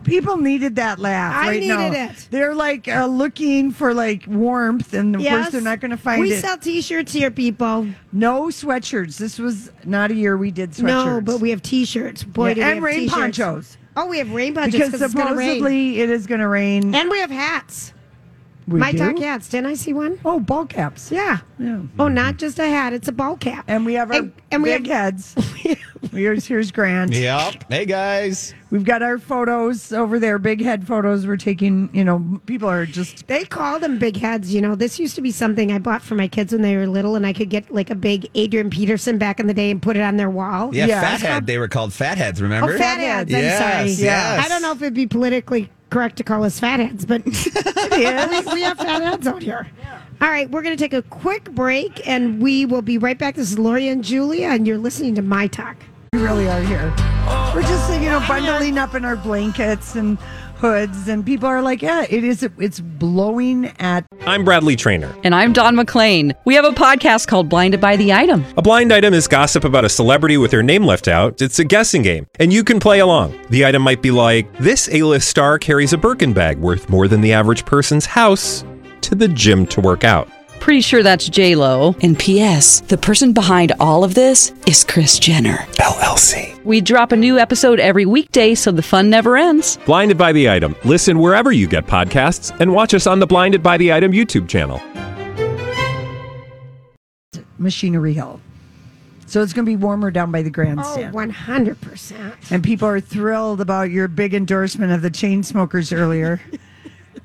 Well, 0.10 0.18
look 0.18 0.24
at 0.24 0.24
people. 0.34 0.38
Needed 0.38 0.76
that 0.78 1.00
laugh. 1.00 1.36
I 1.36 1.48
right 1.50 1.64
now. 1.64 1.90
needed 1.90 2.12
it. 2.12 2.28
They're 2.32 2.56
like 2.56 2.88
uh, 2.88 3.06
looking 3.08 3.72
for 3.72 3.94
like 3.94 4.24
warmth, 4.28 4.94
and 4.94 5.16
of 5.16 5.22
Yes. 5.22 5.34
course 5.36 5.52
they're 5.52 5.62
not 5.62 5.80
going 5.80 5.92
to 5.92 5.98
find 5.98 6.22
we 6.22 6.32
it. 6.34 6.42
sell 6.42 6.58
T-shirts 6.58 7.14
here, 7.14 7.32
people. 7.32 7.88
no 8.12 8.44
sweatshirts. 8.46 9.18
This 9.18 9.38
was 9.40 9.72
not 9.86 10.12
a 10.12 10.16
year 10.16 10.38
we 10.38 10.52
did 10.52 10.72
sweatshirts. 10.72 11.06
No, 11.06 11.22
but 11.22 11.40
we 11.40 11.50
have 11.52 11.62
T-shirts. 11.62 12.24
Boy, 12.24 12.54
Yeah, 12.54 12.68
we 12.68 12.72
and 12.74 12.84
rain 12.84 13.00
T-shirts. 13.02 13.14
ponchos. 13.38 13.78
Oh, 13.96 14.08
we 14.08 14.18
have 14.20 14.32
rain 14.32 14.54
ponchos 14.54 14.74
because 14.74 14.92
because 14.92 15.02
it's 15.02 15.16
rain. 15.16 15.28
supposedly 15.28 16.00
it 16.00 16.10
is 16.10 16.26
going 16.28 16.42
to 16.42 16.48
rain. 16.48 16.94
And 16.96 17.10
we 17.10 17.20
have 17.20 17.32
hats. 17.32 17.94
We 18.68 18.80
My 18.80 18.92
do? 18.92 19.00
talk 19.00 19.18
hats. 19.18 19.50
Didn't 19.50 19.66
I 19.66 19.74
see 19.74 19.94
one? 19.94 20.20
Oh, 20.24 20.40
ball 20.40 20.66
caps. 20.68 21.12
Yeah. 21.12 21.40
Yeah. 21.58 21.82
Oh, 21.98 22.08
not 22.08 22.38
just 22.38 22.60
a 22.60 22.68
hat. 22.68 22.94
It's 22.94 23.08
a 23.08 23.12
ball 23.12 23.36
cap. 23.36 23.66
And 23.68 23.84
we 23.86 23.96
have 23.96 24.12
our 24.12 24.18
And- 24.20 24.32
and 24.52 24.62
we 24.64 24.70
have- 24.70 24.86
heads. 24.86 25.36
here's 26.12 26.46
here's 26.46 26.72
Grant. 26.72 27.14
Yep. 27.14 27.66
Hey 27.70 27.86
guys. 27.86 28.54
We've 28.72 28.84
got 28.84 29.02
our 29.02 29.18
photos 29.18 29.92
over 29.92 30.20
there, 30.20 30.38
big 30.38 30.62
head 30.62 30.86
photos. 30.88 31.26
We're 31.26 31.38
taking. 31.38 31.90
You 31.94 32.04
know, 32.04 32.40
people 32.46 32.70
are 32.70 32.86
just. 32.86 33.28
They 33.28 33.46
call 33.46 33.80
them 33.80 33.98
big 33.98 34.18
heads. 34.18 34.54
You 34.54 34.62
know, 34.62 34.76
this 34.76 35.00
used 35.00 35.16
to 35.16 35.22
be 35.22 35.32
something 35.32 35.72
I 35.72 35.80
bought 35.80 36.02
for 36.02 36.16
my 36.16 36.28
kids 36.28 36.54
when 36.54 36.62
they 36.62 36.76
were 36.78 36.88
little, 36.88 37.16
and 37.16 37.26
I 37.26 37.34
could 37.34 37.50
get 37.50 37.72
like 37.74 37.90
a 37.90 37.96
big 37.96 38.28
Adrian 38.36 38.70
Peterson 38.70 39.18
back 39.18 39.40
in 39.40 39.48
the 39.48 39.54
day 39.54 39.72
and 39.72 39.82
put 39.82 39.98
it 39.98 40.02
on 40.02 40.18
their 40.18 40.30
wall. 40.30 40.74
Yeah, 40.74 40.86
Yeah. 40.86 41.02
fathead. 41.02 41.48
They 41.48 41.58
were 41.58 41.68
called 41.68 41.94
fatheads. 41.94 42.42
Remember? 42.42 42.74
Oh, 42.74 42.78
fat 42.78 43.00
heads. 43.00 43.34
I'm 43.34 43.42
Yes, 43.42 43.60
sorry. 43.98 44.06
yes. 44.06 44.46
I 44.46 44.50
don't 44.50 44.62
know 44.62 44.72
if 44.72 44.82
it'd 44.82 44.94
be 44.94 45.08
politically 45.08 45.70
correct 45.90 46.18
to 46.18 46.24
call 46.24 46.44
us 46.44 46.60
fat 46.60 46.80
heads, 46.80 47.06
but 47.06 47.26
we, 47.26 47.32
we 48.54 48.62
have 48.62 48.78
fat 48.78 49.02
heads 49.02 49.26
out 49.26 49.42
here. 49.42 49.68
All 50.22 50.30
right, 50.30 50.50
we're 50.52 50.62
going 50.62 50.76
to 50.78 50.84
take 50.84 50.94
a 50.94 51.02
quick 51.02 51.46
break, 51.52 52.06
and 52.08 52.42
we 52.42 52.66
will 52.66 52.82
be 52.82 52.98
right 52.98 53.18
back. 53.18 53.36
This 53.36 53.52
is 53.54 53.58
Lori 53.58 53.88
and 53.88 54.04
Julia, 54.04 54.50
and 54.50 54.68
you're 54.68 54.78
listening 54.78 55.16
to 55.16 55.22
My 55.22 55.48
Talk. 55.48 55.78
We 56.14 56.20
really 56.20 56.48
are 56.48 56.62
here. 56.62 56.92
We're 57.54 57.62
just 57.62 57.92
you 58.02 58.10
know 58.10 58.24
bundling 58.28 58.80
up 58.80 58.96
in 58.96 59.06
our 59.06 59.16
blankets 59.16 59.96
and 59.96 60.18
hoods, 60.56 61.08
and 61.08 61.24
people 61.24 61.48
are 61.48 61.62
like, 61.62 61.84
"Yeah, 61.84 62.06
it 62.10 62.24
is. 62.24 62.42
It's 62.58 62.80
blowing 62.80 63.68
at 63.78 64.06
I'm 64.26 64.44
Bradley 64.44 64.76
Trainer. 64.76 65.16
And 65.24 65.36
I'm 65.36 65.54
Don 65.54 65.76
McClain. 65.76 66.34
We 66.46 66.56
have 66.56 66.66
a 66.66 66.72
podcast 66.72 67.28
called 67.28 67.48
Blinded 67.48 67.80
by 67.80 67.96
the 67.96 68.12
Item. 68.12 68.44
A 68.58 68.62
blind 68.64 68.92
item 68.92 69.14
is 69.14 69.28
gossip 69.28 69.64
about 69.64 69.86
a 69.86 69.90
celebrity 69.90 70.38
with 70.38 70.50
their 70.50 70.64
name 70.64 70.84
left 70.84 71.08
out. 71.08 71.44
It's 71.44 71.60
a 71.60 71.64
guessing 71.64 72.02
game, 72.02 72.26
and 72.40 72.52
you 72.52 72.64
can 72.64 72.80
play 72.80 73.00
along. 73.00 73.40
The 73.52 73.66
item 73.68 73.84
might 73.84 74.02
be 74.02 74.10
like 74.10 74.52
this: 74.58 74.90
A-list 74.92 75.28
star 75.28 75.60
carries 75.60 75.94
a 75.94 75.98
Birkin 75.98 76.34
bag 76.34 76.58
worth 76.58 76.90
more 76.90 77.08
than 77.08 77.22
the 77.22 77.34
average 77.34 77.66
person's 77.66 78.08
house 78.08 78.64
to 79.02 79.14
the 79.14 79.28
gym 79.28 79.68
to 79.68 79.80
work 79.82 80.04
out. 80.04 80.28
Pretty 80.70 80.82
sure 80.82 81.02
that's 81.02 81.28
J 81.28 81.56
Lo. 81.56 81.96
And 82.04 82.16
P.S. 82.20 82.82
The 82.82 82.98
person 83.00 83.34
behind 83.34 83.72
all 83.80 84.04
of 84.04 84.14
this 84.14 84.54
is 84.68 84.84
Kris 84.84 85.18
Jenner. 85.18 85.66
LLC. 85.78 86.64
We 86.64 86.80
drop 86.80 87.12
a 87.12 87.16
new 87.16 87.40
episode 87.40 87.80
every 87.80 88.06
weekday, 88.06 88.54
so 88.54 88.72
the 88.72 88.84
fun 88.84 89.10
never 89.10 89.36
ends. 89.36 89.80
Blinded 89.88 90.16
by 90.20 90.32
the 90.32 90.48
item. 90.48 90.76
Listen 90.86 91.18
wherever 91.18 91.52
you 91.52 91.66
get 91.68 91.88
podcasts, 91.88 92.56
and 92.60 92.72
watch 92.72 92.94
us 92.94 93.08
on 93.08 93.18
the 93.20 93.26
Blinded 93.26 93.64
by 93.64 93.78
the 93.78 93.92
Item 93.92 94.12
YouTube 94.12 94.48
channel. 94.48 94.80
Machinery 97.58 98.14
Hill. 98.14 98.40
So 99.26 99.42
it's 99.42 99.54
going 99.54 99.66
to 99.66 99.72
be 99.72 99.76
warmer 99.76 100.12
down 100.12 100.32
by 100.32 100.44
the 100.44 100.50
Oh, 100.50 100.54
grandstand. 100.54 101.16
100%. 101.16 102.52
And 102.52 102.64
people 102.64 102.88
are 102.88 103.00
thrilled 103.00 103.60
about 103.60 103.90
your 103.90 104.08
big 104.08 104.36
endorsement 104.36 104.92
of 104.92 105.02
the 105.02 105.10
Chainsmokers 105.10 105.92
earlier. 105.98 106.40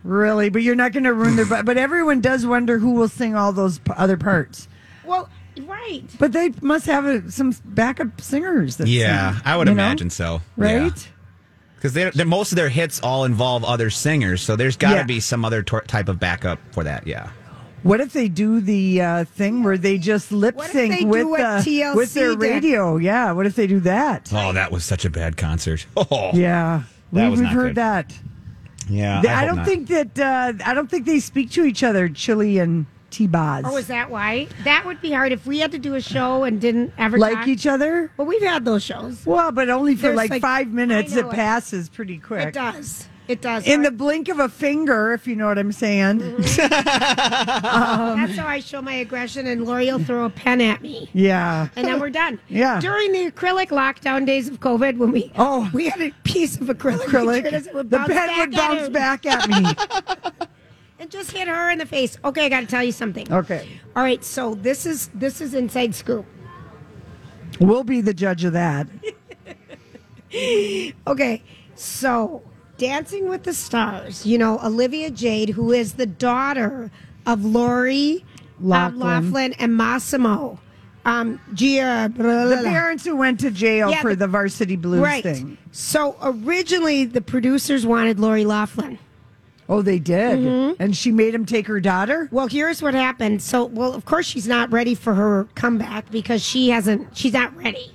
really, 0.04 0.50
but 0.50 0.62
you're 0.62 0.76
not 0.76 0.92
going 0.92 1.04
to 1.04 1.12
ruin 1.12 1.34
their. 1.36 1.46
bu- 1.46 1.62
But 1.64 1.76
everyone 1.76 2.20
does 2.20 2.46
wonder 2.46 2.78
who 2.78 2.92
will 2.92 3.08
sing 3.08 3.34
all 3.34 3.52
those 3.52 3.78
p- 3.80 3.92
other 3.96 4.16
parts. 4.16 4.68
Well, 5.04 5.28
right. 5.62 6.04
But 6.18 6.32
they 6.32 6.52
must 6.60 6.86
have 6.86 7.04
a, 7.04 7.30
some 7.30 7.52
backup 7.64 8.20
singers. 8.20 8.76
That 8.76 8.86
Yeah, 8.88 9.32
sing, 9.34 9.42
I 9.44 9.56
would 9.56 9.68
you 9.68 9.74
know? 9.74 9.82
imagine 9.82 10.10
so. 10.10 10.40
Right? 10.56 11.08
Because 11.76 11.92
they're, 11.92 12.10
they're, 12.12 12.24
most 12.24 12.52
of 12.52 12.56
their 12.56 12.68
hits 12.70 13.00
all 13.00 13.24
involve 13.24 13.64
other 13.64 13.90
singers, 13.90 14.40
so 14.40 14.56
there's 14.56 14.76
got 14.76 14.90
to 14.90 14.96
Yeah. 14.96 15.02
be 15.02 15.20
some 15.20 15.44
other 15.44 15.62
tor- 15.62 15.82
type 15.82 16.08
of 16.08 16.18
backup 16.18 16.58
for 16.72 16.84
that. 16.84 17.06
Yeah. 17.06 17.30
What 17.82 18.00
if 18.00 18.14
they 18.14 18.28
do 18.28 18.60
the 18.62 19.02
uh, 19.02 19.24
thing 19.24 19.62
where 19.62 19.76
they 19.76 19.98
just 19.98 20.32
lip 20.32 20.54
What 20.56 20.68
if 20.68 20.72
they 20.72 20.88
sync 20.88 21.00
do 21.02 21.06
with 21.08 21.26
what 21.26 21.38
the, 21.64 21.70
TLC 21.82 21.94
with 21.94 22.14
their 22.14 22.30
did? 22.30 22.40
radio? 22.40 22.96
Yeah. 22.96 23.32
What 23.32 23.44
if 23.44 23.54
they 23.56 23.66
do 23.66 23.80
that? 23.80 24.30
Oh, 24.32 24.54
that 24.54 24.72
was 24.72 24.86
such 24.86 25.04
a 25.04 25.10
bad 25.10 25.36
concert. 25.36 25.84
Oh, 25.96 26.30
Yeah, 26.32 26.84
That 27.12 27.24
we, 27.26 27.30
was 27.30 27.40
we've 27.40 27.44
not 27.44 27.52
heard 27.54 27.68
good. 27.68 27.74
that. 27.76 28.14
Yeah. 28.88 29.20
They- 29.22 29.28
I, 29.28 29.40
hope 29.40 29.46
don't 29.48 29.56
not. 29.56 29.66
think 29.66 29.88
that. 29.88 30.18
Uh, 30.18 30.52
I 30.64 30.74
don't 30.74 30.90
think 30.90 31.06
they 31.06 31.20
speak 31.20 31.50
to 31.52 31.64
each 31.64 31.82
other. 31.82 32.08
Chili 32.08 32.58
and 32.58 32.86
T-Boz. 33.10 33.64
Oh, 33.66 33.76
is 33.76 33.86
that 33.86 34.10
why? 34.10 34.48
That 34.64 34.84
would 34.84 35.00
be 35.00 35.12
hard 35.12 35.30
if 35.32 35.46
we 35.46 35.60
had 35.60 35.70
to 35.72 35.78
do 35.78 35.94
a 35.94 36.00
show 36.00 36.42
and 36.44 36.60
didn't 36.60 36.92
ever 36.98 37.16
like 37.18 37.34
talk. 37.34 37.48
each 37.48 37.66
other? 37.66 38.10
Well, 38.16 38.26
we've 38.26 38.42
had 38.42 38.64
those 38.64 38.82
shows. 38.82 39.24
Well, 39.24 39.52
but 39.52 39.70
only 39.70 39.94
for 39.94 40.12
like, 40.14 40.30
like- 40.30 40.42
five 40.42 40.68
minutes. 40.68 41.14
It 41.14 41.24
it. 41.26 41.30
passes 41.30 41.88
pretty 41.88 42.18
quick. 42.18 42.48
It 42.48 42.54
does. 42.54 43.08
It 43.26 43.40
does. 43.40 43.66
In 43.66 43.80
the 43.82 43.90
blink 43.90 44.28
of 44.28 44.38
a 44.38 44.48
finger, 44.50 45.12
if 45.14 45.26
you 45.26 45.34
know 45.34 45.46
what 45.46 45.58
I'm 45.58 45.72
saying. 45.72 46.20
Mm-hmm. 46.20 46.74
Um, 47.74 48.20
that's 48.20 48.37
how 48.38 48.46
I 48.46 48.60
show 48.60 48.82
my 48.82 48.94
aggression, 48.94 49.46
and 49.46 49.64
Lori 49.64 49.87
will 49.87 49.98
throw 49.98 50.24
a 50.26 50.30
pen 50.30 50.60
at 50.60 50.82
me. 50.82 51.08
Yeah. 51.12 51.68
And 51.76 51.87
then 51.87 51.98
we're 52.00 52.10
done. 52.10 52.38
Yeah. 52.48 52.78
During 52.80 53.12
the 53.12 53.30
acrylic 53.30 53.68
lockdown 53.68 54.26
days 54.26 54.48
of 54.48 54.60
COVID, 54.60 54.98
when 54.98 55.10
we 55.12 55.32
Oh. 55.37 55.70
we 55.72 55.88
had 55.88 56.00
a 56.02 56.10
piece 56.24 56.56
of 56.60 56.66
acrylic, 56.68 56.98
we 57.00 57.04
Acrylic. 57.12 57.40
tried 57.42 57.54
it 57.66 57.74
would 57.74 57.90
The 57.90 57.96
bounce 57.98 58.08
pen 58.12 58.26
back 58.28 58.37
would 58.38 58.54
at 58.54 58.56
bounce 58.56 58.80
her. 58.82 58.90
back 58.90 59.26
at 59.26 59.48
me. 59.48 60.46
and 60.98 61.10
just 61.10 61.32
hit 61.32 61.48
her 61.48 61.70
in 61.70 61.78
the 61.78 61.87
face. 61.87 62.16
Okay, 62.24 62.44
I 62.46 62.48
got 62.48 62.60
to 62.60 62.66
tell 62.66 62.84
you 62.84 62.92
something. 62.92 63.30
Okay. 63.32 63.66
All 63.96 64.02
right, 64.02 64.22
so 64.24 64.54
this 64.54 64.84
is 64.87 65.08
this 65.14 65.40
is 65.40 65.54
inside 65.54 65.94
scoop. 65.94 66.26
We'll 67.60 67.84
be 67.84 68.00
the 68.02 68.14
judge 68.14 68.44
of 68.44 68.52
that. 68.52 68.87
Okay, 71.06 71.42
so 71.76 72.42
Dancing 72.78 73.28
with 73.28 73.44
the 73.44 73.54
Stars. 73.54 74.26
You 74.26 74.38
know 74.38 74.58
Olivia 74.62 75.10
Jade, 75.10 75.50
who 75.50 75.72
is 75.72 75.94
the 75.94 76.06
daughter 76.06 76.90
of 77.26 77.44
Lori 77.44 78.24
Laughlin. 78.60 79.00
Laughlin, 79.00 79.00
Laughlin 79.00 79.52
and 79.54 79.72
Mossimo. 79.72 80.58
Um, 81.06 81.38
Gia. 81.52 82.10
blah, 82.14 82.24
blah, 82.24 82.44
The 82.56 82.62
parents 82.64 83.04
who 83.04 83.14
went 83.16 83.38
to 83.40 83.50
jail 83.50 83.90
Yeah, 83.90 84.00
for 84.00 84.10
the- 84.14 84.20
the 84.20 84.27
varsity 84.27 84.77
blues 84.77 85.00
right. 85.00 85.22
thing. 85.22 85.58
So 85.70 86.16
originally, 86.22 87.04
the 87.04 87.20
producers 87.20 87.85
wanted 87.87 88.18
Lori 88.18 88.44
Laughlin. 88.46 88.98
Oh, 89.68 89.83
they 89.83 89.98
did. 89.98 90.38
Mhm. 90.38 90.77
And 90.79 90.96
she 90.96 91.10
made 91.10 91.35
him 91.35 91.44
take 91.46 91.66
her 91.66 91.81
daughter? 91.81 92.29
Well, 92.31 92.46
here's 92.48 92.83
what 92.83 92.94
happened. 92.94 93.40
So, 93.42 93.64
well, 93.64 93.92
of 93.94 94.04
course 94.04 94.27
she's 94.27 94.46
not 94.48 94.70
ready 94.72 94.94
for 94.94 95.14
her 95.14 95.46
comeback 95.54 96.10
because 96.10 96.42
she 96.42 96.70
hasn't. 96.70 97.08
She's 97.16 97.33
not 97.35 97.54
ready. 97.56 97.92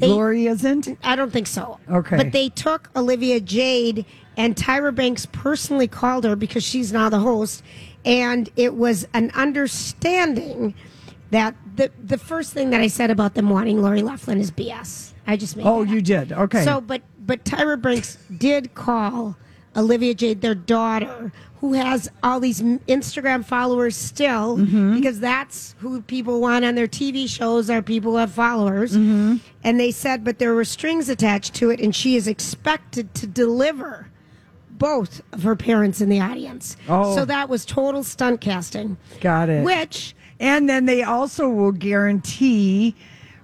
Lori 0.00 0.46
isn't? 0.46 0.98
I 1.02 1.16
don't 1.16 1.32
think 1.32 1.46
so. 1.46 1.78
Okay. 1.88 2.16
But 2.16 2.32
they 2.32 2.48
took 2.48 2.90
Olivia 2.96 3.40
Jade, 3.40 4.04
and 4.36 4.56
Tyra 4.56 4.94
Banks 4.94 5.26
personally 5.26 5.88
called 5.88 6.24
her 6.24 6.36
because 6.36 6.64
she's 6.64 6.92
now 6.92 7.08
the 7.08 7.20
host, 7.20 7.62
and 8.04 8.48
it 8.56 8.74
was 8.74 9.06
an 9.14 9.30
understanding 9.34 10.74
that 11.30 11.54
the 11.76 11.90
the 12.02 12.18
first 12.18 12.52
thing 12.52 12.70
that 12.70 12.80
I 12.80 12.86
said 12.86 13.10
about 13.10 13.34
them 13.34 13.50
wanting 13.50 13.82
Lori 13.82 14.02
Laughlin 14.02 14.38
is 14.38 14.50
BS. 14.50 15.12
I 15.26 15.36
just 15.36 15.56
made. 15.56 15.66
Oh, 15.66 15.82
you 15.82 16.00
did. 16.00 16.32
Okay. 16.32 16.64
So, 16.64 16.80
but 16.80 17.02
but 17.18 17.44
Tyra 17.44 17.80
Banks 17.80 18.18
did 18.36 18.74
call 18.74 19.36
Olivia 19.76 20.14
Jade, 20.14 20.40
their 20.40 20.54
daughter, 20.54 21.32
who 21.64 21.72
has 21.72 22.10
all 22.22 22.40
these 22.40 22.60
Instagram 22.60 23.42
followers 23.42 23.96
still, 23.96 24.58
Mhm. 24.58 24.94
because 24.96 25.18
that's 25.18 25.74
who 25.78 26.02
people 26.02 26.38
want 26.38 26.62
on 26.62 26.74
their 26.74 26.86
TV 26.86 27.26
shows 27.26 27.70
are 27.70 27.80
people 27.80 28.12
who 28.12 28.18
have 28.18 28.32
followers. 28.32 28.94
Mhm. 28.94 29.40
And 29.62 29.80
they 29.80 29.90
said, 29.90 30.24
but 30.24 30.38
there 30.38 30.52
were 30.54 30.66
strings 30.66 31.08
attached 31.08 31.54
to 31.54 31.70
it, 31.70 31.80
and 31.80 31.94
she 31.94 32.16
is 32.16 32.28
expected 32.28 33.14
to 33.14 33.26
deliver 33.26 34.08
both 34.76 35.22
of 35.32 35.42
her 35.44 35.56
parents 35.56 36.02
in 36.02 36.10
the 36.10 36.20
audience. 36.20 36.76
Oh. 36.86 37.16
So 37.16 37.24
that 37.24 37.48
was 37.48 37.64
total 37.64 38.02
stunt 38.02 38.42
casting. 38.42 38.98
Got 39.22 39.48
it. 39.48 39.64
Which 39.64 40.14
and 40.38 40.68
then 40.68 40.84
they 40.84 41.02
also 41.02 41.48
will 41.48 41.72
guarantee 41.72 42.94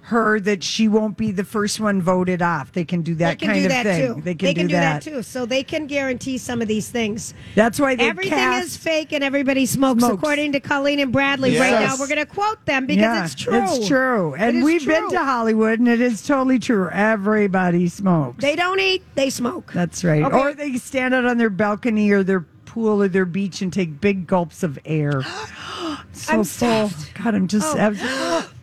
her 0.03 0.39
that 0.39 0.63
she 0.63 0.87
won't 0.87 1.15
be 1.15 1.31
the 1.31 1.43
first 1.43 1.79
one 1.79 2.01
voted 2.01 2.41
off. 2.41 2.71
They 2.71 2.83
can 2.83 3.01
do 3.01 3.15
that 3.15 3.39
they 3.39 3.45
can 3.45 3.47
kind 3.49 3.59
do 3.59 3.65
of 3.65 3.69
that 3.71 3.83
thing. 3.83 4.15
too. 4.15 4.21
They 4.21 4.35
can, 4.35 4.67
do 4.67 4.73
that. 4.73 5.01
too. 5.03 5.21
So 5.21 5.45
they 5.45 5.63
can 5.63 5.85
guarantee 5.87 6.37
some 6.37 6.61
of 6.61 6.67
these 6.67 6.89
things. 6.89 7.33
That's 7.55 7.79
why 7.79 7.95
they 7.95 8.09
everything 8.09 8.31
cast- 8.31 8.65
is 8.65 8.77
fake 8.77 9.13
and 9.13 9.23
everybody 9.23 9.65
smokes, 9.65 9.99
Smokes. 9.99 10.15
according 10.15 10.53
to 10.53 10.59
Colleen 10.59 10.99
and 10.99 11.11
Bradley. 11.11 11.57
Right 11.57 11.79
now, 11.79 11.95
we're 11.99 12.07
going 12.07 12.17
to 12.19 12.25
quote 12.25 12.65
them 12.65 12.87
because 12.87 13.01
Yeah, 13.01 13.25
it's 13.25 13.35
true. 13.35 13.63
It's 13.63 13.87
true. 13.87 14.35
And 14.35 14.57
is 14.57 14.63
we've 14.63 14.85
been 14.85 15.09
to 15.11 15.23
Hollywood 15.23 15.79
and 15.79 15.87
it 15.87 16.01
is 16.01 16.25
totally 16.25 16.59
true. 16.59 16.89
Everybody 16.89 17.87
smokes. 17.87 18.41
They 18.41 18.55
don't 18.55 18.79
eat; 18.79 19.03
they 19.15 19.29
smoke. 19.29 19.71
That's 19.73 20.03
right. 20.03 20.23
Okay. 20.23 20.35
Or 20.37 20.53
they 20.53 20.77
stand 20.77 21.13
out 21.13 21.25
on 21.25 21.37
their 21.37 21.49
balcony 21.49 22.09
or 22.11 22.23
their 22.23 22.41
pool 22.65 23.03
or 23.03 23.07
their 23.07 23.25
beach 23.25 23.61
and 23.61 23.71
take 23.71 24.01
big 24.01 24.25
gulps 24.25 24.63
of 24.63 24.79
air. 24.83 25.21
so 26.13 26.33
I'm 26.33 26.37
full. 26.37 26.43
stuffed. 26.43 27.13
God, 27.13 27.35
I'm 27.35 27.47
just. 27.47 27.75
Oh. 27.77 28.49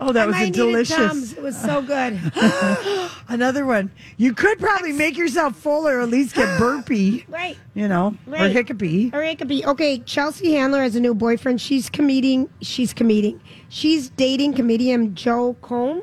Oh, 0.00 0.12
that 0.12 0.24
I 0.24 0.26
was 0.26 0.36
a 0.36 0.50
delicious. 0.50 1.32
It 1.32 1.42
was 1.42 1.56
so 1.60 1.80
good. 1.80 2.20
Another 3.28 3.64
one. 3.64 3.90
You 4.16 4.34
could 4.34 4.58
probably 4.58 4.92
make 4.92 5.16
yourself 5.16 5.56
full 5.56 5.86
or 5.88 6.00
at 6.00 6.08
least 6.08 6.34
get 6.34 6.58
burpy. 6.58 7.24
right. 7.28 7.56
You 7.74 7.88
know, 7.88 8.16
or 8.26 8.32
Right. 8.32 8.50
hiccupy. 8.52 9.10
Or 9.12 9.22
it 9.22 9.38
could 9.38 9.48
be 9.48 9.64
okay. 9.64 9.98
Chelsea 10.00 10.52
Handler 10.54 10.82
has 10.82 10.96
a 10.96 11.00
new 11.00 11.14
boyfriend. 11.14 11.60
She's 11.60 11.88
comedian. 11.88 12.50
She's 12.60 12.92
comedian. 12.92 13.40
She's 13.68 14.10
dating 14.10 14.54
comedian 14.54 15.14
Joe 15.14 15.54
Combe. 15.62 16.02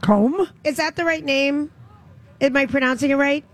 Comb? 0.00 0.48
Is 0.64 0.76
that 0.76 0.96
the 0.96 1.04
right 1.04 1.24
name? 1.24 1.70
Am 2.40 2.56
I 2.56 2.66
pronouncing 2.66 3.10
it 3.10 3.14
right? 3.16 3.44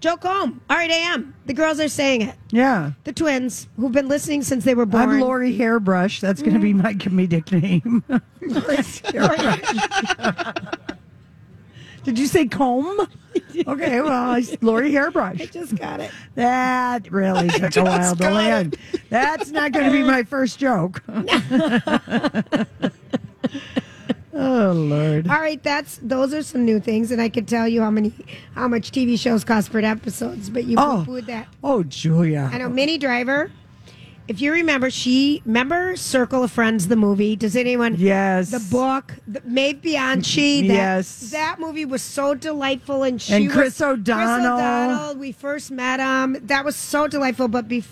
Joe 0.00 0.16
Combe. 0.16 0.60
All 0.70 0.76
right, 0.76 0.90
I 0.90 0.94
am. 0.94 1.34
The 1.46 1.54
girls 1.54 1.80
are 1.80 1.88
saying 1.88 2.22
it. 2.22 2.36
Yeah. 2.50 2.92
The 3.04 3.12
twins 3.12 3.66
who've 3.76 3.90
been 3.90 4.06
listening 4.08 4.42
since 4.42 4.64
they 4.64 4.74
were 4.76 4.86
born. 4.86 5.08
I'm 5.10 5.20
Lori 5.20 5.56
Hairbrush. 5.56 6.20
That's 6.20 6.40
going 6.40 6.54
to 6.54 6.60
be 6.60 6.72
Mm. 6.72 6.82
my 6.84 6.94
comedic 6.94 7.50
name. 7.50 8.04
Did 12.04 12.16
you 12.18 12.26
say 12.28 12.46
comb? 12.46 13.08
Okay, 13.66 14.00
well, 14.00 14.30
I, 14.30 14.44
Lori 14.60 14.92
Hairbrush. 14.92 15.40
I 15.40 15.46
just 15.46 15.74
got 15.76 15.98
it. 16.00 16.10
That 16.36 17.10
really 17.10 17.48
took 17.48 17.76
a 17.76 17.82
while 17.84 18.14
to 18.16 18.30
land. 18.30 18.76
That's 19.10 19.50
not 19.50 19.72
going 19.72 19.86
to 19.86 19.92
be 19.92 20.02
my 20.04 20.22
first 20.22 20.58
joke. 20.60 21.02
oh 24.38 24.72
Lord! 24.72 25.28
All 25.28 25.40
right, 25.40 25.62
that's 25.62 25.98
those 26.02 26.32
are 26.32 26.42
some 26.42 26.64
new 26.64 26.80
things, 26.80 27.10
and 27.10 27.20
I 27.20 27.28
could 27.28 27.46
tell 27.48 27.66
you 27.68 27.82
how 27.82 27.90
many, 27.90 28.12
how 28.54 28.68
much 28.68 28.90
TV 28.92 29.18
shows 29.18 29.44
cost 29.44 29.70
per 29.72 29.80
episodes, 29.80 30.48
but 30.50 30.64
you 30.64 30.76
Oh. 30.78 31.02
poo-pooed 31.06 31.26
that. 31.26 31.48
Oh, 31.62 31.82
Julia. 31.82 32.48
I 32.52 32.58
know 32.58 32.68
Minnie 32.68 32.98
Driver. 32.98 33.50
If 34.28 34.42
you 34.42 34.52
remember, 34.52 34.90
she 34.90 35.40
remember 35.46 35.96
Circle 35.96 36.44
of 36.44 36.50
Friends, 36.50 36.88
the 36.88 36.96
movie. 36.96 37.34
Does 37.34 37.56
anyone? 37.56 37.94
Yes. 37.96 38.50
The 38.50 38.60
book, 38.70 39.14
the 39.26 39.40
Maeve 39.42 39.80
Binchy. 39.80 40.64
Mm, 40.64 40.68
that, 40.68 40.74
Yes. 40.74 41.30
That 41.30 41.56
movie 41.58 41.86
was 41.86 42.02
so 42.02 42.34
delightful, 42.34 43.04
and 43.04 43.22
she 43.22 43.32
And 43.32 43.44
was- 43.46 43.54
Chris 43.54 43.76
Chris 43.78 43.80
O'Donnell. 43.80 44.56
O'Donnell. 44.58 45.14
We 45.16 45.32
first 45.32 45.70
met 45.70 45.98
him. 45.98 46.36
That 46.44 46.64
was 46.66 46.76
so 46.76 47.08
delightful. 47.08 47.48
But 47.48 47.68
bef- 47.68 47.86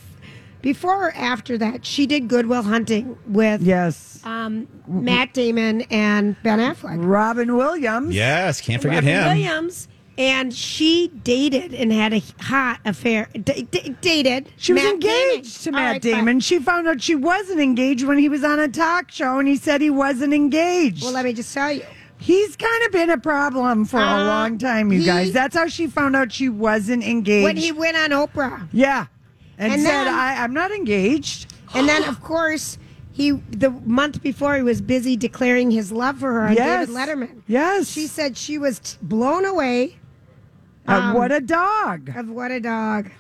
before 0.67 1.07
or 1.09 1.13
after 1.15 1.57
that, 1.59 1.87
she 1.87 2.07
did 2.09 2.27
Good 2.27 2.47
Will 2.47 2.65
Hunting 2.65 3.17
with 3.29 3.63
Yes. 3.63 4.19
um, 4.25 4.67
Matt 4.89 5.33
Damon 5.33 5.83
and 5.93 6.35
Ben 6.43 6.59
Affleck. 6.59 6.97
Robin 6.99 7.57
Williams. 7.57 8.13
Yes, 8.13 8.61
can't 8.61 8.83
forget 8.83 9.05
Robin 9.05 9.09
him. 9.09 9.25
Williams. 9.27 9.87
And 10.19 10.53
she 10.53 11.07
dated 11.23 11.73
and 11.75 11.93
had 11.93 12.13
a 12.15 12.23
hot 12.41 12.81
affair. 12.85 13.29
D- 13.35 13.69
d- 13.71 13.95
dated. 14.01 14.49
She 14.57 14.73
was 14.73 14.83
Matt 14.83 14.95
engaged 14.95 15.59
to 15.59 15.65
Damon. 15.71 15.79
All 15.79 15.85
Matt 15.85 15.93
right, 15.93 16.03
fine. 16.03 16.13
Damon. 16.15 16.41
She 16.41 16.59
found 16.59 16.89
out 16.89 17.01
she 17.01 17.15
wasn't 17.15 17.61
engaged 17.61 18.05
when 18.05 18.19
he 18.19 18.29
was 18.29 18.43
on 18.43 18.59
a 18.59 18.67
talk 18.67 19.11
show 19.13 19.39
and 19.39 19.47
he 19.47 19.57
said 19.57 19.81
he 19.81 19.91
wasn't 19.91 20.33
engaged. 20.35 21.03
Well, 21.05 21.13
let 21.13 21.25
me 21.27 21.33
just 21.33 21.55
tell 21.55 21.71
you. 21.71 21.83
He's 22.19 22.57
kind 22.57 22.83
of 22.87 22.93
been 22.93 23.11
a 23.11 23.19
problem 23.19 23.85
for 23.85 24.01
a 24.01 24.05
Uh, 24.07 24.25
long 24.25 24.57
time, 24.59 24.91
you 24.91 25.01
he- 25.01 25.05
guys. 25.05 25.33
That's 25.33 25.55
how 25.55 25.67
she 25.69 25.87
found 25.87 26.17
out 26.17 26.33
she 26.33 26.49
wasn't 26.49 27.05
engaged. 27.05 27.45
When 27.45 27.57
he 27.59 27.71
went 27.71 27.97
on 27.97 28.11
Oprah. 28.11 28.67
yeah. 28.73 29.07
And, 29.59 29.73
And 29.73 29.83
said, 29.83 30.05
then- 30.05 30.15
I, 30.15 30.43
I'm 30.43 30.53
not 30.53 30.71
engaged. 30.71 31.53
And 31.75 31.89
then, 31.89 32.05
of 32.05 32.23
course, 32.23 32.79
he 33.13 33.31
the 33.51 33.71
month 33.71 34.23
before 34.23 34.57
he 34.57 34.63
was 34.63 34.81
busy 34.81 35.17
declaring 35.17 35.71
his 35.71 35.91
love 35.91 36.19
for 36.19 36.33
her 36.33 36.43
on 36.49 36.55
Yes. 36.55 36.89
David 36.89 36.95
Letterman. 37.01 37.43
Yes. 37.47 37.91
She 37.91 38.07
said 38.07 38.37
she 38.37 38.59
was 38.59 38.79
t- 38.79 38.97
blown 39.03 39.45
away 39.45 39.97
um, 40.87 41.15
what 41.15 41.33
a 41.33 41.41
dog. 41.41 42.11
of 42.15 42.29
what 42.31 42.51
a 42.51 42.61
dog. 42.61 43.11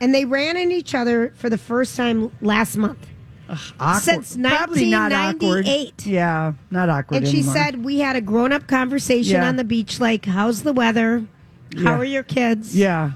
and 0.00 0.14
they 0.14 0.24
ran 0.24 0.56
into 0.56 0.74
each 0.76 0.94
other 0.94 1.32
for 1.36 1.48
the 1.50 1.58
first 1.58 1.96
time 1.96 2.30
last 2.40 2.76
month. 2.76 3.08
Awkward. 3.80 4.02
Since 4.02 4.36
Probably 4.36 4.88
not 4.90 5.10
1998. 5.12 6.06
Yeah, 6.06 6.52
not 6.70 6.88
awkward 6.88 7.18
And 7.18 7.28
she 7.28 7.38
anymore. 7.38 7.54
said 7.54 7.84
we 7.84 7.98
had 7.98 8.16
a 8.16 8.20
grown 8.20 8.52
up 8.52 8.66
conversation 8.66 9.36
Yeah. 9.42 9.48
on 9.48 9.56
the 9.56 9.64
beach, 9.64 10.00
like, 10.00 10.24
"How's 10.24 10.62
the 10.62 10.72
weather? 10.72 11.26
How 11.76 11.80
Yeah. 11.82 11.98
are 11.98 12.04
your 12.04 12.22
kids?" 12.22 12.76
Yeah. 12.76 13.12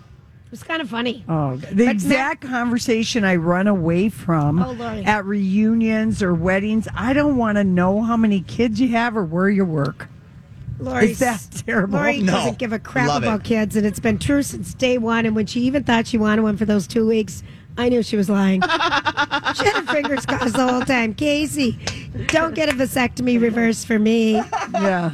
It 0.47 0.51
was 0.51 0.63
kind 0.63 0.81
of 0.81 0.89
funny. 0.89 1.25
Oh, 1.29 1.57
the 1.57 1.87
But 1.87 1.89
exact 1.93 2.41
conversation 2.43 3.25
I 3.25 3.37
run 3.37 3.67
away 3.67 4.09
from 4.09 4.63
Oh, 4.63 4.73
Lori. 4.73 5.05
at 5.05 5.25
reunions 5.25 6.23
or 6.23 6.33
weddings. 6.35 6.87
I 6.95 7.13
don't 7.13 7.37
want 7.37 7.57
to 7.57 7.65
know 7.65 8.03
how 8.03 8.17
many 8.17 8.41
kids 8.43 8.81
you 8.81 8.89
have 8.89 9.17
or 9.17 9.25
where 9.25 9.51
you 9.51 9.65
work. 9.65 10.09
Lori's, 10.79 11.13
Is 11.13 11.19
that 11.21 11.63
terrible? 11.67 11.99
Lori 11.99 12.21
No. 12.21 12.33
doesn't 12.33 12.59
give 12.59 12.73
a 12.73 12.79
crap 12.79 13.09
Love 13.09 13.23
about 13.23 13.41
it. 13.41 13.45
kids, 13.45 13.77
and 13.77 13.87
it's 13.87 13.99
been 13.99 14.19
true 14.19 14.43
since 14.43 14.75
day 14.75 14.99
one. 14.99 15.25
And 15.27 15.35
when 15.35 15.47
she 15.47 15.61
even 15.63 15.83
thought 15.85 16.07
she 16.07 16.19
wanted 16.19 16.43
one 16.43 16.57
for 16.57 16.65
those 16.67 16.87
two 16.87 17.07
weeks, 17.07 17.43
I 17.79 17.89
knew 17.89 18.03
she 18.03 18.17
was 18.17 18.29
lying. 18.31 18.61
she 18.63 18.69
had 19.65 19.85
her 19.85 19.93
fingers 19.93 20.25
crossed 20.27 20.55
the 20.55 20.67
whole 20.67 20.83
time. 20.83 21.15
Casey, 21.15 21.79
don't 22.29 22.55
get 22.55 22.69
a 22.69 22.73
vasectomy 22.73 23.41
reverse 23.41 23.85
for 23.85 23.99
me. 23.99 24.35
Yeah. 24.73 25.13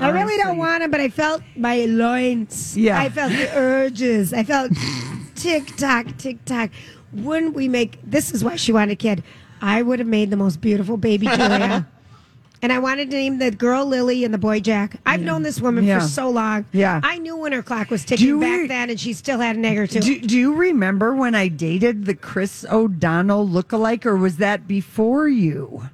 I 0.00 0.10
really 0.10 0.36
don't 0.36 0.56
want 0.58 0.82
him, 0.82 0.90
but 0.90 1.00
I 1.00 1.08
felt 1.08 1.42
my 1.56 1.84
loins. 1.86 2.76
Yeah. 2.76 3.00
I 3.00 3.08
felt 3.08 3.32
the 3.32 3.50
urges. 3.56 4.32
I 4.32 4.42
felt 4.44 4.72
tick 5.34 5.76
tock, 5.76 6.06
tick 6.18 6.44
tock. 6.44 6.70
Wouldn't 7.12 7.54
we 7.54 7.68
make 7.68 7.98
this 8.04 8.32
is 8.32 8.42
why 8.44 8.56
she 8.56 8.72
wanted 8.72 8.92
a 8.92 8.96
kid. 8.96 9.22
I 9.60 9.82
would 9.82 9.98
have 9.98 10.08
made 10.08 10.30
the 10.30 10.36
most 10.36 10.60
beautiful 10.60 10.96
baby 10.96 11.26
Julia. 11.26 11.86
and 12.62 12.72
I 12.72 12.78
wanted 12.78 13.10
to 13.10 13.16
name 13.16 13.38
the 13.38 13.50
girl 13.50 13.86
Lily 13.86 14.24
and 14.24 14.34
the 14.34 14.38
boy 14.38 14.60
Jack. 14.60 14.96
I've 15.06 15.20
known 15.22 15.42
this 15.42 15.60
woman 15.60 15.84
Yeah. 15.84 16.00
for 16.00 16.06
so 16.08 16.28
long. 16.28 16.66
Yeah. 16.72 17.00
I 17.02 17.18
knew 17.18 17.36
when 17.36 17.52
her 17.52 17.62
clock 17.62 17.90
was 17.90 18.04
ticking 18.04 18.40
back 18.40 18.60
re- 18.62 18.66
then 18.66 18.90
and 18.90 18.98
she 19.00 19.12
still 19.12 19.38
had 19.38 19.56
an 19.56 19.64
egg 19.64 19.78
or 19.78 19.86
two. 19.86 20.00
Do, 20.00 20.20
do 20.20 20.36
you 20.36 20.54
remember 20.54 21.14
when 21.14 21.34
I 21.34 21.48
dated 21.48 22.04
the 22.06 22.14
Chris 22.14 22.64
O'Donnell 22.70 23.46
lookalike, 23.48 24.04
or 24.04 24.16
was 24.16 24.38
that 24.38 24.66
before 24.66 25.28
you? 25.28 25.88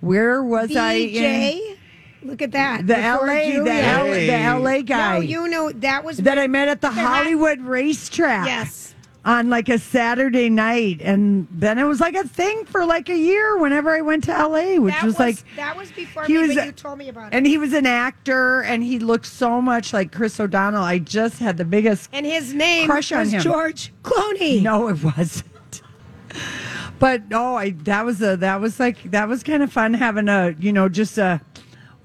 Where 0.00 0.42
was 0.42 0.76
I? 0.76 0.92
in-? 0.94 1.75
Look 2.22 2.42
at 2.42 2.52
that. 2.52 2.86
The 2.86 2.94
Before 2.94 3.26
LA, 3.26 3.64
the, 3.64 3.72
L, 3.72 4.06
the 4.06 4.64
LA 4.64 4.80
guy 4.82 5.14
No, 5.16 5.20
you 5.20 5.48
know 5.48 5.70
that 5.70 6.02
was 6.04 6.18
that 6.18 6.38
I 6.38 6.46
met 6.46 6.68
at 6.68 6.80
the. 6.80 6.90
Hollywood 6.90 7.60
racetrack. 7.60 8.46
Yes. 8.46 8.94
On 9.24 9.50
like 9.50 9.68
a 9.68 9.76
Saturday 9.78 10.48
night, 10.48 11.00
and 11.02 11.48
then 11.50 11.78
it 11.78 11.82
was 11.84 11.98
like 12.00 12.14
a 12.14 12.22
thing 12.28 12.64
for 12.64 12.84
like 12.86 13.08
a 13.08 13.16
year. 13.16 13.58
Whenever 13.58 13.90
I 13.90 14.00
went 14.00 14.22
to 14.24 14.30
LA, 14.32 14.76
which 14.76 14.94
that 14.94 15.02
was, 15.04 15.18
like 15.18 15.42
that 15.56 15.76
was 15.76 15.90
before 15.90 16.22
he 16.24 16.34
me, 16.34 16.46
was- 16.46 16.54
you 16.54 16.70
told 16.70 16.96
me 16.98 17.08
about 17.08 17.32
it. 17.32 17.36
And 17.36 17.44
he 17.44 17.58
was 17.58 17.72
an 17.72 17.86
actor, 17.86 18.62
and 18.62 18.84
he 18.84 19.00
looked 19.00 19.26
so 19.26 19.60
much 19.60 19.92
like 19.92 20.12
Chris 20.12 20.38
O'Donnell. 20.38 20.84
I 20.84 21.00
just 21.00 21.40
had 21.40 21.56
the 21.56 21.64
biggest 21.64 22.08
And 22.12 22.24
his 22.24 22.54
name 22.54 22.86
crush 22.86 23.10
on 23.10 23.18
was 23.20 23.32
him. 23.32 23.40
George 23.40 23.92
Clooney. 24.04 24.62
No, 24.62 24.86
it 24.88 25.02
wasn't. 25.02 25.82
But 26.98 27.28
no, 27.28 27.56
I 27.56 27.70
that 27.84 28.04
was 28.06 28.22
a 28.22 28.36
that 28.38 28.60
was 28.60 28.80
like 28.80 29.10
that 29.10 29.28
was 29.28 29.42
kind 29.42 29.62
of 29.62 29.70
fun 29.70 29.92
having 29.94 30.28
a 30.28 30.54
you 30.58 30.72
know 30.72 30.88
just 30.88 31.18
a 31.18 31.42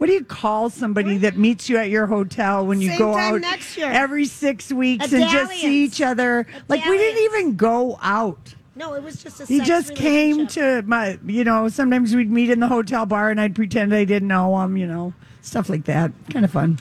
what 0.02 0.08
do 0.08 0.14
you 0.14 0.26
call 0.26 0.72
somebody 0.72 1.20
that 1.20 1.38
meets 1.38 1.70
you 1.70 1.78
at 1.78 1.92
your 1.92 2.08
hotel 2.08 2.66
when 2.66 2.82
you 2.82 2.90
Same 2.90 2.98
go 2.98 3.16
out 3.16 3.40
next 3.40 3.78
year. 3.78 3.86
every 3.86 4.26
six 4.26 4.72
weeks 4.72 5.14
and 5.14 5.30
just 5.30 5.52
see 5.52 5.84
each 5.84 6.02
other? 6.02 6.48
Like 6.68 6.84
we 6.86 6.98
didn't 6.98 7.24
even 7.26 7.56
go 7.56 8.00
out. 8.02 8.56
No, 8.76 8.96
it 8.96 9.04
was 9.04 9.22
just 9.22 9.42
a 9.42 9.46
He 9.46 9.62
just 9.62 9.94
came 9.94 10.48
to 10.48 10.82
my, 10.88 11.20
you 11.24 11.44
know, 11.44 11.68
sometimes 11.68 12.16
we'd 12.16 12.32
meet 12.32 12.50
in 12.50 12.60
the 12.60 12.68
hotel 12.68 13.06
bar 13.06 13.30
and 13.30 13.40
I'd 13.40 13.54
pretend 13.54 13.94
I 13.94 14.06
didn't 14.06 14.28
know 14.28 14.60
him, 14.64 14.76
you 14.76 14.88
know, 14.88 15.14
stuff 15.44 15.70
like 15.70 15.86
that. 15.86 16.12
Kind 16.32 16.46
of 16.46 16.50
fun. 16.50 16.80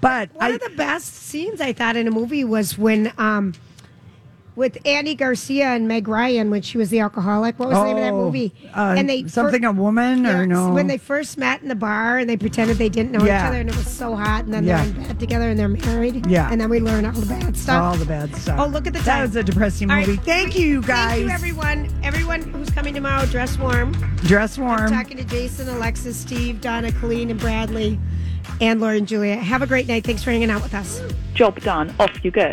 But 0.00 0.32
One 0.34 0.52
I, 0.52 0.54
of 0.54 0.60
the 0.60 0.76
best 0.76 1.12
scenes 1.12 1.60
I 1.60 1.72
thought 1.72 1.96
in 1.96 2.06
a 2.06 2.12
movie 2.12 2.44
was 2.44 2.78
when 2.78 3.12
um 3.18 3.54
with 4.56 4.78
Andy 4.86 5.14
Garcia 5.14 5.66
and 5.66 5.88
Meg 5.88 6.06
Ryan 6.06 6.50
when 6.50 6.62
she 6.62 6.78
was 6.78 6.90
the 6.90 7.00
alcoholic. 7.00 7.58
What 7.58 7.70
was 7.70 7.78
the 7.78 7.84
name 7.84 7.96
of 7.96 8.02
that 8.02 8.12
Oh, 8.12 8.24
movie? 8.24 8.52
uh, 8.72 9.28
something 9.28 9.64
a 9.64 9.72
woman 9.72 10.26
or 10.26 10.40
Yes, 10.40 10.48
no? 10.48 10.72
When 10.72 10.86
they 10.86 10.96
first 10.98 11.36
met 11.38 11.62
in 11.62 11.68
the 11.68 11.74
bar 11.74 12.18
and 12.18 12.28
they 12.30 12.36
pretended 12.36 12.78
they 12.78 12.88
didn't 12.88 13.12
know 13.12 13.24
Yeah. 13.24 13.42
each 13.44 13.48
other 13.48 13.60
and 13.60 13.68
it 13.70 13.76
was 13.76 13.88
so 13.88 14.14
hot 14.14 14.44
and 14.44 14.54
then 14.54 14.64
Yeah. 14.64 14.84
they're 14.84 14.94
in 14.94 15.06
bed 15.08 15.20
together 15.20 15.48
and 15.50 15.58
they're 15.58 15.68
married. 15.68 16.26
Yeah. 16.26 16.48
And 16.50 16.60
then 16.60 16.70
we 16.70 16.78
learn 16.80 17.04
all 17.04 17.12
the 17.12 17.26
bad 17.26 17.56
stuff. 17.56 17.82
all 17.82 17.96
the 17.96 18.04
bad 18.06 18.34
stuff. 18.36 18.60
Oh, 18.60 18.66
look 18.66 18.86
at 18.86 18.92
the 18.92 19.00
time. 19.00 19.06
That 19.06 19.22
was 19.22 19.36
a 19.36 19.42
depressing 19.42 19.90
All 19.90 19.96
right. 19.96 20.06
movie. 20.06 20.20
Thank 20.24 20.56
you, 20.58 20.66
you 20.66 20.82
guys. 20.82 21.10
Thank 21.16 21.22
you, 21.22 21.30
everyone. 21.30 21.88
Everyone 22.02 22.42
who's 22.42 22.70
coming 22.70 22.94
tomorrow, 22.94 23.26
dress 23.26 23.58
warm. 23.58 23.92
Dress 24.24 24.56
I'm 24.58 24.64
warm. 24.64 24.90
talking 24.90 25.16
to 25.16 25.24
Jason, 25.24 25.68
Alexis, 25.68 26.16
Steve, 26.16 26.60
Donna, 26.60 26.92
Colleen, 26.92 27.30
and 27.30 27.40
Bradley, 27.40 27.98
and 28.60 28.80
Lauren, 28.80 28.98
and 28.98 29.08
Julia. 29.08 29.36
Have 29.36 29.62
a 29.62 29.66
great 29.66 29.88
night. 29.88 30.04
Thanks 30.04 30.22
for 30.22 30.30
hanging 30.30 30.50
out 30.50 30.62
with 30.62 30.74
us. 30.74 31.00
Job 31.34 31.60
done. 31.60 31.92
Off 31.98 32.24
you 32.24 32.30
go. 32.30 32.52